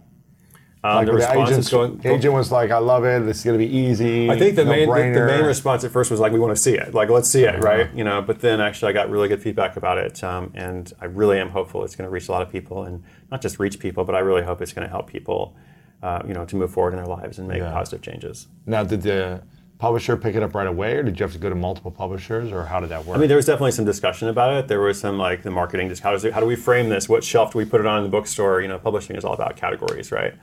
Um, 0.85 1.05
the 1.05 1.13
were 1.13 1.19
response 1.19 1.51
agents, 1.51 1.71
going. 1.71 1.99
the 1.99 2.15
agent 2.15 2.35
was 2.35 2.53
like, 2.53 2.71
"I 2.71 2.79
love 2.79 3.05
it. 3.05 3.25
This 3.25 3.39
is 3.39 3.45
gonna 3.45 3.59
be 3.59 3.67
easy." 3.67 4.31
I 4.31 4.39
think 4.39 4.55
the 4.55 4.65
main 4.65 4.89
the, 4.89 5.21
the 5.21 5.27
main 5.27 5.45
response 5.45 5.83
at 5.83 5.91
first 5.91 6.09
was 6.11 6.21
like, 6.21 6.33
we 6.33 6.39
want 6.39 6.55
to 6.55 6.63
see 6.63 6.75
it. 6.75 6.95
Like, 6.95 7.09
let's 7.09 7.29
see 7.29 7.43
it, 7.43 7.63
right? 7.65 7.93
You 7.95 8.05
know. 8.05 8.23
But 8.23 8.41
then 8.41 8.61
actually, 8.61 8.91
I 8.91 8.93
got 8.93 9.11
really 9.11 9.27
good 9.27 9.43
feedback 9.43 9.77
about 9.77 9.99
it, 9.99 10.23
um, 10.23 10.53
and 10.55 10.93
I 11.01 11.07
really 11.07 11.41
am 11.41 11.51
hopeful 11.51 11.83
it's 11.85 11.97
going 11.97 12.07
to 12.07 12.11
reach 12.11 12.29
a 12.29 12.33
lot 12.33 12.43
of 12.43 12.51
people, 12.51 12.85
and 12.85 13.03
not 13.31 13.43
just 13.43 13.59
reach 13.59 13.81
people, 13.81 14.05
but 14.05 14.15
I 14.15 14.21
really 14.21 14.43
hope 14.43 14.63
it's 14.63 14.73
going 14.73 14.87
to 14.87 14.91
help 14.91 15.09
people, 15.09 15.57
uh, 16.03 16.23
you 16.27 16.35
know, 16.35 16.45
to 16.45 16.57
move 16.57 16.71
forward 16.71 16.91
in 16.95 16.97
their 16.97 17.07
lives 17.07 17.39
and 17.39 17.49
make 17.49 17.59
Yeah. 17.59 17.73
positive 17.73 18.03
changes. 18.03 18.47
Now, 18.67 18.85
did 18.85 19.03
the 19.03 19.43
publisher 19.79 20.17
pick 20.17 20.35
it 20.35 20.43
up 20.43 20.55
right 20.55 20.67
away, 20.67 20.97
or 20.97 21.03
did 21.03 21.19
you 21.19 21.25
have 21.25 21.33
to 21.33 21.39
go 21.39 21.49
to 21.49 21.55
multiple 21.55 21.91
publishers, 21.91 22.51
or 22.53 22.65
how 22.65 22.81
did 22.81 22.89
that 22.91 23.05
work? 23.07 23.17
I 23.17 23.21
mean, 23.21 23.29
there 23.29 23.37
was 23.37 23.47
definitely 23.47 23.71
some 23.73 23.85
discussion 23.85 24.29
about 24.29 24.53
it. 24.55 24.69
There 24.69 24.81
was 24.81 24.99
some 25.01 25.19
like 25.19 25.43
the 25.43 25.51
marketing, 25.51 25.89
just 25.89 26.03
how 26.03 26.11
does 26.13 26.25
it, 26.25 26.33
how 26.33 26.41
do 26.41 26.47
we 26.47 26.57
frame 26.57 26.89
this? 26.89 27.09
What 27.09 27.23
shelf 27.25 27.53
do 27.53 27.59
we 27.59 27.65
put 27.65 27.81
it 27.81 27.87
on 27.87 27.99
in 27.99 28.03
the 28.05 28.11
bookstore? 28.11 28.61
You 28.61 28.69
know, 28.69 28.79
publishing 28.79 29.17
is 29.17 29.25
all 29.25 29.35
about 29.35 29.57
categories, 29.57 30.11
right? 30.11 30.35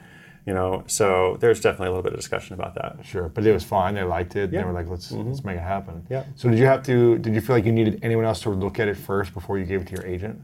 You 0.46 0.54
know, 0.54 0.84
so 0.86 1.38
there's 1.40 1.60
definitely 1.60 1.88
a 1.88 1.90
little 1.90 2.04
bit 2.04 2.14
of 2.14 2.20
discussion 2.20 2.54
about 2.54 2.76
that. 2.76 2.98
Sure, 3.04 3.30
but 3.30 3.46
it 3.46 3.52
was 3.52 3.64
fine. 3.64 3.96
They 3.96 4.04
liked 4.04 4.36
it. 4.36 4.54
Yeah. 4.54 4.60
They 4.62 4.66
were 4.68 4.74
like, 4.74 4.88
"Let's 4.88 5.12
let's 5.12 5.44
make 5.44 5.58
it 5.58 5.62
happen." 5.62 5.96
Mm-hmm. 5.96 6.14
Yeah. 6.14 6.24
So 6.36 6.50
did 6.50 6.60
you 6.60 6.68
have 6.68 6.84
to? 6.84 7.18
Did 7.18 7.34
you 7.34 7.42
feel 7.42 7.56
like 7.56 7.66
you 7.66 7.72
needed 7.72 8.00
anyone 8.04 8.26
else 8.26 8.42
to 8.42 8.52
look 8.52 8.80
at 8.80 8.88
it 8.88 8.96
first 8.96 9.34
before 9.34 9.58
you 9.58 9.66
gave 9.66 9.82
it 9.82 9.88
to 9.88 9.94
your 9.96 10.06
agent? 10.06 10.40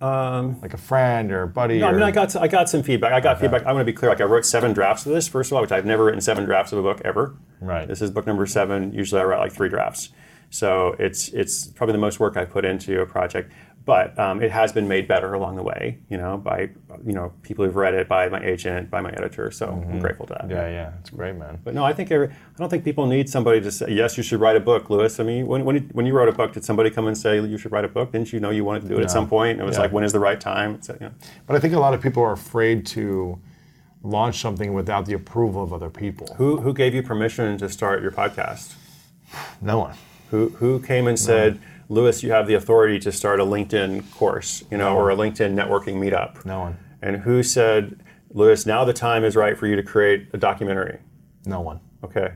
Um, 0.00 0.60
Like 0.60 0.74
a 0.74 0.78
friend 0.78 1.32
or 1.32 1.42
a 1.42 1.48
buddy? 1.48 1.78
No, 1.80 1.88
I 1.88 1.92
mean, 1.92 2.02
I 2.02 2.10
got 2.10 2.34
I 2.36 2.46
got 2.46 2.68
some 2.68 2.82
feedback. 2.82 3.12
I 3.12 3.20
got 3.20 3.40
feedback. 3.40 3.66
I 3.66 3.72
want 3.72 3.80
to 3.80 3.92
be 3.92 3.92
clear. 3.92 4.10
Like, 4.10 4.20
I 4.20 4.24
wrote 4.24 4.46
seven 4.46 4.72
drafts 4.72 5.04
of 5.06 5.12
this. 5.12 5.26
First 5.26 5.50
of 5.50 5.56
all, 5.56 5.62
which 5.62 5.72
I've 5.72 5.84
never 5.86 6.04
written 6.04 6.20
seven 6.20 6.44
drafts 6.44 6.72
of 6.72 6.78
a 6.78 6.82
book 6.82 7.00
ever. 7.04 7.34
Right. 7.60 7.88
This 7.88 8.00
is 8.00 8.10
book 8.10 8.26
number 8.26 8.46
seven. 8.46 8.92
Usually, 8.92 9.20
I 9.20 9.24
write 9.24 9.40
like 9.40 9.52
three 9.52 9.68
drafts. 9.68 10.10
So 10.50 10.94
it's 10.98 11.28
it's 11.30 11.66
probably 11.66 11.92
the 11.92 11.98
most 11.98 12.20
work 12.20 12.36
I 12.36 12.44
put 12.44 12.64
into 12.64 13.00
a 13.00 13.06
project. 13.06 13.52
But 13.88 14.18
um, 14.18 14.42
it 14.42 14.50
has 14.50 14.70
been 14.70 14.86
made 14.86 15.08
better 15.08 15.32
along 15.32 15.56
the 15.56 15.62
way. 15.62 15.96
You 16.10 16.18
know, 16.18 16.36
by 16.36 16.68
you 17.06 17.14
know 17.14 17.32
people 17.42 17.64
who've 17.64 17.74
read 17.74 17.94
it, 17.94 18.06
by 18.06 18.28
my 18.28 18.38
agent, 18.44 18.90
by 18.90 19.00
my 19.00 19.10
editor. 19.12 19.50
So 19.50 19.64
I'm 19.90 19.98
grateful 19.98 20.26
to 20.26 20.34
that. 20.34 20.42
Mm-hmm. 20.42 20.50
Yeah, 20.50 20.68
yeah, 20.68 20.92
it's 21.00 21.08
great, 21.08 21.36
man. 21.36 21.58
But 21.64 21.72
no, 21.72 21.84
I 21.86 21.94
think 21.94 22.10
every, 22.10 22.28
I 22.28 22.58
don't 22.58 22.68
think 22.68 22.84
people 22.84 23.06
need 23.06 23.30
somebody 23.30 23.62
to 23.62 23.70
say 23.72 23.86
yes. 23.88 24.18
You 24.18 24.22
should 24.22 24.40
write 24.40 24.56
a 24.56 24.60
book, 24.60 24.90
Lewis. 24.90 25.18
I 25.20 25.24
mean, 25.24 25.46
when 25.46 25.64
when 25.64 25.76
you, 25.76 25.82
when 25.92 26.04
you 26.04 26.12
wrote 26.12 26.28
a 26.28 26.32
book, 26.40 26.52
did 26.52 26.66
somebody 26.66 26.90
come 26.90 27.06
and 27.06 27.16
say 27.16 27.40
you 27.40 27.56
should 27.56 27.72
write 27.72 27.86
a 27.86 27.88
book? 27.88 28.12
Didn't 28.12 28.30
you 28.30 28.40
know 28.40 28.50
you 28.50 28.62
wanted 28.62 28.82
to 28.82 28.88
do 28.88 28.98
it 28.98 29.04
at 29.04 29.10
some 29.10 29.26
point? 29.26 29.58
It 29.58 29.64
was 29.64 29.76
Yeah. 29.76 29.84
like 29.84 29.92
when 29.92 30.04
is 30.04 30.12
the 30.12 30.20
right 30.20 30.38
time? 30.38 30.82
So, 30.82 30.94
yeah. 31.00 31.08
But 31.46 31.56
I 31.56 31.58
think 31.58 31.72
a 31.72 31.80
lot 31.80 31.94
of 31.94 32.02
people 32.02 32.22
are 32.22 32.32
afraid 32.32 32.84
to 32.88 33.38
launch 34.02 34.38
something 34.42 34.74
without 34.74 35.06
the 35.06 35.14
approval 35.14 35.62
of 35.62 35.72
other 35.72 35.88
people. 35.88 36.26
Who 36.36 36.60
who 36.60 36.74
gave 36.74 36.92
you 36.94 37.02
permission 37.02 37.56
to 37.56 37.70
start 37.70 38.02
your 38.02 38.12
podcast? 38.12 38.74
No 39.62 39.78
one. 39.78 39.94
Who 40.30 40.50
who 40.60 40.78
came 40.80 41.06
and 41.06 41.18
said, 41.18 41.58
Lewis, 41.88 42.22
you 42.22 42.32
have 42.32 42.46
the 42.46 42.54
authority 42.54 42.98
to 43.00 43.10
start 43.12 43.40
a 43.40 43.44
LinkedIn 43.44 44.10
course, 44.12 44.64
you 44.70 44.76
know, 44.76 44.96
or 44.96 45.10
a 45.10 45.16
LinkedIn 45.16 45.54
networking 45.54 45.96
meetup? 45.96 46.44
No 46.44 46.60
one. 46.60 46.78
And 47.00 47.16
who 47.18 47.42
said, 47.42 48.00
Lewis, 48.30 48.66
now 48.66 48.84
the 48.84 48.92
time 48.92 49.24
is 49.24 49.36
right 49.36 49.56
for 49.56 49.66
you 49.66 49.76
to 49.76 49.82
create 49.82 50.28
a 50.32 50.36
documentary? 50.36 50.98
No 51.46 51.60
one. 51.60 51.80
Okay. 52.04 52.34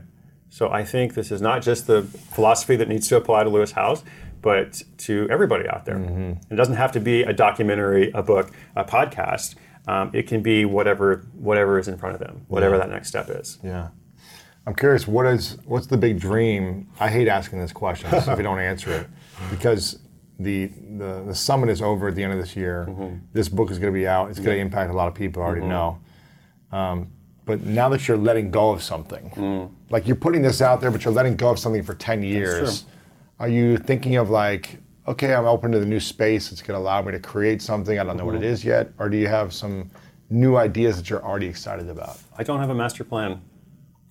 So 0.49 0.71
I 0.71 0.83
think 0.83 1.13
this 1.13 1.31
is 1.31 1.41
not 1.41 1.61
just 1.61 1.87
the 1.87 2.03
philosophy 2.03 2.75
that 2.77 2.87
needs 2.87 3.07
to 3.09 3.15
apply 3.15 3.43
to 3.43 3.49
Lewis 3.49 3.71
Howes, 3.71 4.03
but 4.41 4.81
to 4.99 5.27
everybody 5.29 5.67
out 5.67 5.85
there. 5.85 5.97
It 6.51 6.55
doesn't 6.55 6.75
have 6.75 6.91
to 6.93 6.99
be 6.99 7.23
a 7.23 7.33
documentary, 7.33 8.11
a 8.11 8.21
book, 8.21 8.51
a 8.75 8.83
podcast. 8.83 9.55
Um, 9.87 10.11
it 10.13 10.27
can 10.27 10.41
be 10.41 10.65
whatever 10.65 11.25
whatever 11.33 11.79
is 11.79 11.87
in 11.87 11.97
front 11.97 12.15
of 12.15 12.21
them, 12.21 12.45
whatever 12.47 12.77
that 12.77 12.89
next 12.89 13.07
step 13.07 13.29
is. 13.29 13.59
Yeah. 13.63 13.89
I'm 14.65 14.75
curious, 14.75 15.07
what 15.07 15.25
is 15.25 15.57
what's 15.65 15.87
the 15.87 15.97
big 15.97 16.19
dream? 16.19 16.87
I 16.99 17.09
hate 17.09 17.27
asking 17.27 17.59
this 17.59 17.73
question 17.73 18.09
so 18.21 18.31
if 18.31 18.37
you 18.37 18.43
don't 18.43 18.59
answer 18.59 18.91
it, 18.93 19.07
because 19.49 19.99
the, 20.39 20.65
the 20.97 21.23
the 21.27 21.35
summit 21.35 21.69
is 21.69 21.81
over 21.81 22.07
at 22.09 22.15
the 22.15 22.23
end 22.23 22.33
of 22.33 22.39
this 22.39 22.55
year. 22.55 22.85
Mm-hmm. 22.89 23.15
This 23.33 23.49
book 23.49 23.69
is 23.71 23.79
going 23.79 23.93
to 23.93 23.97
be 23.99 24.07
out. 24.07 24.29
It's 24.29 24.39
going 24.39 24.55
to 24.57 24.61
impact 24.61 24.91
a 24.91 24.95
lot 24.95 25.07
of 25.07 25.13
people. 25.13 25.41
I 25.43 25.45
already 25.45 25.65
know. 25.65 25.99
Um, 26.71 27.11
but 27.45 27.61
now 27.61 27.89
that 27.89 28.07
you're 28.07 28.17
letting 28.17 28.51
go 28.51 28.71
of 28.71 28.81
something, 28.81 29.29
Mm. 29.35 29.71
like 29.89 30.07
you're 30.07 30.15
putting 30.15 30.41
this 30.41 30.61
out 30.61 30.81
there, 30.81 30.91
but 30.91 31.03
you're 31.05 31.13
letting 31.13 31.35
go 31.35 31.49
of 31.51 31.59
something 31.59 31.83
for 31.83 31.93
ten 31.93 32.23
years. 32.23 32.85
Are 33.39 33.49
you 33.49 33.77
thinking 33.77 34.15
of 34.15 34.29
like, 34.29 34.77
okay, 35.07 35.33
I'm 35.33 35.45
open 35.45 35.71
to 35.73 35.79
the 35.79 35.85
new 35.85 35.99
space. 35.99 36.51
It's 36.51 36.61
going 36.61 36.77
to 36.77 36.81
allow 36.81 37.01
me 37.01 37.11
to 37.11 37.19
create 37.19 37.61
something. 37.61 37.99
I 37.99 38.03
don't 38.03 38.15
know 38.17 38.25
what 38.25 38.35
Mm-hmm. 38.35 38.43
it 38.45 38.49
is 38.49 38.63
yet. 38.63 38.91
Or 38.97 39.09
do 39.09 39.17
you 39.17 39.27
have 39.27 39.53
some 39.53 39.91
new 40.29 40.55
ideas 40.55 40.95
that 40.97 41.09
you're 41.09 41.23
already 41.23 41.47
excited 41.47 41.89
about? 41.89 42.17
I 42.37 42.43
don't 42.43 42.59
have 42.59 42.69
a 42.69 42.75
master 42.75 43.03
plan. 43.03 43.41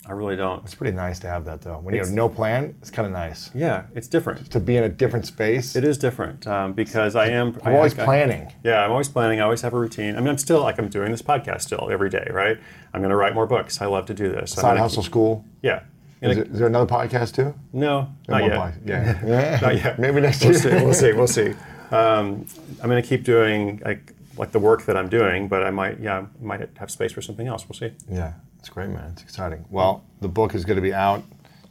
I 0.06 0.12
really 0.12 0.34
don't. 0.34 0.64
It's 0.64 0.74
pretty 0.74 0.96
nice 0.96 1.20
to 1.20 1.28
have 1.28 1.44
that 1.44 1.60
though. 1.62 1.78
When 1.78 1.94
you 1.94 2.00
have 2.00 2.10
no 2.10 2.28
plan, 2.28 2.74
it's 2.80 2.90
kind 2.90 3.06
of 3.06 3.12
nice 3.12 3.50
Yeah, 3.54 3.84
it's 3.94 4.08
different. 4.08 4.50
to 4.50 4.58
be 4.58 4.76
in 4.76 4.82
a 4.82 4.88
different 4.88 5.26
space. 5.26 5.76
It 5.76 5.84
is 5.84 5.96
different 5.96 6.44
um, 6.46 6.72
because 6.72 7.14
I 7.14 7.28
am. 7.28 7.56
I'm 7.64 7.74
always 7.74 7.94
planning. 7.94 8.52
Yeah, 8.64 8.84
I'm 8.84 8.90
always 8.90 9.08
planning. 9.08 9.40
I 9.40 9.44
always 9.44 9.60
have 9.62 9.74
a 9.74 9.78
routine. 9.78 10.16
I 10.16 10.18
mean, 10.18 10.28
I'm 10.28 10.38
still 10.38 10.60
like 10.60 10.78
I'm 10.78 10.88
doing 10.88 11.12
this 11.12 11.22
podcast 11.22 11.62
still 11.62 11.88
every 11.90 12.10
day, 12.10 12.26
right? 12.32 12.58
I'm 12.92 13.00
going 13.00 13.10
to 13.10 13.16
write 13.16 13.34
more 13.34 13.46
books. 13.46 13.80
I 13.80 13.86
love 13.86 14.06
to 14.06 14.14
do 14.14 14.28
this. 14.30 14.52
Side 14.52 14.76
hustle 14.76 15.02
keep- 15.02 15.10
school. 15.10 15.44
Yeah. 15.62 15.84
Is, 16.20 16.38
it, 16.38 16.48
is 16.48 16.58
there 16.60 16.68
another 16.68 16.86
podcast 16.86 17.34
too? 17.34 17.52
no, 17.72 18.08
not 18.28 18.44
yet. 18.44 18.52
podcast. 18.52 18.86
Yeah. 18.86 19.26
yeah. 19.26 19.58
Not 19.60 19.74
yet. 19.76 19.98
Maybe 19.98 20.20
next 20.20 20.40
We'll 20.44 20.52
year. 20.52 20.60
see. 20.60 20.68
We'll 20.84 20.94
see. 20.94 21.12
We'll 21.12 21.26
see. 21.26 21.48
Um, 21.90 22.46
I'm 22.80 22.88
going 22.88 23.02
to 23.02 23.08
keep 23.08 23.22
doing 23.24 23.80
like 23.84 24.14
like 24.36 24.50
the 24.52 24.58
work 24.58 24.84
that 24.86 24.96
I'm 24.96 25.08
doing, 25.08 25.46
but 25.48 25.62
I 25.64 25.70
might 25.70 26.00
yeah 26.00 26.26
might 26.40 26.60
have 26.78 26.90
space 26.90 27.12
for 27.12 27.22
something 27.22 27.46
else. 27.48 27.68
We'll 27.68 27.76
see. 27.76 27.92
Yeah, 28.08 28.34
it's 28.62 28.68
great, 28.68 28.90
man. 28.90 29.10
It's 29.12 29.22
exciting. 29.22 29.64
Well, 29.70 30.04
the 30.20 30.28
book 30.28 30.54
is 30.54 30.64
going 30.64 30.76
to 30.76 30.82
be 30.82 30.94
out. 30.94 31.24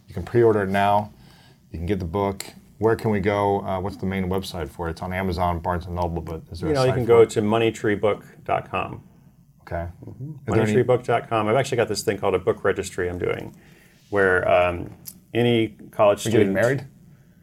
You 0.09 0.13
can 0.13 0.23
pre-order 0.23 0.63
it 0.63 0.69
now. 0.69 1.13
You 1.71 1.79
can 1.79 1.85
get 1.85 1.99
the 1.99 2.05
book. 2.05 2.45
Where 2.79 2.97
can 2.97 3.11
we 3.11 3.21
go? 3.21 3.61
Uh, 3.61 3.79
what's 3.79 3.95
the 3.95 4.05
main 4.05 4.25
website 4.25 4.67
for 4.69 4.89
it? 4.89 4.91
It's 4.91 5.01
on 5.01 5.13
Amazon, 5.13 5.59
Barnes 5.59 5.85
and 5.85 5.95
Noble, 5.95 6.21
but 6.21 6.41
is 6.51 6.59
there 6.59 6.67
You 6.69 6.75
a 6.75 6.79
know, 6.79 6.83
you 6.83 6.91
can 6.91 7.05
go 7.05 7.21
it? 7.21 7.29
to 7.29 7.41
moneytreebook.com. 7.41 9.03
Okay. 9.61 9.87
Any- 10.05 10.59
Moneytreebook.com. 10.59 11.47
I've 11.47 11.55
actually 11.55 11.77
got 11.77 11.87
this 11.87 12.01
thing 12.03 12.17
called 12.17 12.35
a 12.35 12.39
book 12.39 12.65
registry 12.65 13.09
I'm 13.09 13.17
doing, 13.19 13.55
where 14.09 14.45
um, 14.51 14.89
any 15.33 15.77
college 15.91 16.25
you 16.25 16.31
student 16.31 16.53
getting 16.53 16.53
married? 16.53 16.87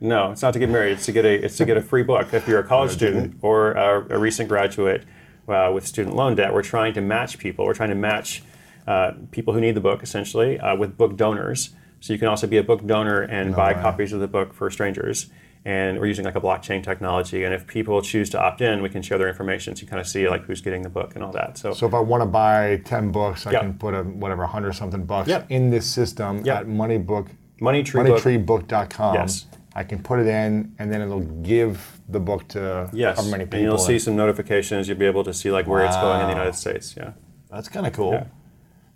No, 0.03 0.31
it's 0.33 0.43
not 0.43 0.53
to 0.53 0.59
get 0.59 0.69
married. 0.69 0.93
It's 0.93 1.07
to 1.07 1.13
get 1.13 1.25
a 1.25 1.43
it's 1.45 1.57
to 1.57 1.65
get 1.65 1.79
a 1.79 1.83
free 1.83 2.03
book 2.03 2.35
if 2.35 2.47
you're 2.47 2.61
a 2.61 2.65
college 2.67 2.91
student 3.01 3.39
or 3.41 3.73
a, 3.73 4.17
a 4.17 4.19
recent 4.19 4.49
graduate 4.49 5.05
uh, 5.49 5.71
with 5.73 5.87
student 5.87 6.15
loan 6.15 6.35
debt. 6.35 6.53
We're 6.53 6.63
trying 6.63 6.93
to 6.95 7.01
match 7.01 7.39
people. 7.39 7.65
We're 7.65 7.75
trying 7.75 7.89
to 7.89 7.95
match 7.97 8.43
uh, 8.89 9.13
people 9.31 9.53
who 9.55 9.61
need 9.61 9.75
the 9.75 9.81
book 9.81 10.03
essentially 10.03 10.59
uh, 10.59 10.75
with 10.75 10.97
book 10.97 11.17
donors. 11.17 11.71
So 12.01 12.13
you 12.13 12.19
can 12.19 12.29
also 12.29 12.47
be 12.47 12.57
a 12.59 12.63
book 12.63 12.87
donor 12.87 13.23
and 13.23 13.55
buy 13.55 13.73
way. 13.75 13.81
copies 13.83 14.13
of 14.13 14.21
the 14.21 14.29
book 14.29 14.55
for 14.55 14.71
strangers. 14.71 15.31
And 15.65 15.99
we're 15.99 16.07
using 16.07 16.25
like 16.25 16.37
a 16.37 16.41
blockchain 16.41 16.83
technology. 16.83 17.45
And 17.45 17.53
if 17.53 17.67
people 17.67 18.01
choose 18.01 18.31
to 18.31 18.41
opt 18.41 18.61
in, 18.61 18.81
we 18.81 18.89
can 18.89 19.03
share 19.03 19.19
their 19.19 19.29
information. 19.29 19.75
So 19.77 19.83
you 19.83 19.89
kind 19.89 20.01
of 20.01 20.07
see 20.07 20.29
like 20.29 20.43
who's 20.45 20.61
getting 20.61 20.83
the 20.83 20.89
book 20.89 21.11
and 21.17 21.25
all 21.25 21.33
that. 21.33 21.59
So, 21.59 21.75
So 21.75 21.87
if 21.87 21.95
I 21.95 22.01
want 22.01 22.23
to 22.23 22.27
buy 22.27 22.81
ten 22.85 23.11
books, 23.11 23.47
I 23.47 23.51
Yeah. 23.53 23.61
can 23.61 23.75
put 23.75 23.93
a 23.95 24.03
whatever 24.05 24.47
hundred 24.47 24.73
something 24.75 25.05
bucks 25.05 25.29
Yeah. 25.29 25.43
in 25.51 25.71
this 25.71 25.87
system 25.87 26.43
Yeah. 26.45 26.61
at 26.61 26.67
Moneybook, 26.67 27.29
Moneytree 27.61 28.07
Book- 28.07 28.23
moneytreebook.com. 28.23 29.15
Yes. 29.17 29.47
I 29.75 29.83
can 29.85 29.99
put 30.03 30.19
it 30.21 30.27
in, 30.27 30.73
and 30.79 30.91
then 30.93 31.03
it'll 31.03 31.21
give 31.43 32.01
the 32.09 32.21
book 32.21 32.49
to 32.49 32.89
yes, 32.93 33.17
however 33.17 33.31
many 33.33 33.45
people. 33.45 33.59
and 33.59 33.65
you'll 33.67 33.79
see 33.79 33.99
some 33.99 34.17
notifications. 34.17 34.89
You'll 34.89 34.99
be 34.99 35.07
able 35.07 35.25
to 35.25 35.35
see 35.35 35.51
like 35.51 35.67
where 35.67 35.85
it's 35.85 35.97
going 35.97 36.21
in 36.21 36.27
the 36.29 36.33
United 36.33 36.55
States. 36.55 36.95
Yeah. 36.97 37.11
That's 37.51 37.69
kind 37.69 37.87
of 37.87 37.93
cool. 37.93 38.13
Yeah. 38.13 38.25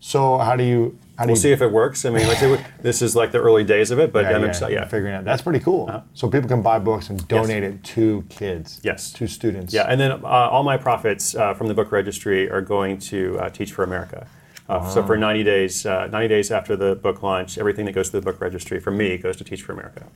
So 0.04 0.36
how 0.38 0.56
do 0.56 0.64
you? 0.64 0.98
How 1.16 1.24
do 1.24 1.28
We'll 1.28 1.36
you 1.36 1.42
see 1.42 1.52
if 1.52 1.62
it 1.62 1.70
works. 1.70 2.04
I 2.04 2.10
mean, 2.10 2.26
like, 2.26 2.40
this 2.82 3.02
is 3.02 3.14
like 3.14 3.30
the 3.30 3.38
early 3.38 3.62
days 3.62 3.92
of 3.92 4.00
it, 4.00 4.12
but 4.12 4.24
Yeah, 4.24 4.32
I'm 4.34 4.42
yeah, 4.42 4.48
excited. 4.48 4.74
Yeah. 4.74 4.84
figuring 4.86 5.14
out. 5.14 5.24
That's 5.24 5.42
pretty 5.42 5.60
cool. 5.60 6.02
So 6.14 6.28
people 6.28 6.48
can 6.48 6.60
buy 6.60 6.80
books 6.80 7.08
and 7.08 7.26
donate 7.28 7.62
it 7.62 7.84
to 7.94 8.24
kids. 8.28 8.80
Yes. 8.82 9.12
To 9.12 9.28
students. 9.28 9.72
Yeah, 9.72 9.84
and 9.88 10.00
then 10.00 10.10
uh, 10.10 10.26
all 10.26 10.64
my 10.64 10.76
profits 10.76 11.36
uh, 11.36 11.54
from 11.54 11.68
the 11.68 11.74
book 11.74 11.92
registry 11.92 12.50
are 12.50 12.60
going 12.62 12.98
to 13.12 13.38
uh, 13.38 13.50
Teach 13.50 13.72
for 13.72 13.84
America. 13.84 14.26
Uh, 14.68 14.88
So 14.90 15.04
for 15.04 15.16
90 15.16 15.44
days, 15.44 15.86
uh, 15.86 16.08
90 16.10 16.28
days 16.28 16.50
after 16.50 16.74
the 16.76 16.96
book 16.96 17.22
launch, 17.22 17.56
everything 17.56 17.84
that 17.86 17.92
goes 17.92 18.10
to 18.10 18.18
the 18.18 18.24
book 18.24 18.40
registry 18.40 18.80
for 18.80 18.90
me 18.90 19.18
goes 19.18 19.36
to 19.36 19.44
Teach 19.44 19.62
for 19.62 19.72
America. 19.72 20.06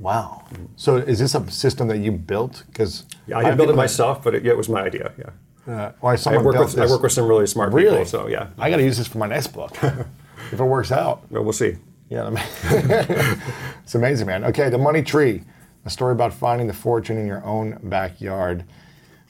Wow. 0.00 0.42
So 0.74 0.96
is 0.96 1.18
this 1.20 1.36
a 1.36 1.48
system 1.50 1.86
that 1.88 1.98
you 1.98 2.10
built? 2.10 2.64
Because 2.66 3.04
Yeah, 3.28 3.38
I 3.38 3.44
didn't 3.44 3.58
build 3.58 3.70
it 3.70 3.76
myself, 3.76 4.24
but 4.24 4.34
it, 4.34 4.42
yeah, 4.44 4.50
it 4.52 4.56
was 4.56 4.68
my 4.68 4.82
idea. 4.82 5.12
Yeah, 5.16 5.30
Uh, 5.66 5.92
I 6.02 6.38
work 6.38 6.58
with 6.58 6.78
I 6.78 6.86
work 6.86 7.02
with 7.02 7.12
some 7.12 7.26
really 7.28 7.46
smart 7.46 7.72
Really? 7.72 7.90
people. 7.90 8.06
So 8.06 8.26
yeah, 8.28 8.48
I 8.58 8.68
got 8.70 8.76
to 8.76 8.82
use 8.82 8.98
this 8.98 9.06
for 9.06 9.18
my 9.18 9.28
next 9.28 9.48
book. 9.48 9.76
if 9.82 10.58
it 10.60 10.64
works 10.64 10.90
out. 10.90 11.22
well, 11.30 11.44
we'll 11.44 11.52
see. 11.52 11.76
Yeah, 12.08 12.24
I 12.24 12.30
mean, 12.30 12.44
it's 13.84 13.94
amazing, 13.94 14.26
man. 14.26 14.44
Okay, 14.44 14.68
the 14.68 14.76
money 14.78 15.02
tree, 15.02 15.44
a 15.86 15.90
story 15.90 16.12
about 16.12 16.34
finding 16.34 16.66
the 16.66 16.74
fortune 16.74 17.16
in 17.16 17.26
your 17.26 17.42
own 17.44 17.78
backyard. 17.82 18.64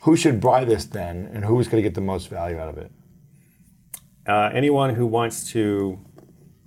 Who 0.01 0.17
should 0.17 0.41
buy 0.41 0.65
this 0.65 0.85
then, 0.87 1.31
and 1.33 1.45
who's 1.45 1.69
going 1.69 1.81
to 1.81 1.89
get 1.89 1.95
the 1.95 2.01
most 2.01 2.29
value 2.29 2.59
out 2.59 2.69
of 2.69 2.79
it? 2.79 2.91
Uh, 4.27 4.51
anyone 4.53 4.95
who 4.95 5.07
wants 5.07 5.49
to 5.53 5.99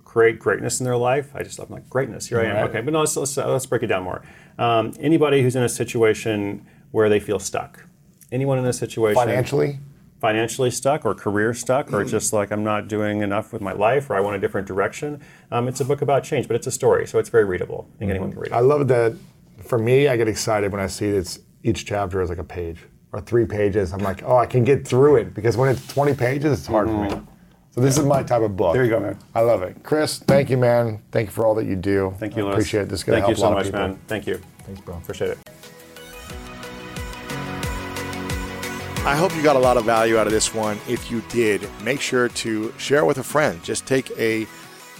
create 0.04 0.38
greatness 0.38 0.80
in 0.80 0.84
their 0.84 0.96
life, 0.96 1.32
I 1.34 1.42
just 1.42 1.58
I'm 1.58 1.68
like 1.68 1.90
greatness. 1.90 2.26
Here 2.28 2.40
I 2.40 2.44
am. 2.44 2.56
Right. 2.56 2.70
Okay, 2.70 2.80
but 2.80 2.94
no, 2.94 3.00
let's 3.00 3.14
let's, 3.16 3.36
let's 3.36 3.66
break 3.66 3.82
it 3.82 3.88
down 3.88 4.04
more. 4.04 4.22
Um, 4.58 4.94
anybody 4.98 5.42
who's 5.42 5.54
in 5.56 5.62
a 5.62 5.68
situation 5.68 6.66
where 6.92 7.10
they 7.10 7.20
feel 7.20 7.38
stuck. 7.38 7.84
Anyone 8.32 8.58
in 8.58 8.64
this 8.64 8.78
situation 8.78 9.14
Financially, 9.14 9.78
financially 10.20 10.70
stuck 10.70 11.04
or 11.04 11.14
career 11.14 11.54
stuck 11.54 11.92
or 11.92 12.04
just 12.04 12.32
like 12.32 12.50
I'm 12.50 12.64
not 12.64 12.88
doing 12.88 13.20
enough 13.20 13.52
with 13.52 13.62
my 13.62 13.72
life 13.72 14.10
or 14.10 14.16
I 14.16 14.20
want 14.20 14.34
a 14.36 14.38
different 14.38 14.66
direction. 14.66 15.20
Um, 15.52 15.68
it's 15.68 15.80
a 15.80 15.84
book 15.84 16.02
about 16.02 16.24
change, 16.24 16.48
but 16.48 16.56
it's 16.56 16.66
a 16.66 16.72
story, 16.72 17.06
so 17.06 17.18
it's 17.18 17.28
very 17.28 17.44
readable. 17.44 17.88
I 17.94 17.98
think 17.98 18.10
anyone 18.10 18.32
can 18.32 18.40
read 18.40 18.48
it. 18.52 18.54
I 18.54 18.60
love 18.60 18.88
that. 18.88 19.16
For 19.62 19.78
me, 19.78 20.08
I 20.08 20.16
get 20.16 20.28
excited 20.28 20.72
when 20.72 20.80
I 20.80 20.86
see 20.86 21.06
it's 21.06 21.38
each 21.62 21.86
chapter 21.86 22.20
is 22.20 22.28
like 22.28 22.38
a 22.38 22.44
page 22.44 22.78
or 23.12 23.20
three 23.20 23.46
pages. 23.46 23.92
I'm 23.92 24.00
like, 24.00 24.22
oh, 24.24 24.36
I 24.36 24.46
can 24.46 24.64
get 24.64 24.86
through 24.86 25.16
it 25.16 25.34
because 25.34 25.56
when 25.56 25.68
it's 25.68 25.86
20 25.88 26.14
pages, 26.14 26.58
it's 26.58 26.66
hard 26.66 26.88
for 26.88 27.02
me. 27.04 27.10
So 27.70 27.80
this 27.80 27.98
is 27.98 28.04
my 28.06 28.22
type 28.22 28.42
of 28.42 28.56
book. 28.56 28.72
There 28.74 28.84
you 28.84 28.90
go, 28.90 29.00
man. 29.00 29.18
I 29.34 29.40
love 29.40 29.62
it, 29.62 29.82
Chris. 29.82 30.18
Thank 30.18 30.48
you, 30.50 30.56
man. 30.56 31.02
Thank 31.12 31.28
you 31.28 31.32
for 31.32 31.44
all 31.46 31.54
that 31.56 31.66
you 31.66 31.76
do. 31.76 32.14
Thank 32.18 32.36
you, 32.36 32.48
I 32.48 32.52
appreciate 32.52 32.82
it. 32.82 32.88
This 32.88 33.00
is 33.00 33.04
going 33.04 33.20
to 33.20 33.26
Thank 33.26 33.36
help 33.36 33.38
you 33.38 33.44
a 33.44 33.46
so 33.46 33.48
lot 33.50 33.54
much, 33.58 33.66
of 33.66 33.72
people. 33.72 33.88
man. 33.88 33.98
Thank 34.08 34.26
you. 34.26 34.40
Thanks, 34.64 34.80
bro. 34.80 34.96
Appreciate 34.96 35.30
it. 35.32 35.38
I 39.06 39.14
hope 39.14 39.36
you 39.36 39.42
got 39.42 39.54
a 39.54 39.60
lot 39.60 39.76
of 39.76 39.84
value 39.84 40.18
out 40.18 40.26
of 40.26 40.32
this 40.32 40.52
one. 40.52 40.80
If 40.88 41.12
you 41.12 41.20
did, 41.28 41.68
make 41.84 42.00
sure 42.00 42.28
to 42.28 42.74
share 42.76 42.98
it 42.98 43.06
with 43.06 43.18
a 43.18 43.22
friend. 43.22 43.62
Just 43.62 43.86
take 43.86 44.10
a 44.18 44.42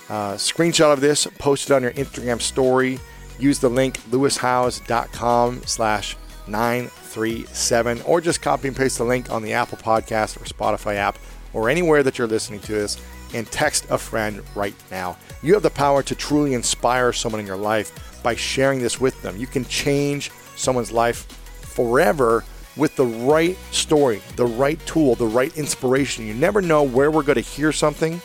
uh, 0.09 0.35
screenshot 0.35 0.93
of 0.93 1.01
this, 1.01 1.27
post 1.39 1.71
it 1.71 1.75
on 1.75 1.83
your 1.83 1.91
Instagram 1.91 2.41
story. 2.41 3.01
Use 3.41 3.59
the 3.59 3.69
link 3.69 3.99
lewishowes.com 4.11 5.63
slash 5.67 6.17
937 6.47 8.03
or 8.03 8.21
just 8.21 8.41
copy 8.41 8.69
and 8.69 8.77
paste 8.77 8.99
the 8.99 9.05
link 9.05 9.29
on 9.33 9.43
the 9.43 9.53
Apple 9.53 9.77
Podcast 9.77 10.41
or 10.41 10.45
Spotify 10.45 10.95
app 10.95 11.19
or 11.53 11.69
anywhere 11.69 12.05
that 12.05 12.17
you're 12.17 12.29
listening 12.29 12.61
to 12.61 12.73
this 12.73 13.05
and 13.35 13.45
text 13.49 13.89
a 13.91 13.99
friend 13.99 14.41
right 14.55 14.77
now. 14.89 15.17
You 15.43 15.55
have 15.55 15.65
the 15.65 15.71
power 15.71 16.05
to 16.05 16.15
truly 16.15 16.55
inspire 16.55 17.13
someone 17.13 17.41
in 17.41 17.47
your 17.47 17.57
life 17.57 18.23
by 18.23 18.37
sharing 18.37 18.81
this 18.81 19.01
with 19.01 19.21
them. 19.23 19.37
You 19.37 19.49
can 19.49 19.65
change 19.65 20.31
someone's 20.55 20.93
life 20.93 21.27
forever 21.63 22.45
with 22.77 22.95
the 22.97 23.07
right 23.07 23.57
story, 23.71 24.21
the 24.37 24.47
right 24.47 24.85
tool, 24.87 25.15
the 25.15 25.27
right 25.27 25.57
inspiration. 25.57 26.27
You 26.27 26.35
never 26.35 26.61
know 26.61 26.83
where 26.83 27.11
we're 27.11 27.23
going 27.23 27.37
to 27.37 27.41
hear 27.41 27.73
something 27.73 28.21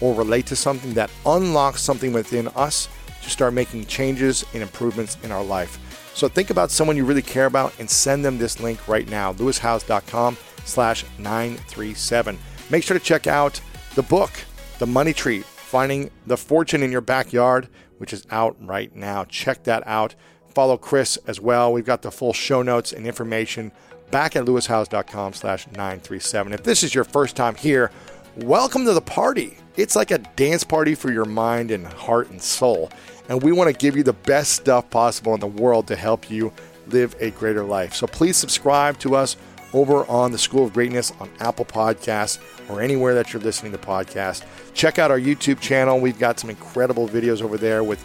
or 0.00 0.14
relate 0.14 0.46
to 0.46 0.56
something 0.56 0.94
that 0.94 1.10
unlocks 1.24 1.82
something 1.82 2.12
within 2.12 2.48
us 2.48 2.88
to 3.22 3.30
start 3.30 3.54
making 3.54 3.86
changes 3.86 4.44
and 4.52 4.62
improvements 4.62 5.16
in 5.22 5.32
our 5.32 5.42
life. 5.42 5.78
So 6.14 6.28
think 6.28 6.50
about 6.50 6.70
someone 6.70 6.96
you 6.96 7.04
really 7.04 7.22
care 7.22 7.46
about 7.46 7.72
and 7.80 7.90
send 7.90 8.24
them 8.24 8.38
this 8.38 8.60
link 8.60 8.86
right 8.86 9.08
now, 9.08 9.32
lewishowes.com 9.32 10.36
slash 10.64 11.04
937. 11.18 12.38
Make 12.70 12.84
sure 12.84 12.98
to 12.98 13.04
check 13.04 13.26
out 13.26 13.60
the 13.94 14.02
book, 14.02 14.30
The 14.78 14.86
Money 14.86 15.12
Tree, 15.12 15.40
Finding 15.40 16.10
the 16.26 16.36
Fortune 16.36 16.82
in 16.82 16.92
Your 16.92 17.00
Backyard, 17.00 17.68
which 17.98 18.12
is 18.12 18.24
out 18.30 18.56
right 18.60 18.94
now. 18.94 19.24
Check 19.24 19.64
that 19.64 19.82
out. 19.86 20.14
Follow 20.54 20.76
Chris 20.76 21.16
as 21.26 21.40
well. 21.40 21.72
We've 21.72 21.84
got 21.84 22.02
the 22.02 22.12
full 22.12 22.32
show 22.32 22.62
notes 22.62 22.92
and 22.92 23.06
information 23.06 23.72
back 24.14 24.36
at 24.36 24.44
lewishowes.com 24.44 25.32
slash 25.32 25.66
937. 25.72 26.52
If 26.52 26.62
this 26.62 26.84
is 26.84 26.94
your 26.94 27.02
first 27.02 27.34
time 27.34 27.56
here, 27.56 27.90
welcome 28.36 28.84
to 28.84 28.92
the 28.92 29.00
party. 29.00 29.58
It's 29.76 29.96
like 29.96 30.12
a 30.12 30.18
dance 30.18 30.62
party 30.62 30.94
for 30.94 31.10
your 31.10 31.24
mind 31.24 31.72
and 31.72 31.84
heart 31.84 32.30
and 32.30 32.40
soul. 32.40 32.92
And 33.28 33.42
we 33.42 33.50
want 33.50 33.72
to 33.72 33.76
give 33.76 33.96
you 33.96 34.04
the 34.04 34.12
best 34.12 34.52
stuff 34.52 34.88
possible 34.88 35.34
in 35.34 35.40
the 35.40 35.48
world 35.48 35.88
to 35.88 35.96
help 35.96 36.30
you 36.30 36.52
live 36.86 37.16
a 37.18 37.32
greater 37.32 37.64
life. 37.64 37.92
So 37.92 38.06
please 38.06 38.36
subscribe 38.36 39.00
to 39.00 39.16
us 39.16 39.36
over 39.72 40.06
on 40.06 40.30
the 40.30 40.38
School 40.38 40.66
of 40.66 40.74
Greatness 40.74 41.12
on 41.18 41.28
Apple 41.40 41.64
Podcasts 41.64 42.38
or 42.70 42.80
anywhere 42.80 43.14
that 43.14 43.32
you're 43.32 43.42
listening 43.42 43.72
to 43.72 43.78
podcasts. 43.78 44.44
Check 44.74 45.00
out 45.00 45.10
our 45.10 45.18
YouTube 45.18 45.58
channel. 45.58 45.98
We've 45.98 46.20
got 46.20 46.38
some 46.38 46.50
incredible 46.50 47.08
videos 47.08 47.42
over 47.42 47.56
there 47.58 47.82
with 47.82 48.04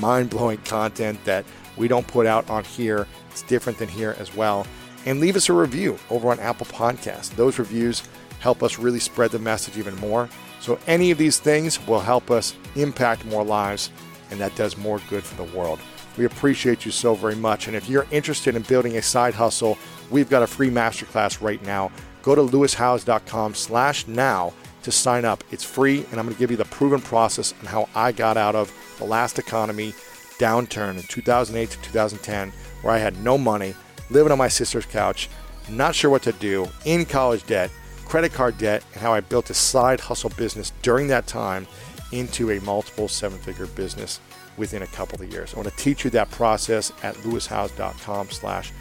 mind 0.00 0.30
blowing 0.30 0.58
content 0.58 1.24
that 1.26 1.44
we 1.76 1.86
don't 1.86 2.08
put 2.08 2.26
out 2.26 2.50
on 2.50 2.64
here. 2.64 3.06
It's 3.30 3.42
different 3.42 3.78
than 3.78 3.88
here 3.88 4.16
as 4.18 4.34
well. 4.34 4.66
And 5.06 5.20
leave 5.20 5.36
us 5.36 5.48
a 5.48 5.52
review 5.52 5.98
over 6.10 6.30
on 6.30 6.40
Apple 6.40 6.66
Podcasts. 6.66 7.34
Those 7.36 7.58
reviews 7.58 8.02
help 8.40 8.62
us 8.62 8.78
really 8.78 9.00
spread 9.00 9.30
the 9.30 9.38
message 9.38 9.78
even 9.78 9.96
more. 9.96 10.28
So, 10.60 10.78
any 10.86 11.10
of 11.10 11.18
these 11.18 11.38
things 11.38 11.84
will 11.86 12.00
help 12.00 12.30
us 12.30 12.54
impact 12.74 13.24
more 13.26 13.44
lives, 13.44 13.90
and 14.30 14.40
that 14.40 14.56
does 14.56 14.78
more 14.78 15.00
good 15.10 15.22
for 15.22 15.36
the 15.36 15.56
world. 15.56 15.78
We 16.16 16.24
appreciate 16.24 16.84
you 16.84 16.90
so 16.90 17.14
very 17.14 17.34
much. 17.34 17.66
And 17.66 17.76
if 17.76 17.88
you're 17.88 18.06
interested 18.10 18.54
in 18.54 18.62
building 18.62 18.96
a 18.96 19.02
side 19.02 19.34
hustle, 19.34 19.76
we've 20.10 20.30
got 20.30 20.42
a 20.42 20.46
free 20.46 20.70
masterclass 20.70 21.42
right 21.42 21.62
now. 21.64 21.90
Go 22.22 22.34
to 22.34 22.40
lewishowes.com 22.40 23.54
slash 23.54 24.06
now 24.06 24.52
to 24.84 24.92
sign 24.92 25.24
up. 25.24 25.42
It's 25.50 25.64
free, 25.64 26.06
and 26.10 26.20
I'm 26.20 26.26
going 26.26 26.34
to 26.34 26.38
give 26.38 26.50
you 26.50 26.56
the 26.56 26.64
proven 26.66 27.00
process 27.00 27.52
on 27.60 27.66
how 27.66 27.88
I 27.94 28.12
got 28.12 28.36
out 28.36 28.54
of 28.54 28.72
the 28.98 29.04
last 29.04 29.38
economy 29.38 29.92
downturn 30.38 30.96
in 30.96 31.02
2008 31.02 31.70
to 31.70 31.82
2010, 31.82 32.52
where 32.82 32.94
I 32.94 32.98
had 32.98 33.22
no 33.22 33.36
money, 33.36 33.74
living 34.10 34.32
on 34.32 34.38
my 34.38 34.48
sister's 34.48 34.86
couch, 34.86 35.28
not 35.68 35.94
sure 35.94 36.10
what 36.10 36.22
to 36.22 36.32
do, 36.32 36.68
in 36.84 37.04
college 37.04 37.46
debt, 37.46 37.70
credit 38.04 38.32
card 38.32 38.58
debt, 38.58 38.84
and 38.92 39.02
how 39.02 39.12
I 39.12 39.20
built 39.20 39.50
a 39.50 39.54
side 39.54 40.00
hustle 40.00 40.30
business 40.30 40.72
during 40.82 41.08
that 41.08 41.26
time 41.26 41.66
into 42.12 42.50
a 42.50 42.60
multiple 42.60 43.08
seven 43.08 43.38
figure 43.38 43.66
business 43.66 44.20
within 44.56 44.82
a 44.82 44.86
couple 44.88 45.20
of 45.20 45.32
years. 45.32 45.52
I 45.52 45.56
want 45.56 45.68
to 45.68 45.76
teach 45.76 46.04
you 46.04 46.10
that 46.10 46.30
process 46.30 46.92
at 47.02 47.14
lewishowes.com 47.16 48.30
slash 48.30 48.72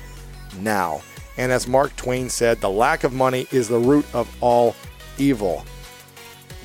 now. 0.59 1.01
And 1.37 1.51
as 1.51 1.67
Mark 1.67 1.95
Twain 1.95 2.29
said, 2.29 2.61
the 2.61 2.69
lack 2.69 3.03
of 3.03 3.13
money 3.13 3.47
is 3.51 3.67
the 3.67 3.79
root 3.79 4.05
of 4.13 4.29
all 4.39 4.75
evil. 5.17 5.65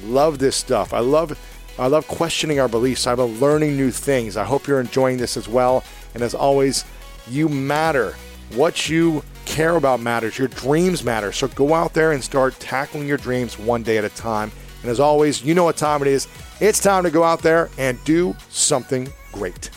Love 0.05 0.39
this 0.39 0.57
stuff. 0.57 0.93
I 0.93 1.01
love 1.01 1.39
I 1.79 1.87
love 1.87 2.09
questioning 2.09 2.59
our 2.59 2.69
beliefs. 2.69 3.07
I 3.07 3.15
love 3.15 3.41
learning 3.41 3.77
new 3.77 3.93
things. 3.93 4.37
I 4.37 4.45
hope 4.45 4.67
you're 4.67 4.81
enjoying 4.81 5.17
this 5.17 5.37
as 5.37 5.49
well. 5.49 5.85
And 6.13 6.25
as 6.25 6.35
always, 6.35 6.85
you 7.29 7.49
matter. 7.49 8.17
What 8.55 8.89
you 8.89 9.23
care 9.45 9.77
about 9.77 10.01
matters. 10.01 10.39
Your 10.39 10.49
dreams 10.49 11.03
matter. 11.05 11.33
So 11.33 11.49
go 11.49 11.75
out 11.75 11.95
there 11.95 12.13
and 12.13 12.23
start 12.23 12.59
tackling 12.61 13.09
your 13.09 13.19
dreams 13.19 13.59
one 13.59 13.83
day 13.83 13.99
at 13.99 14.05
a 14.05 14.11
time. 14.11 14.53
And 14.83 14.91
as 14.91 15.01
always, 15.01 15.45
you 15.45 15.55
know 15.55 15.65
what 15.65 15.77
time 15.77 16.03
it 16.03 16.09
is. 16.09 16.29
It's 16.61 16.81
time 16.81 17.05
to 17.05 17.11
go 17.11 17.25
out 17.25 17.43
there 17.43 17.69
and 17.79 18.03
do 18.05 18.37
something 18.51 19.09
great. 19.33 19.71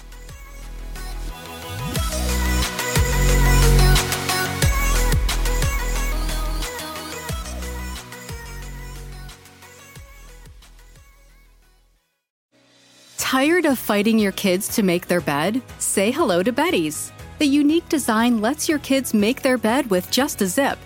Tired 13.18 13.66
of 13.66 13.80
fighting 13.80 14.20
your 14.20 14.34
kids 14.34 14.68
to 14.76 14.84
make 14.84 15.08
their 15.08 15.22
bed? 15.22 15.62
Say 15.80 16.12
hello 16.12 16.44
to 16.44 16.52
Beddys. 16.52 17.12
The 17.42 17.48
unique 17.48 17.90
design 17.90 18.40
lets 18.40 18.70
your 18.70 18.78
kids 18.78 19.16
make 19.16 19.42
their 19.42 19.58
bed 19.58 19.90
with 19.90 20.12
just 20.12 20.44
a 20.44 20.46
zip. 20.46 20.78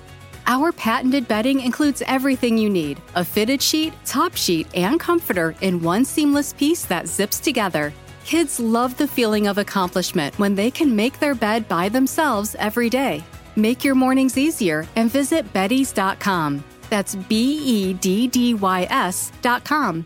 Our 0.47 0.71
patented 0.71 1.27
bedding 1.27 1.59
includes 1.59 2.01
everything 2.07 2.57
you 2.57 2.69
need 2.69 3.01
a 3.13 3.25
fitted 3.25 3.61
sheet, 3.61 3.91
top 4.05 4.37
sheet, 4.37 4.65
and 4.73 4.97
comforter 4.97 5.53
in 5.59 5.81
one 5.81 6.05
seamless 6.05 6.53
piece 6.53 6.85
that 6.85 7.09
zips 7.09 7.41
together. 7.41 7.91
Kids 8.23 8.57
love 8.57 8.95
the 8.95 9.05
feeling 9.05 9.47
of 9.47 9.57
accomplishment 9.57 10.33
when 10.39 10.55
they 10.55 10.71
can 10.71 10.95
make 10.95 11.19
their 11.19 11.35
bed 11.35 11.67
by 11.67 11.89
themselves 11.89 12.55
every 12.57 12.89
day. 12.89 13.21
Make 13.57 13.83
your 13.83 13.95
mornings 13.95 14.37
easier 14.37 14.87
and 14.95 15.11
visit 15.11 15.51
Beddys.com. 15.51 16.63
That's 16.89 17.15
B 17.15 17.59
E 17.65 17.93
D 17.95 18.27
D 18.29 18.53
Y 18.53 18.87
S.com. 18.89 20.05